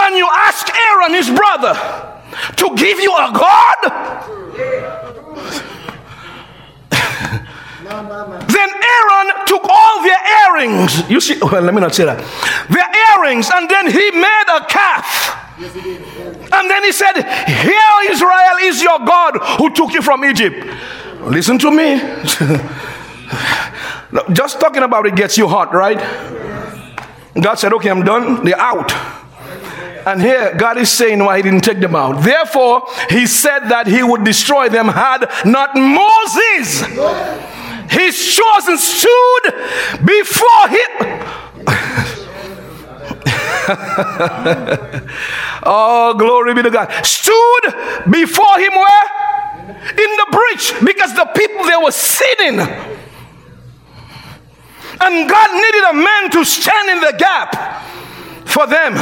And 0.00 0.16
you 0.16 0.28
asked 0.46 0.70
Aaron, 0.70 1.14
his 1.14 1.30
brother, 1.30 1.74
to 2.56 2.74
give 2.76 3.00
you 3.00 3.12
a 3.12 3.32
God? 3.32 5.17
Then 7.88 8.68
Aaron 8.68 9.46
took 9.46 9.64
all 9.64 10.02
their 10.02 10.20
earrings. 10.44 11.08
You 11.08 11.20
see, 11.20 11.38
well, 11.40 11.62
let 11.62 11.72
me 11.72 11.80
not 11.80 11.94
say 11.94 12.04
that. 12.04 12.18
Their 12.68 12.88
earrings, 13.16 13.48
and 13.52 13.68
then 13.68 13.86
he 13.86 14.10
made 14.10 14.44
a 14.52 14.64
calf. 14.66 15.46
And 15.58 16.70
then 16.70 16.84
he 16.84 16.92
said, 16.92 17.14
Here, 17.14 18.10
Israel 18.10 18.58
is 18.62 18.82
your 18.82 18.98
God 18.98 19.38
who 19.58 19.74
took 19.74 19.92
you 19.92 20.02
from 20.02 20.24
Egypt. 20.24 20.66
Listen 21.22 21.58
to 21.58 21.70
me. 21.70 21.98
Just 24.32 24.60
talking 24.60 24.82
about 24.82 25.06
it 25.06 25.16
gets 25.16 25.38
you 25.38 25.48
hot, 25.48 25.74
right? 25.74 25.98
God 27.40 27.54
said, 27.54 27.72
Okay, 27.72 27.90
I'm 27.90 28.04
done. 28.04 28.44
They're 28.44 28.58
out. 28.58 28.92
And 30.06 30.22
here, 30.22 30.54
God 30.56 30.78
is 30.78 30.90
saying 30.90 31.18
why 31.18 31.36
He 31.36 31.42
didn't 31.42 31.64
take 31.64 31.80
them 31.80 31.94
out. 31.94 32.22
Therefore, 32.22 32.84
He 33.10 33.26
said 33.26 33.68
that 33.68 33.86
He 33.86 34.02
would 34.02 34.24
destroy 34.24 34.68
them 34.68 34.88
had 34.88 35.26
not 35.44 35.74
Moses, 35.74 36.82
His 37.88 38.16
chosen, 38.16 38.78
stood 38.78 39.44
before 40.04 40.68
Him. 40.68 40.90
oh, 45.64 46.14
glory 46.18 46.54
be 46.54 46.62
to 46.62 46.70
God. 46.70 46.90
Stood 47.04 47.74
before 48.10 48.58
Him 48.58 48.72
where? 48.72 49.04
In 49.90 49.96
the 49.96 50.26
breach 50.32 50.72
because 50.84 51.14
the 51.14 51.26
people 51.34 51.64
there 51.64 51.80
were 51.80 51.92
sitting. 51.92 52.60
And 55.00 55.28
God 55.28 55.52
needed 55.52 55.84
a 55.90 55.94
man 55.94 56.30
to 56.32 56.44
stand 56.44 56.90
in 56.90 57.00
the 57.00 57.14
gap 57.18 57.82
for 58.46 58.66
them. 58.66 58.94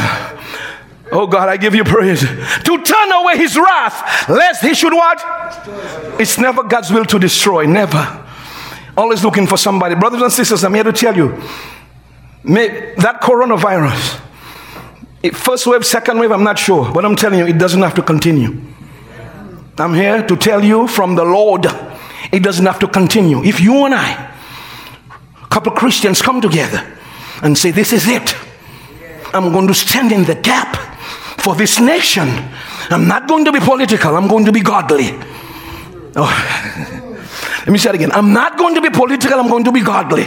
Oh 1.12 1.26
God, 1.26 1.48
I 1.48 1.56
give 1.56 1.74
you 1.74 1.84
praise. 1.84 2.20
To 2.20 2.82
turn 2.82 3.12
away 3.12 3.36
his 3.36 3.56
wrath, 3.56 4.28
lest 4.28 4.62
he 4.62 4.74
should 4.74 4.92
what? 4.92 5.22
It's 6.20 6.38
never 6.38 6.64
God's 6.64 6.90
will 6.90 7.04
to 7.06 7.18
destroy. 7.18 7.64
Never. 7.66 8.25
Always 8.96 9.22
looking 9.22 9.46
for 9.46 9.56
somebody. 9.58 9.94
Brothers 9.94 10.22
and 10.22 10.32
sisters, 10.32 10.64
I'm 10.64 10.74
here 10.74 10.84
to 10.84 10.92
tell 10.92 11.16
you 11.16 11.42
may, 12.46 12.94
that 12.96 13.20
coronavirus, 13.20 14.20
first 15.34 15.66
wave, 15.66 15.84
second 15.84 16.18
wave, 16.18 16.30
I'm 16.30 16.44
not 16.44 16.58
sure. 16.58 16.92
But 16.92 17.04
I'm 17.04 17.16
telling 17.16 17.40
you, 17.40 17.46
it 17.46 17.58
doesn't 17.58 17.82
have 17.82 17.94
to 17.94 18.02
continue. 18.02 18.60
I'm 19.78 19.92
here 19.92 20.26
to 20.26 20.36
tell 20.36 20.64
you 20.64 20.88
from 20.88 21.16
the 21.16 21.24
Lord, 21.24 21.66
it 22.32 22.42
doesn't 22.42 22.64
have 22.64 22.78
to 22.78 22.88
continue. 22.88 23.44
If 23.44 23.60
you 23.60 23.84
and 23.84 23.94
I, 23.94 24.34
a 25.42 25.46
couple 25.48 25.72
Christians, 25.72 26.22
come 26.22 26.40
together 26.40 26.82
and 27.42 27.58
say, 27.58 27.72
This 27.72 27.92
is 27.92 28.06
it. 28.08 28.34
I'm 29.34 29.52
going 29.52 29.66
to 29.66 29.74
stand 29.74 30.12
in 30.12 30.24
the 30.24 30.34
gap 30.34 30.76
for 31.40 31.54
this 31.54 31.78
nation. 31.78 32.28
I'm 32.88 33.06
not 33.06 33.28
going 33.28 33.44
to 33.44 33.52
be 33.52 33.60
political, 33.60 34.16
I'm 34.16 34.28
going 34.28 34.46
to 34.46 34.52
be 34.52 34.60
godly. 34.60 35.10
Oh. 36.16 37.02
Let 37.66 37.72
me 37.72 37.78
say 37.78 37.88
it 37.88 37.96
again. 37.96 38.12
I'm 38.12 38.32
not 38.32 38.56
going 38.56 38.76
to 38.76 38.80
be 38.80 38.90
political, 38.90 39.40
I'm 39.40 39.48
going 39.48 39.64
to 39.64 39.72
be 39.72 39.80
godly. 39.80 40.24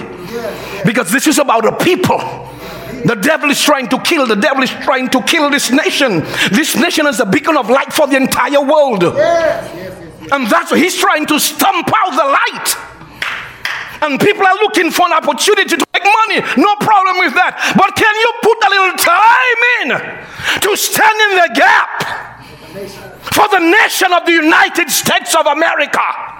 Because 0.83 1.09
this 1.09 1.25
is 1.25 1.39
about 1.39 1.65
a 1.65 1.71
people. 1.77 2.19
The 3.05 3.15
devil 3.15 3.49
is 3.49 3.63
trying 3.63 3.87
to 3.89 3.99
kill, 4.01 4.27
the 4.27 4.35
devil 4.35 4.61
is 4.61 4.69
trying 4.69 5.09
to 5.11 5.21
kill 5.23 5.49
this 5.49 5.71
nation. 5.71 6.19
This 6.51 6.75
nation 6.75 7.07
is 7.07 7.21
a 7.21 7.25
beacon 7.25 7.55
of 7.55 7.69
light 7.69 7.93
for 7.93 8.07
the 8.07 8.17
entire 8.17 8.59
world. 8.59 9.03
And 9.03 10.47
that's 10.51 10.75
he's 10.75 10.97
trying 10.97 11.27
to 11.27 11.39
stamp 11.39 11.87
out 11.87 12.11
the 12.11 12.27
light. 12.27 12.75
And 14.01 14.19
people 14.19 14.45
are 14.45 14.55
looking 14.55 14.91
for 14.91 15.07
an 15.07 15.13
opportunity 15.13 15.77
to 15.77 15.85
make 15.93 16.03
money. 16.03 16.43
No 16.59 16.75
problem 16.75 17.19
with 17.23 17.33
that. 17.35 17.55
But 17.79 17.95
can 17.95 18.15
you 18.19 18.31
put 18.43 18.59
a 18.63 18.69
little 18.69 18.97
time 18.99 19.61
in 19.79 19.87
to 20.59 20.75
stand 20.75 21.17
in 21.23 21.31
the 21.39 21.49
gap 21.55 22.03
for 23.31 23.47
the 23.47 23.63
nation 23.63 24.11
of 24.11 24.25
the 24.25 24.33
United 24.33 24.89
States 24.89 25.35
of 25.35 25.47
America? 25.47 26.38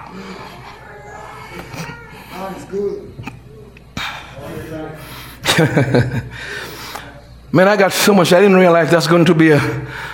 Man, 7.52 7.68
I 7.68 7.76
got 7.76 7.92
so 7.92 8.14
much. 8.14 8.32
I 8.32 8.40
didn't 8.40 8.56
realize 8.56 8.90
that's 8.90 9.06
going 9.06 9.26
to 9.26 9.34
be 9.34 9.50
a 9.50 9.60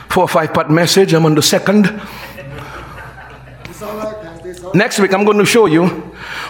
four 0.09 0.25
or 0.25 0.29
five 0.29 0.53
part 0.53 0.71
message. 0.71 1.13
I'm 1.13 1.25
on 1.25 1.37
the 1.37 1.43
second. 1.43 1.85
Next 4.75 4.99
week, 4.99 5.15
I'm 5.15 5.25
going 5.25 5.39
to 5.39 5.45
show 5.45 5.67
you 5.67 5.87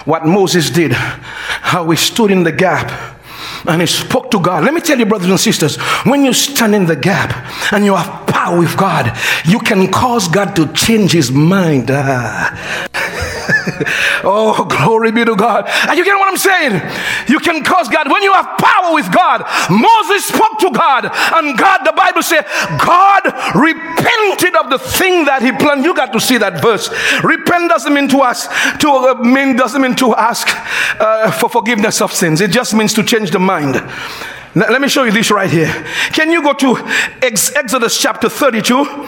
what 0.06 0.24
Moses 0.24 0.70
did, 0.70 0.92
how 0.92 1.90
he 1.90 1.96
stood 1.96 2.30
in 2.30 2.44
the 2.44 2.52
gap 2.52 3.16
and 3.66 3.80
he 3.80 3.86
spoke 3.86 4.30
to 4.30 4.40
God. 4.40 4.64
Let 4.64 4.72
me 4.72 4.80
tell 4.80 4.98
you, 4.98 5.06
brothers 5.06 5.28
and 5.28 5.38
sisters, 5.38 5.76
when 6.04 6.24
you 6.24 6.32
stand 6.32 6.74
in 6.74 6.86
the 6.86 6.96
gap 6.96 7.72
and 7.72 7.84
you 7.84 7.94
have 7.94 8.26
power 8.26 8.58
with 8.58 8.76
God, 8.76 9.16
you 9.44 9.58
can 9.58 9.90
cause 9.90 10.28
God 10.28 10.56
to 10.56 10.72
change 10.72 11.12
his 11.12 11.30
mind. 11.30 11.90
Ah. 11.90 12.95
oh, 14.24 14.66
glory 14.68 15.12
be 15.12 15.24
to 15.24 15.36
God. 15.36 15.66
And 15.88 15.99
you 15.99 16.05
get 16.05 16.14
what 16.14 16.28
I'm 16.28 16.36
saying? 16.36 16.80
You 17.28 17.38
can 17.38 17.62
cause 17.62 17.88
God, 17.88 18.11
when 18.11 18.22
you 18.22 18.32
have 18.32 18.59
power 18.59 18.94
with 18.94 19.12
God, 19.12 19.44
Moses 19.70 20.26
spoke 20.26 20.59
to 20.61 20.70
God, 20.70 21.05
and 21.07 21.59
God, 21.59 21.84
the 21.84 21.92
Bible 21.92 22.22
said, 22.22 22.44
God 22.78 23.24
repented 23.55 24.57
of 24.57 24.70
the 24.70 24.78
thing 24.78 25.24
that 25.26 25.42
he 25.42 25.53
planned. 25.53 25.84
You 25.84 25.94
got 25.94 26.12
to 26.12 26.20
see 26.20 26.38
that 26.38 26.62
verse. 26.62 26.90
Repent 27.22 27.70
doesn't 27.70 27.92
mean 27.92 28.09
to 28.09 28.18
us, 28.18 28.49
to 28.78 28.88
uh, 28.88 29.14
mean 29.22 29.57
doesn't 29.57 29.80
mean 29.80 29.94
to 29.97 30.14
ask 30.14 30.49
uh, 31.01 31.30
for 31.30 31.49
forgiveness 31.49 32.01
of 32.01 32.12
sins. 32.12 32.40
It 32.40 32.51
just 32.51 32.74
means 32.74 32.94
to 32.94 33.03
change 33.03 33.30
the 33.30 33.38
mind. 33.38 33.74
Let 34.55 34.80
me 34.80 34.88
show 34.88 35.05
you 35.05 35.12
this 35.12 35.30
right 35.30 35.51
here. 35.51 35.70
Can 36.12 36.30
you 36.30 36.42
go 36.42 36.55
to 36.55 36.76
Ex- 37.20 37.55
Exodus 37.55 38.01
chapter 38.01 38.30
32? 38.30 39.07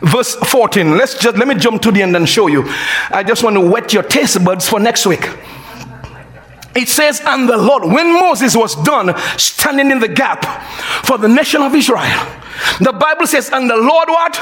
Verse 0.00 0.34
14. 0.34 0.96
Let's 0.96 1.18
just 1.18 1.36
let 1.36 1.46
me 1.46 1.54
jump 1.54 1.82
to 1.82 1.92
the 1.92 2.02
end 2.02 2.16
and 2.16 2.28
show 2.28 2.46
you. 2.46 2.64
I 3.10 3.22
just 3.22 3.42
want 3.42 3.54
to 3.54 3.60
wet 3.60 3.92
your 3.92 4.02
taste 4.02 4.42
buds 4.44 4.68
for 4.68 4.80
next 4.80 5.06
week. 5.06 5.28
It 6.74 6.88
says, 6.88 7.22
and 7.24 7.48
the 7.48 7.56
Lord, 7.56 7.84
when 7.84 8.12
Moses 8.12 8.54
was 8.54 8.74
done 8.84 9.16
standing 9.38 9.90
in 9.90 9.98
the 9.98 10.08
gap 10.08 10.44
for 11.04 11.16
the 11.16 11.28
nation 11.28 11.62
of 11.62 11.74
Israel, 11.74 12.02
the 12.80 12.92
Bible 12.92 13.26
says, 13.26 13.50
and 13.50 13.68
the 13.68 13.76
Lord 13.76 14.08
what? 14.08 14.36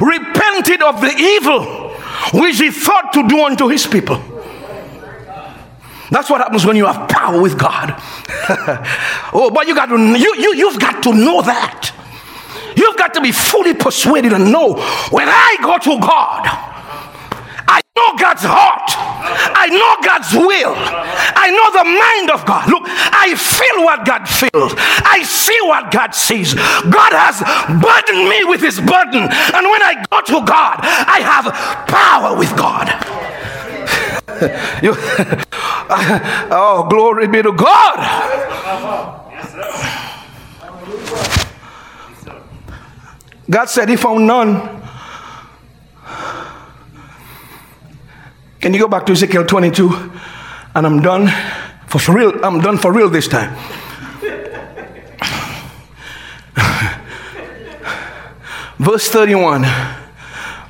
Repented 0.00 0.82
of 0.82 1.00
the 1.00 1.14
evil 1.16 1.86
which 2.32 2.58
he 2.58 2.70
thought 2.70 3.12
to 3.14 3.26
do 3.26 3.44
unto 3.44 3.68
his 3.68 3.86
people. 3.86 4.22
That's 6.10 6.30
what 6.30 6.40
happens 6.40 6.64
when 6.64 6.76
you 6.76 6.86
have 6.86 7.08
power 7.08 7.40
with 7.40 7.58
God. 7.58 7.94
oh, 9.32 9.50
but 9.52 9.66
you 9.66 9.74
got 9.74 9.86
to 9.86 9.96
you, 9.96 10.36
you 10.36 10.54
you've 10.54 10.78
got 10.78 11.02
to 11.02 11.12
know 11.12 11.42
that. 11.42 11.92
You've 12.76 12.96
got 12.96 13.14
to 13.14 13.20
be 13.20 13.32
fully 13.32 13.74
persuaded 13.74 14.32
and 14.32 14.52
know 14.52 14.74
when 15.10 15.28
I 15.28 15.56
go 15.62 15.78
to 15.78 16.00
God, 16.00 16.46
I 17.68 17.82
know 17.96 18.18
God's 18.18 18.42
heart. 18.44 18.90
I 19.26 19.66
know 19.68 19.96
God's 20.06 20.32
will. 20.32 20.74
I 20.76 21.50
know 21.50 21.68
the 21.74 21.84
mind 21.84 22.30
of 22.30 22.46
God. 22.46 22.70
Look, 22.70 22.84
I 22.86 23.34
feel 23.34 23.84
what 23.84 24.06
God 24.06 24.28
feels. 24.28 24.72
I 24.76 25.22
see 25.24 25.58
what 25.62 25.90
God 25.90 26.14
sees. 26.14 26.54
God 26.54 27.12
has 27.12 27.42
burdened 27.82 28.28
me 28.28 28.44
with 28.44 28.60
his 28.60 28.78
burden. 28.78 29.26
And 29.26 29.64
when 29.66 29.82
I 29.82 30.04
go 30.10 30.20
to 30.20 30.46
God, 30.46 30.78
I 30.82 31.20
have 31.26 31.50
power 31.88 32.38
with 32.38 32.54
God. 32.56 32.86
you, 34.82 34.94
oh, 36.52 36.86
glory 36.88 37.26
be 37.26 37.42
to 37.42 37.52
God. 37.52 37.96
God 43.48 43.66
said 43.66 43.88
he 43.88 43.96
found 43.96 44.26
none. 44.26 44.82
Can 48.60 48.74
you 48.74 48.80
go 48.80 48.88
back 48.88 49.06
to 49.06 49.12
Ezekiel 49.12 49.44
22? 49.46 49.88
And 50.74 50.86
I'm 50.86 51.00
done 51.00 51.28
for 51.86 52.12
real. 52.12 52.44
I'm 52.44 52.60
done 52.60 52.76
for 52.78 52.92
real 52.92 53.08
this 53.08 53.28
time. 53.28 53.54
Verse 58.78 59.08
31. 59.08 59.64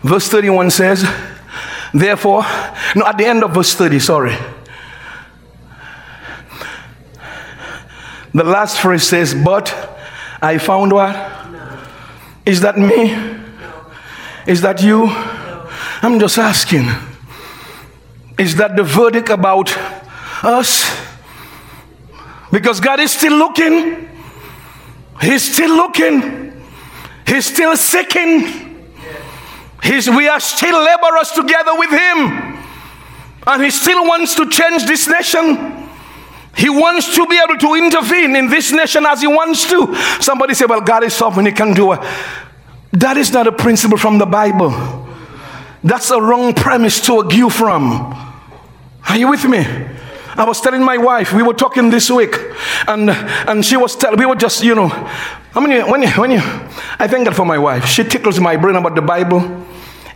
Verse 0.03 0.29
31 0.29 0.71
says, 0.71 1.05
Therefore, 1.93 2.43
no, 2.95 3.07
at 3.07 3.19
the 3.19 3.25
end 3.25 3.43
of 3.43 3.55
verse 3.55 3.75
30, 3.75 3.99
sorry. 3.99 4.37
The 8.33 8.45
last 8.45 8.79
phrase 8.79 9.03
says, 9.03 9.35
But 9.35 9.75
I 10.43 10.59
found 10.59 10.93
what? 10.93 11.36
Is 12.47 12.61
that 12.61 12.79
me? 12.79 13.13
Is 14.47 14.61
that 14.61 14.81
you? 14.81 15.09
I'm 16.01 16.21
just 16.21 16.39
asking. 16.39 16.87
Is 18.39 18.55
that 18.57 18.77
the 18.77 18.85
verdict 18.85 19.31
about 19.31 19.77
us? 20.45 20.97
Because 22.53 22.79
God 22.79 23.01
is 23.01 23.11
still 23.11 23.37
looking. 23.37 24.09
He's 25.21 25.53
still 25.53 25.75
looking. 25.75 26.53
He's 27.27 27.47
still 27.47 27.77
seeking. 27.77 28.87
He's, 29.83 30.09
we 30.09 30.29
are 30.29 30.41
still 30.41 30.85
laborers 30.85 31.31
together 31.33 31.73
with 31.75 31.91
Him. 31.91 32.65
And 33.47 33.63
He 33.65 33.71
still 33.71 34.05
wants 34.07 34.37
to 34.37 34.49
change 34.49 34.87
this 34.87 35.09
nation. 35.09 35.86
He 36.57 36.71
wants 36.71 37.15
to 37.15 37.27
be 37.27 37.39
able 37.39 37.59
to 37.59 37.75
intervene 37.75 38.35
in 38.35 38.49
this 38.49 38.73
nation 38.73 39.05
as 39.05 39.21
he 39.21 39.27
wants 39.27 39.69
to. 39.69 39.95
Somebody 40.21 40.55
say, 40.55 40.65
Well, 40.65 40.81
God 40.81 41.05
is 41.05 41.13
sovereign, 41.13 41.47
he 41.47 41.53
can 41.53 41.75
do 41.75 41.93
it. 41.93 42.01
That 42.93 43.19
is 43.19 43.31
not 43.31 43.47
a 43.47 43.53
principle 43.53 43.99
from 43.99 44.17
the 44.17 44.25
Bible. 44.25 44.73
That's 45.85 46.11
a 46.11 46.21
wrong 46.21 46.55
premise 46.55 47.05
to 47.07 47.19
argue 47.19 47.51
from. 47.51 48.15
Are 49.09 49.19
you 49.19 49.29
with 49.29 49.45
me? 49.45 49.59
I 49.59 50.45
was 50.45 50.61
telling 50.61 50.83
my 50.83 50.97
wife, 50.97 51.33
we 51.33 51.43
were 51.43 51.55
talking 51.55 51.91
this 51.91 52.11
week, 52.11 52.35
and 52.89 53.11
and 53.11 53.65
she 53.65 53.77
was 53.77 53.95
telling, 53.95 54.19
we 54.19 54.27
were 54.27 54.35
just, 54.35 54.65
you 54.65 54.75
know, 54.75 54.89
I 55.55 55.61
mean, 55.61 55.91
when 55.91 56.03
you, 56.03 56.09
when 56.11 56.31
you, 56.31 56.41
I 56.99 57.07
thank 57.07 57.27
God 57.27 57.37
for 57.37 57.45
my 57.45 57.59
wife. 57.59 57.85
She 57.85 58.03
tickles 58.03 58.41
my 58.41 58.57
brain 58.57 58.77
about 58.77 58.95
the 58.95 59.03
Bible 59.03 59.67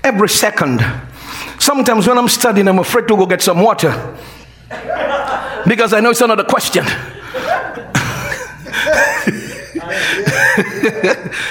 every 0.02 0.28
second. 0.28 0.80
Sometimes 1.58 2.08
when 2.08 2.16
I'm 2.16 2.28
studying, 2.28 2.66
I'm 2.66 2.78
afraid 2.78 3.08
to 3.08 3.16
go 3.16 3.26
get 3.26 3.42
some 3.42 3.60
water 3.60 4.16
because 5.66 5.92
I 5.92 6.00
know 6.00 6.10
it's 6.10 6.20
another 6.20 6.44
question. 6.44 6.84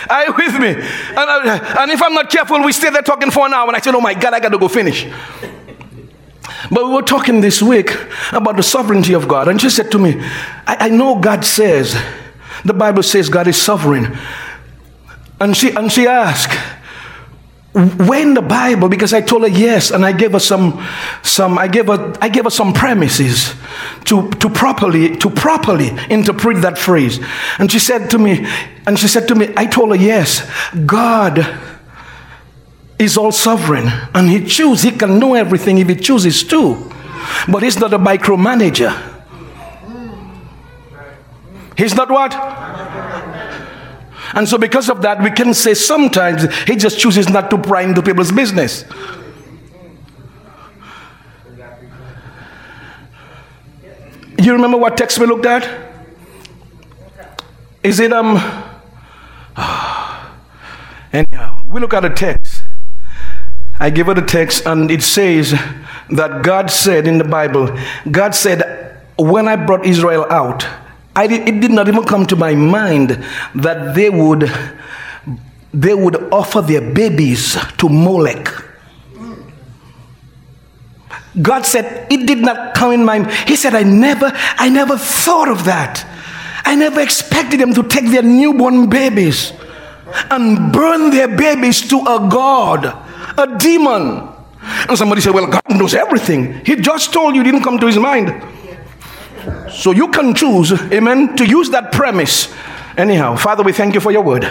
Are 0.09 0.25
you 0.25 0.33
with 0.33 0.59
me? 0.59 0.69
And, 0.69 1.17
uh, 1.17 1.75
and, 1.79 1.91
if 1.91 2.01
I'm 2.01 2.13
not 2.13 2.29
careful, 2.29 2.63
we 2.63 2.71
stay 2.71 2.89
there 2.89 3.01
talking 3.01 3.31
for 3.31 3.45
an 3.45 3.53
hour, 3.53 3.67
and 3.67 3.75
I 3.75 3.79
said, 3.79 3.95
Oh 3.95 4.01
my 4.01 4.13
God, 4.13 4.33
I 4.33 4.39
got 4.39 4.49
to 4.49 4.57
go 4.57 4.67
finish. 4.67 5.07
But 6.71 6.85
we 6.85 6.93
were 6.93 7.01
talking 7.01 7.41
this 7.41 7.61
week 7.61 7.95
about 8.31 8.55
the 8.55 8.63
sovereignty 8.63 9.13
of 9.13 9.27
God, 9.27 9.47
and 9.47 9.59
she 9.59 9.69
said 9.69 9.91
to 9.91 9.99
me, 9.99 10.19
I, 10.67 10.77
I 10.79 10.89
know 10.89 11.19
God 11.19 11.45
says, 11.45 11.95
the 12.63 12.73
Bible 12.73 13.03
says 13.03 13.29
God 13.29 13.47
is 13.47 13.61
sovereign. 13.61 14.17
And 15.39 15.55
she, 15.55 15.71
and 15.71 15.91
she 15.91 16.05
asked, 16.05 16.57
where 17.73 18.21
in 18.21 18.33
the 18.33 18.41
Bible? 18.41 18.89
Because 18.89 19.13
I 19.13 19.21
told 19.21 19.43
her 19.43 19.47
yes, 19.47 19.91
and 19.91 20.03
I 20.03 20.11
gave 20.11 20.31
her 20.31 20.39
some, 20.39 20.83
some 21.21 21.59
I 21.59 21.67
gave 21.67 21.85
her, 21.85 22.15
I 22.19 22.27
gave 22.27 22.45
her 22.45 22.49
some 22.49 22.73
premises 22.73 23.53
to, 24.05 24.29
to 24.31 24.49
properly, 24.49 25.15
to 25.17 25.29
properly 25.29 25.91
interpret 26.09 26.63
that 26.63 26.79
phrase. 26.79 27.19
And 27.59 27.71
she 27.71 27.77
said 27.77 28.09
to 28.09 28.17
me, 28.17 28.47
and 28.87 28.97
she 28.97 29.07
said 29.07 29.27
to 29.27 29.35
me, 29.35 29.53
I 29.55 29.67
told 29.67 29.89
her 29.89 29.95
yes, 29.95 30.49
God 30.85 31.45
is 32.97 33.17
all 33.17 33.31
sovereign, 33.31 33.87
and 34.15 34.29
He 34.29 34.45
chooses, 34.45 34.81
He 34.81 34.91
can 34.91 35.19
know 35.19 35.35
everything 35.35 35.77
if 35.77 35.87
He 35.89 35.95
chooses 35.95 36.43
to. 36.45 36.91
But 37.47 37.61
He's 37.61 37.79
not 37.79 37.93
a 37.93 37.99
micromanager. 37.99 39.09
He's 41.77 41.93
not 41.93 42.09
what? 42.09 42.33
And 44.33 44.47
so, 44.47 44.57
because 44.57 44.89
of 44.89 45.01
that, 45.01 45.21
we 45.21 45.31
can 45.31 45.53
say 45.53 45.73
sometimes 45.73 46.51
he 46.65 46.75
just 46.75 46.99
chooses 46.99 47.29
not 47.29 47.49
to 47.49 47.57
pry 47.57 47.81
into 47.81 48.01
people's 48.01 48.31
business. 48.31 48.85
You 54.37 54.53
remember 54.53 54.77
what 54.77 54.97
text 54.97 55.19
we 55.19 55.25
looked 55.25 55.45
at? 55.45 55.67
Is 57.83 57.99
it 57.99 58.13
um? 58.13 58.37
Anyhow, 61.11 61.63
we 61.67 61.81
look 61.81 61.93
at 61.93 62.05
a 62.05 62.09
text. 62.09 62.63
I 63.79 63.89
give 63.89 64.07
her 64.07 64.13
the 64.13 64.21
text, 64.21 64.65
and 64.65 64.91
it 64.91 65.01
says 65.01 65.51
that 66.09 66.43
God 66.43 66.69
said 66.69 67.07
in 67.07 67.17
the 67.17 67.23
Bible, 67.23 67.75
God 68.11 68.35
said, 68.35 68.97
when 69.17 69.47
I 69.47 69.55
brought 69.55 69.85
Israel 69.85 70.25
out, 70.29 70.65
did, 71.27 71.47
it 71.47 71.59
did 71.59 71.71
not 71.71 71.87
even 71.87 72.03
come 72.03 72.25
to 72.27 72.35
my 72.35 72.55
mind 72.55 73.23
that 73.55 73.95
they 73.95 74.09
would, 74.09 74.51
they 75.73 75.93
would 75.93 76.31
offer 76.31 76.61
their 76.61 76.81
babies 76.93 77.57
to 77.77 77.89
Molech. 77.89 78.47
God 81.41 81.65
said, 81.65 82.11
it 82.11 82.25
did 82.25 82.39
not 82.39 82.73
come 82.73 82.91
in 82.91 83.05
my 83.05 83.19
mind. 83.19 83.31
He 83.47 83.55
said, 83.55 83.75
I 83.75 83.83
never, 83.83 84.31
I 84.33 84.69
never 84.69 84.97
thought 84.97 85.49
of 85.49 85.65
that. 85.65 86.05
I 86.65 86.75
never 86.75 86.99
expected 87.01 87.59
them 87.59 87.73
to 87.73 87.83
take 87.83 88.11
their 88.11 88.23
newborn 88.23 88.89
babies 88.89 89.53
and 90.29 90.73
burn 90.73 91.11
their 91.11 91.27
babies 91.27 91.87
to 91.89 91.99
a 91.99 92.27
God, 92.29 92.85
a 93.37 93.57
demon. 93.57 94.27
And 94.61 94.97
somebody 94.97 95.21
said, 95.21 95.33
Well, 95.33 95.47
God 95.47 95.63
knows 95.69 95.93
everything. 95.93 96.65
He 96.65 96.75
just 96.75 97.13
told 97.13 97.35
you, 97.35 97.41
it 97.41 97.45
didn't 97.45 97.63
come 97.63 97.79
to 97.79 97.87
his 97.87 97.97
mind. 97.97 98.29
So 99.69 99.91
you 99.91 100.09
can 100.09 100.33
choose, 100.33 100.71
amen, 100.71 101.35
to 101.37 101.45
use 101.45 101.69
that 101.71 101.91
premise. 101.91 102.53
Anyhow, 102.97 103.35
Father, 103.35 103.63
we 103.63 103.73
thank 103.73 103.93
you 103.93 103.99
for 103.99 104.11
your 104.11 104.23
word. 104.23 104.43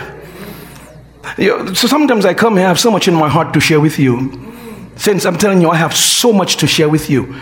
so 1.37 1.87
sometimes 1.87 2.25
I 2.25 2.35
come 2.35 2.57
here, 2.57 2.65
I 2.65 2.69
have 2.69 2.81
so 2.81 2.91
much 2.91 3.09
in 3.09 3.15
my 3.15 3.29
heart 3.29 3.53
to 3.55 3.61
share 3.61 3.81
with 3.81 3.99
you. 3.99 4.55
Since 4.97 5.25
I'm 5.25 5.39
telling 5.39 5.61
you, 5.61 5.71
I 5.71 5.77
have 5.77 5.95
so 5.95 6.33
much 6.33 6.57
to 6.59 6.67
share 6.67 6.89
with 6.89 7.09
you. 7.11 7.35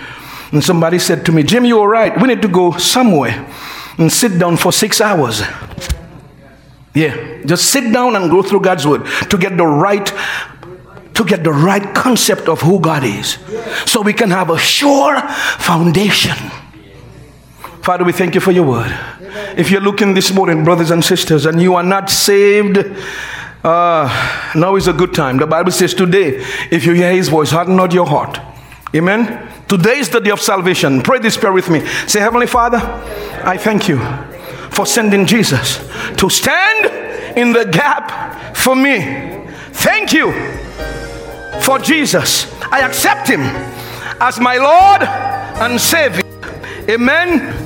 And 0.53 0.62
somebody 0.62 0.99
said 0.99 1.24
to 1.26 1.32
me, 1.32 1.42
Jim, 1.42 1.64
you're 1.64 1.88
right. 1.88 2.20
We 2.20 2.28
need 2.28 2.42
to 2.42 2.49
go 2.49 2.76
somewhere 2.76 3.47
and 3.99 4.12
sit 4.12 4.38
down 4.38 4.57
for 4.57 4.72
six 4.72 5.01
hours. 5.01 5.42
Yeah, 6.94 7.42
just 7.44 7.70
sit 7.70 7.92
down 7.92 8.16
and 8.16 8.30
go 8.30 8.42
through 8.42 8.61
God's 8.61 8.86
word 8.86 9.07
to 9.30 9.36
get 9.36 9.57
the 9.57 9.66
right 9.66 10.11
to 11.16 11.24
get 11.24 11.42
the 11.42 11.53
right 11.53 11.94
concept 11.94 12.47
of 12.47 12.61
who 12.61 12.78
God 12.78 13.03
is. 13.03 13.38
So 13.86 14.03
we 14.03 14.12
can 14.12 14.30
have 14.30 14.51
a 14.51 14.59
sure 14.59 15.18
foundation. 15.59 16.36
Father, 17.87 18.03
we 18.03 18.11
thank 18.11 18.34
you 18.34 18.41
for 18.41 18.51
your 18.51 18.66
word. 18.66 18.93
If 19.57 19.70
you're 19.70 19.80
looking 19.80 20.12
this 20.12 20.34
morning, 20.34 20.64
brothers 20.64 20.91
and 20.91 21.05
sisters, 21.05 21.47
and 21.47 21.62
you 21.62 21.76
are 21.76 21.84
not 21.84 22.11
saved, 22.11 22.78
uh, 23.62 24.51
now 24.57 24.74
is 24.74 24.89
a 24.89 24.93
good 24.93 25.14
time. 25.14 25.37
The 25.37 25.47
Bible 25.47 25.70
says 25.70 25.95
today, 25.95 26.45
if 26.72 26.84
you 26.84 26.95
hear 26.95 27.12
his 27.12 27.28
voice, 27.28 27.53
harden 27.53 27.76
not 27.76 27.93
your 27.93 28.07
heart. 28.07 28.41
Amen. 28.93 29.49
Today 29.68 29.99
is 29.99 30.09
the 30.09 30.18
day 30.18 30.30
of 30.30 30.41
salvation. 30.41 31.01
Pray 31.01 31.20
this 31.20 31.37
prayer 31.37 31.53
with 31.53 31.70
me. 31.70 31.87
Say, 32.09 32.18
Heavenly 32.18 32.49
Father, 32.49 32.78
I 33.45 33.57
thank 33.57 33.87
you 33.87 34.01
for 34.70 34.84
sending 34.84 35.24
Jesus 35.24 35.78
to 36.16 36.28
stand 36.28 37.39
in 37.39 37.53
the 37.53 37.66
gap 37.66 38.57
for 38.57 38.74
me. 38.74 39.47
Thank 39.74 40.12
you 40.12 40.32
for 41.61 41.78
Jesus. 41.78 42.53
I 42.64 42.80
accept 42.80 43.28
him 43.28 43.43
as 44.20 44.41
my 44.41 44.57
Lord 44.57 45.03
and 45.05 45.80
Savior. 45.80 46.24
Amen. 46.91 47.65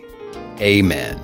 Amen. 0.61 1.19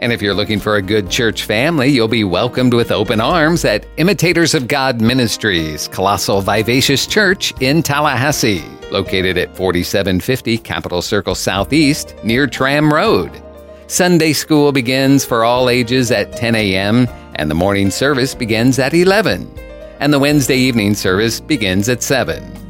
And 0.00 0.12
if 0.12 0.22
you're 0.22 0.34
looking 0.34 0.60
for 0.60 0.76
a 0.76 0.82
good 0.82 1.10
church 1.10 1.44
family, 1.44 1.88
you'll 1.88 2.08
be 2.08 2.24
welcomed 2.24 2.72
with 2.72 2.90
open 2.90 3.20
arms 3.20 3.66
at 3.66 3.86
Imitators 3.98 4.54
of 4.54 4.66
God 4.66 5.00
Ministries, 5.00 5.88
Colossal 5.88 6.40
Vivacious 6.40 7.06
Church 7.06 7.52
in 7.60 7.82
Tallahassee, 7.82 8.64
located 8.90 9.36
at 9.36 9.54
4750 9.56 10.56
Capitol 10.58 11.02
Circle 11.02 11.34
Southeast 11.34 12.14
near 12.24 12.46
Tram 12.46 12.92
Road. 12.92 13.30
Sunday 13.88 14.32
school 14.32 14.72
begins 14.72 15.24
for 15.24 15.44
all 15.44 15.68
ages 15.68 16.10
at 16.10 16.34
10 16.36 16.54
a.m., 16.54 17.06
and 17.34 17.50
the 17.50 17.54
morning 17.54 17.90
service 17.90 18.34
begins 18.34 18.78
at 18.78 18.94
11. 18.94 19.50
And 19.98 20.14
the 20.14 20.18
Wednesday 20.18 20.56
evening 20.56 20.94
service 20.94 21.40
begins 21.40 21.88
at 21.90 22.02
7. 22.02 22.69